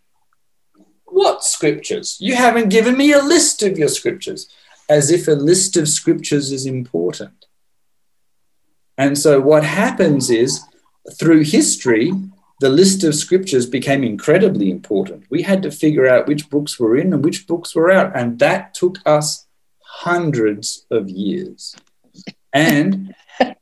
[1.04, 2.16] What scriptures?
[2.20, 4.48] You haven't given me a list of your scriptures,
[4.88, 7.46] as if a list of scriptures is important.
[8.96, 10.62] And so, what happens is,
[11.18, 12.12] through history,
[12.60, 15.24] the list of scriptures became incredibly important.
[15.30, 18.14] We had to figure out which books were in and which books were out.
[18.14, 19.46] And that took us
[19.82, 21.74] hundreds of years.
[22.52, 23.14] And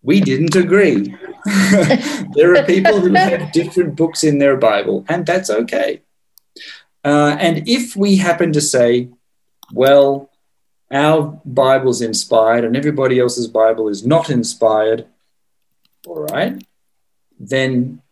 [0.02, 1.14] we didn't agree.
[2.34, 6.02] there are people who have different books in their Bible, and that's okay.
[7.04, 9.08] Uh, and if we happen to say,
[9.72, 10.30] well,
[10.90, 15.06] our Bible's inspired and everybody else's Bible is not inspired,
[16.06, 16.62] all right,
[17.38, 18.02] then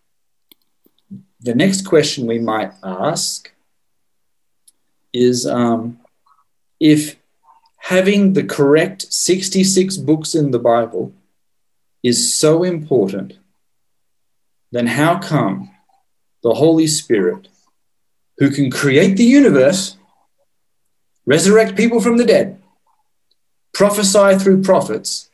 [1.41, 3.53] the next question we might ask
[5.13, 5.99] is um,
[6.81, 7.17] if
[7.79, 11.13] having the correct 66 books in the Bible
[12.03, 13.35] is so important,
[14.73, 15.71] then how come
[16.43, 17.49] the Holy Spirit,
[18.39, 19.97] who can create the universe,
[21.25, 22.61] resurrect people from the dead,
[23.73, 25.26] prophesy through prophets,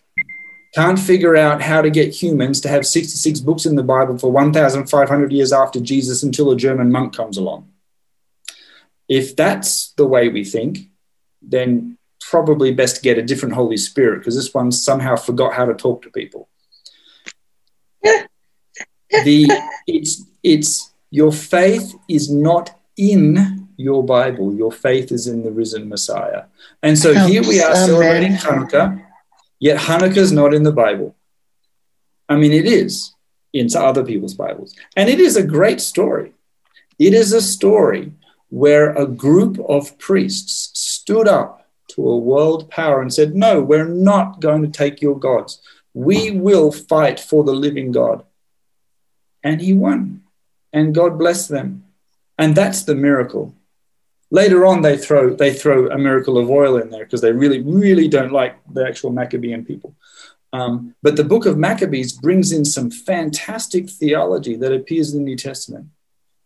[0.74, 4.30] can't figure out how to get humans to have 66 books in the Bible for
[4.30, 7.68] 1,500 years after Jesus until a German monk comes along.
[9.08, 10.88] If that's the way we think,
[11.42, 15.66] then probably best to get a different Holy Spirit because this one somehow forgot how
[15.66, 16.48] to talk to people.
[18.02, 19.50] the
[19.86, 24.54] it's it's your faith is not in your Bible.
[24.54, 26.44] Your faith is in the risen Messiah.
[26.82, 29.04] And so here we are celebrating Hanukkah,
[29.62, 31.14] yet Hanukkah is not in the Bible.
[32.28, 33.14] I mean, it is
[33.52, 34.74] into other people's Bibles.
[34.96, 36.32] And it is a great story.
[36.98, 38.12] It is a story
[38.48, 43.86] where a group of priests stood up to a world power and said, No, we're
[43.86, 45.60] not going to take your gods.
[45.94, 48.24] We will fight for the living God.
[49.44, 50.22] And he won.
[50.72, 51.84] And God blessed them.
[52.36, 53.54] And that's the miracle.
[54.32, 57.60] Later on, they throw they throw a miracle of oil in there because they really,
[57.60, 59.94] really don't like the actual Maccabean people.
[60.54, 65.24] Um, but the book of Maccabees brings in some fantastic theology that appears in the
[65.24, 65.88] New Testament.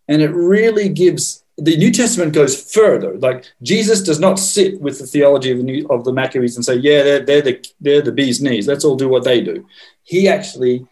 [0.08, 3.16] And it really gives the New Testament goes further.
[3.18, 6.64] Like Jesus does not sit with the theology of the, New, of the Maccabees and
[6.64, 8.66] say, yeah, they're, they're, the, they're the bee's knees.
[8.66, 9.64] Let's all do what they do.
[10.02, 10.86] He actually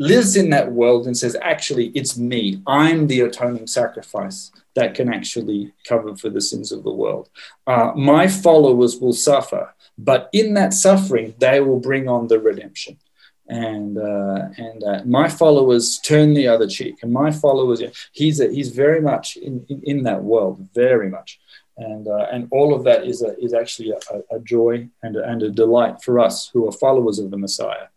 [0.00, 2.62] lives in that world and says, actually, it's me.
[2.66, 7.28] I'm the atoning sacrifice that can actually cover for the sins of the world.
[7.66, 12.96] Uh, my followers will suffer, but in that suffering, they will bring on the redemption.
[13.46, 17.82] And uh, and uh, my followers turn the other cheek, and my followers,
[18.12, 21.40] he's a, he's very much in, in, in that world, very much,
[21.76, 25.42] and uh, and all of that is a, is actually a, a joy and and
[25.42, 27.88] a delight for us who are followers of the Messiah.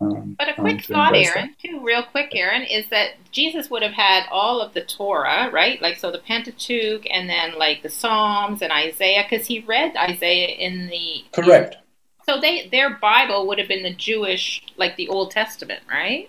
[0.00, 3.82] Um, But a um, quick thought, Aaron, too, real quick, Aaron, is that Jesus would
[3.82, 5.80] have had all of the Torah, right?
[5.82, 10.48] Like, so the Pentateuch and then like the Psalms and Isaiah, because he read Isaiah
[10.48, 11.24] in the.
[11.32, 11.44] that.
[11.44, 11.76] Correct.
[12.26, 16.28] So they their Bible would have been the Jewish, like the Old Testament, right?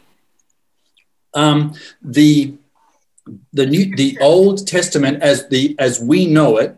[1.33, 2.55] um, the
[3.53, 6.75] the new the Old Testament as the as we know it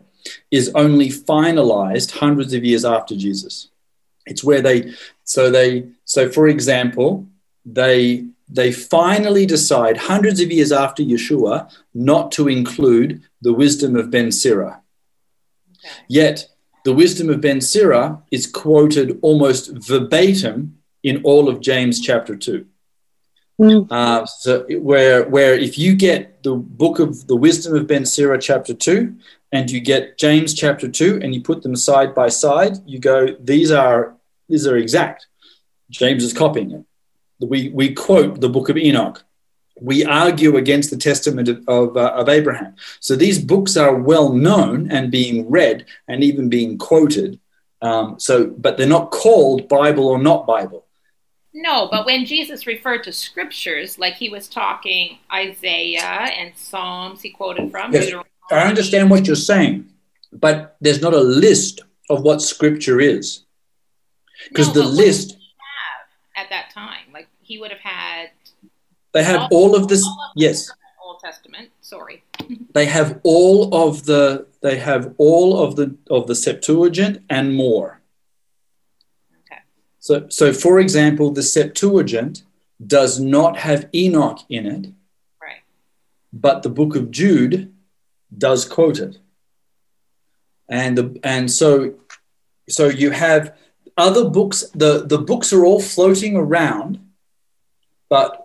[0.50, 3.68] is only finalized hundreds of years after Jesus.
[4.26, 4.92] It's where they
[5.32, 5.70] so they
[6.04, 7.26] so for example
[7.64, 8.26] they
[8.58, 11.54] they finally decide hundreds of years after Yeshua
[11.94, 14.80] not to include the wisdom of Ben Sirah.
[15.78, 16.04] Okay.
[16.08, 16.48] Yet
[16.84, 22.66] the wisdom of Ben Sirah is quoted almost verbatim in all of James chapter two.
[23.58, 23.90] Mm.
[23.90, 28.40] Uh, so where where if you get the book of the wisdom of Ben Sirah
[28.40, 29.16] chapter two
[29.50, 33.18] and you get James chapter two and you put them side by side, you go
[33.52, 34.14] these are
[34.52, 35.28] these are exact.
[35.88, 36.84] James is copying it.
[37.40, 39.24] We we quote the book of Enoch.
[39.80, 42.76] We argue against the testament of of, uh, of Abraham.
[43.00, 47.40] So these books are well known and being read and even being quoted.
[47.80, 50.84] Um, so, but they're not called Bible or not Bible.
[51.54, 57.30] No, but when Jesus referred to scriptures, like he was talking Isaiah and Psalms, he
[57.30, 57.92] quoted from.
[57.92, 58.04] Yes.
[58.04, 58.30] Deuteronomy.
[58.50, 59.88] I understand what you're saying,
[60.30, 61.80] but there's not a list
[62.10, 63.44] of what scripture is.
[64.48, 65.44] Because No, the list, did he
[66.36, 68.30] have at that time, like he would have had
[69.12, 70.70] they have all of this, all of the yes,
[71.04, 71.70] Old Testament.
[71.82, 72.24] Sorry.
[72.72, 78.00] they have all of the, they have all of the, of the Septuagint and more.
[79.44, 79.60] Okay.
[79.98, 82.42] So, so for example, the Septuagint
[82.84, 84.92] does not have Enoch in it,
[85.40, 85.60] Right.
[86.32, 87.72] but the book of Jude
[88.36, 89.18] does quote it.
[90.68, 91.94] And the, and so
[92.68, 93.54] so you have
[93.96, 96.98] other books the the books are all floating around
[98.08, 98.38] but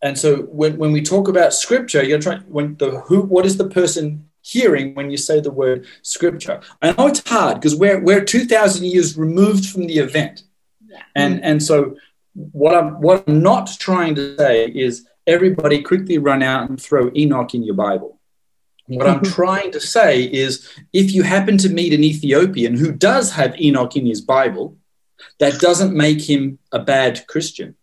[0.00, 3.56] and so when, when we talk about scripture you're trying when the who what is
[3.56, 6.60] the person hearing when you say the word scripture?
[6.80, 10.42] I know it's hard because we're we're 2000 years removed from the event.
[10.86, 11.02] Yeah.
[11.14, 11.96] and and so
[12.32, 17.10] what i'm what i'm not trying to say is everybody quickly run out and throw
[17.14, 18.18] enoch in your bible.
[18.86, 19.34] What I'm mm-hmm.
[19.34, 23.96] trying to say is if you happen to meet an Ethiopian who does have Enoch
[23.96, 24.77] in his Bible,
[25.38, 27.76] that doesn't make him a bad Christian.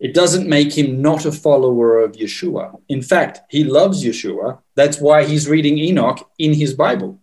[0.00, 2.80] It doesn't make him not a follower of Yeshua.
[2.88, 4.58] In fact, he loves Yeshua.
[4.74, 7.20] That's why he's reading Enoch in his Bible.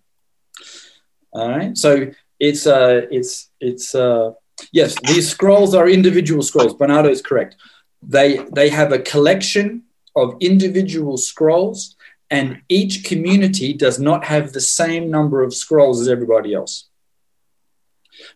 [1.33, 1.77] All right.
[1.77, 4.31] So it's uh it's it's uh
[4.71, 6.73] yes, these scrolls are individual scrolls.
[6.73, 7.55] Bernardo is correct.
[8.01, 9.83] They they have a collection
[10.15, 11.95] of individual scrolls
[12.29, 16.89] and each community does not have the same number of scrolls as everybody else.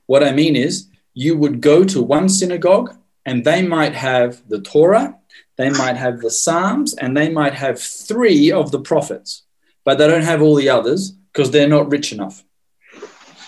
[0.06, 2.96] What I mean is, you would go to one synagogue
[3.26, 5.18] and they might have the Torah,
[5.58, 9.44] they might have the Psalms, and they might have three of the prophets,
[9.84, 12.44] but they don't have all the others because they're not rich enough.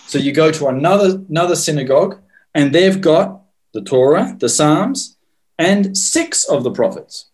[0.06, 2.20] So you go to another, another synagogue
[2.54, 3.42] and they've got
[3.74, 5.16] the Torah, the Psalms,
[5.58, 7.26] and six of the prophets.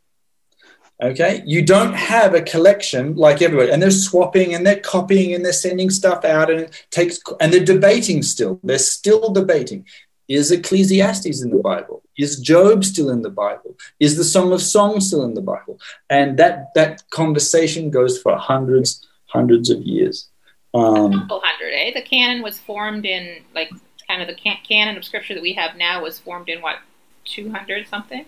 [1.02, 5.44] Okay, you don't have a collection like everybody, and they're swapping and they're copying and
[5.44, 8.60] they're sending stuff out, and it takes and they're debating still.
[8.62, 9.86] They're still debating.
[10.28, 12.02] Is Ecclesiastes in the Bible?
[12.16, 13.76] Is Job still in the Bible?
[13.98, 15.78] Is the Song of Songs still in the Bible?
[16.08, 20.28] And that that conversation goes for hundreds, hundreds of years.
[20.74, 21.92] Um, couple hundred, eh?
[21.92, 23.70] The canon was formed in like
[24.06, 26.76] kind of the can- canon of scripture that we have now was formed in what
[27.24, 28.24] two hundred something.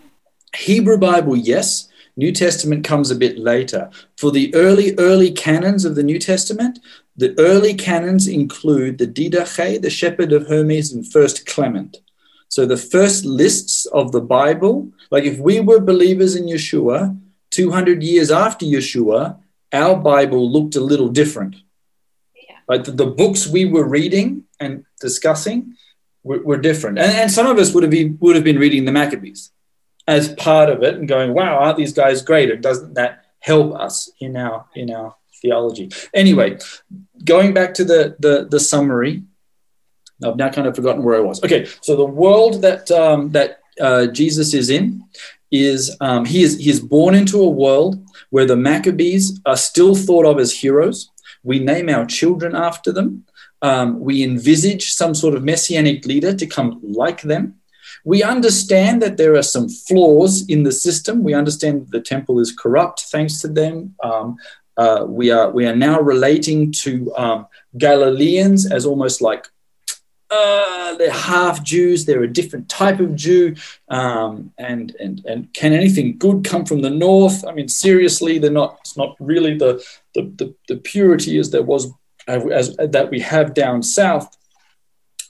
[0.55, 1.89] Hebrew Bible, yes.
[2.17, 3.91] New Testament comes a bit later.
[4.17, 6.79] For the early, early canons of the New Testament,
[7.17, 11.99] the early canons include the Didache, the Shepherd of Hermas, and First Clement.
[12.49, 17.19] So the first lists of the Bible, like if we were believers in Yeshua,
[17.51, 19.39] 200 years after Yeshua,
[19.73, 21.57] our Bible looked a little different.
[22.35, 22.57] Yeah.
[22.69, 25.75] Like the, the books we were reading and discussing
[26.23, 26.99] were, were different.
[26.99, 29.51] And, and some of us would have, been, would have been reading the Maccabees
[30.07, 32.51] as part of it and going, wow, aren't these guys great?
[32.51, 35.91] And doesn't that help us in our in our theology?
[36.15, 36.59] Anyway,
[37.25, 39.23] going back to the the, the summary,
[40.25, 41.43] I've now kind of forgotten where I was.
[41.43, 45.05] Okay, so the world that um, that uh, Jesus is in
[45.51, 49.95] is um, he is he is born into a world where the Maccabees are still
[49.95, 51.11] thought of as heroes.
[51.43, 53.25] We name our children after them.
[53.63, 57.57] Um, we envisage some sort of messianic leader to come like them.
[58.07, 61.25] We understand that there are some flaws in the system.
[61.25, 63.97] We understand the temple is corrupt thanks to them.
[64.01, 64.37] Um,
[64.77, 67.47] uh, we are we are now relating to um,
[67.77, 69.49] Galileans as almost like
[70.31, 72.05] uh, they're half Jews.
[72.05, 73.57] They're a different type of Jew,
[73.89, 77.45] um, and and and can anything good come from the north?
[77.45, 78.79] I mean, seriously, they're not.
[78.83, 79.85] It's not really the
[80.15, 81.91] the the, the purity as there was
[82.29, 84.36] as, as that we have down south.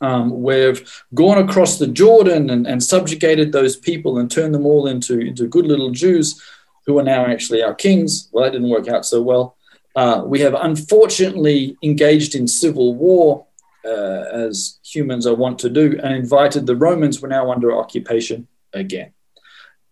[0.01, 4.86] Um, we've gone across the Jordan and, and subjugated those people and turned them all
[4.86, 6.43] into, into good little Jews
[6.86, 8.28] who are now actually our kings.
[8.32, 9.56] Well, that didn't work out so well.
[9.94, 13.47] Uh, we have unfortunately engaged in civil war,
[13.85, 17.23] uh, as humans are wont to do, and invited the Romans.
[17.23, 19.12] We're now under occupation again.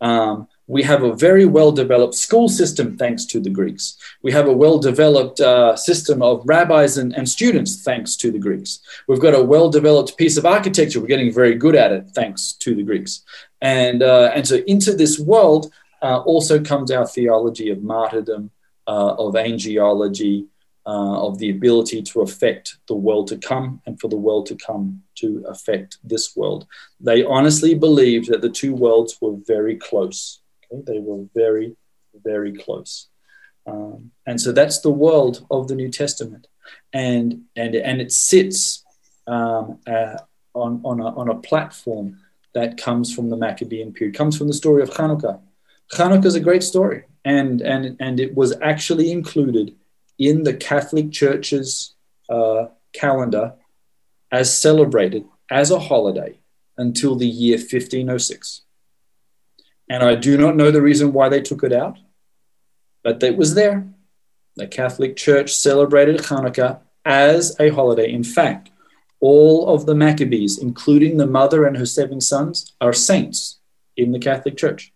[0.01, 3.97] Um, we have a very well developed school system thanks to the Greeks.
[4.23, 8.39] We have a well developed uh, system of rabbis and, and, students thanks to the
[8.39, 8.81] Greeks.
[9.07, 11.01] We've got a well developed piece of architecture.
[11.01, 13.23] We're getting very good at it thanks to the Greeks.
[13.61, 15.73] And, uh, and so into this world
[16.03, 18.51] uh, also comes our theology of martyrdom,
[18.87, 20.47] uh, of angelology,
[20.87, 24.55] uh, of the ability to affect the world to come and for the world to
[24.55, 26.67] come to affect this world.
[27.01, 30.41] They honestly believed that the two worlds were very close.
[30.83, 31.77] They were very,
[32.23, 33.09] very close.
[33.67, 36.47] Um, and so that's the world of the New Testament.
[36.93, 38.85] And, and, and it sits
[39.27, 40.17] um, uh,
[40.55, 42.19] on, on, a, on a platform
[42.55, 45.41] that comes from the Maccabean period, comes from the story of Hanukkah.
[45.93, 49.75] Hanukkah is a great story, and, and, and it was actually included
[50.19, 51.95] in the Catholic Church's
[52.29, 53.55] uh, calendar
[54.31, 56.39] as celebrated as a holiday
[56.77, 58.63] until the year 1506.
[59.89, 61.99] And I do not know the reason why they took it out,
[63.03, 63.87] but it was there.
[64.57, 68.11] The Catholic Church celebrated Hanukkah as a holiday.
[68.11, 68.71] In fact,
[69.21, 73.59] all of the Maccabees, including the mother and her seven sons, are saints
[73.97, 74.93] in the Catholic Church.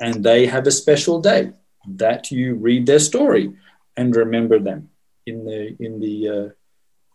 [0.00, 1.52] And they have a special day
[1.88, 3.54] that you read their story
[3.96, 4.90] and remember them
[5.24, 6.48] in the in the uh,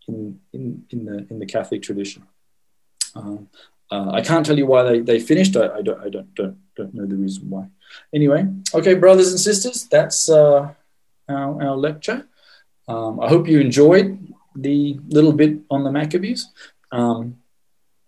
[0.07, 2.23] in, in, in the in the Catholic tradition.
[3.15, 3.49] Um,
[3.91, 5.55] uh, I can't tell you why they, they finished.
[5.57, 7.67] I, I, don't I don't, don't don't know the reason why.
[8.13, 10.73] Anyway, okay, brothers and sisters, that's uh,
[11.29, 12.27] our, our lecture.
[12.87, 16.47] Um, I hope you enjoyed the little bit on the Maccabees.
[16.91, 17.37] Um,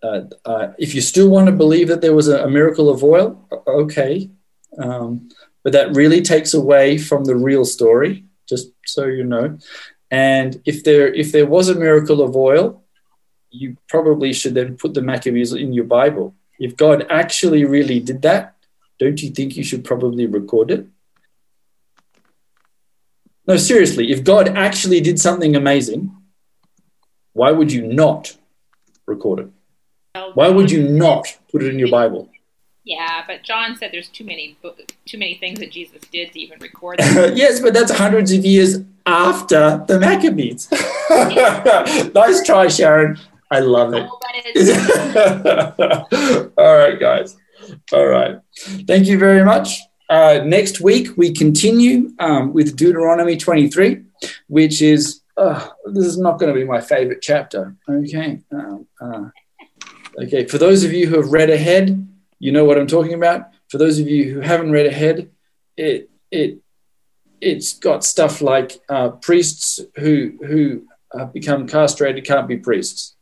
[0.02, 3.02] uh, uh, if you still want to believe that there was a, a miracle of
[3.02, 3.28] oil,
[3.66, 4.30] okay,
[4.78, 5.28] um,
[5.62, 8.24] but that really takes away from the real story.
[8.46, 9.58] Just so you know,
[10.10, 12.84] and if there if there was a miracle of oil,
[13.50, 16.34] you probably should then put the Maccabees in your Bible.
[16.58, 18.53] If God actually really did that,
[18.98, 20.86] don't you think you should probably record it?
[23.46, 26.14] No, seriously, if God actually did something amazing,
[27.32, 28.36] why would you not
[29.06, 29.48] record it?
[30.34, 32.30] Why would you not put it in your Bible?
[32.84, 34.56] Yeah, but John said there's too many
[35.06, 37.34] too many things that Jesus did to even record them.
[37.36, 40.70] yes, but that's hundreds of years after the Maccabees.
[42.14, 43.18] nice try, Sharon.
[43.50, 44.06] I love it.
[44.08, 44.18] Oh,
[46.58, 47.36] All right, guys.
[47.92, 48.38] All right.
[48.86, 49.80] Thank you very much.
[50.08, 54.02] Uh, next week, we continue um, with Deuteronomy 23,
[54.48, 57.74] which is, uh, this is not going to be my favorite chapter.
[57.88, 58.40] Okay.
[58.52, 59.24] Um, uh,
[60.22, 60.44] okay.
[60.46, 62.06] For those of you who have read ahead,
[62.38, 63.48] you know what I'm talking about.
[63.68, 65.30] For those of you who haven't read ahead,
[65.76, 66.58] it, it,
[67.40, 70.86] it's got stuff like uh, priests who, who
[71.32, 73.14] become castrated can't be priests.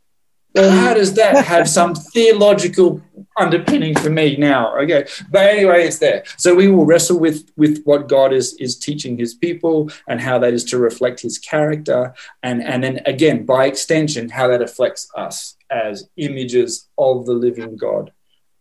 [0.55, 3.01] Well, how does that have some theological
[3.39, 4.77] underpinning for me now?
[4.79, 6.25] Okay, but anyway, it's there.
[6.37, 10.39] So we will wrestle with with what God is is teaching His people and how
[10.39, 15.09] that is to reflect His character, and and then again by extension how that affects
[15.17, 18.13] us as images of the living God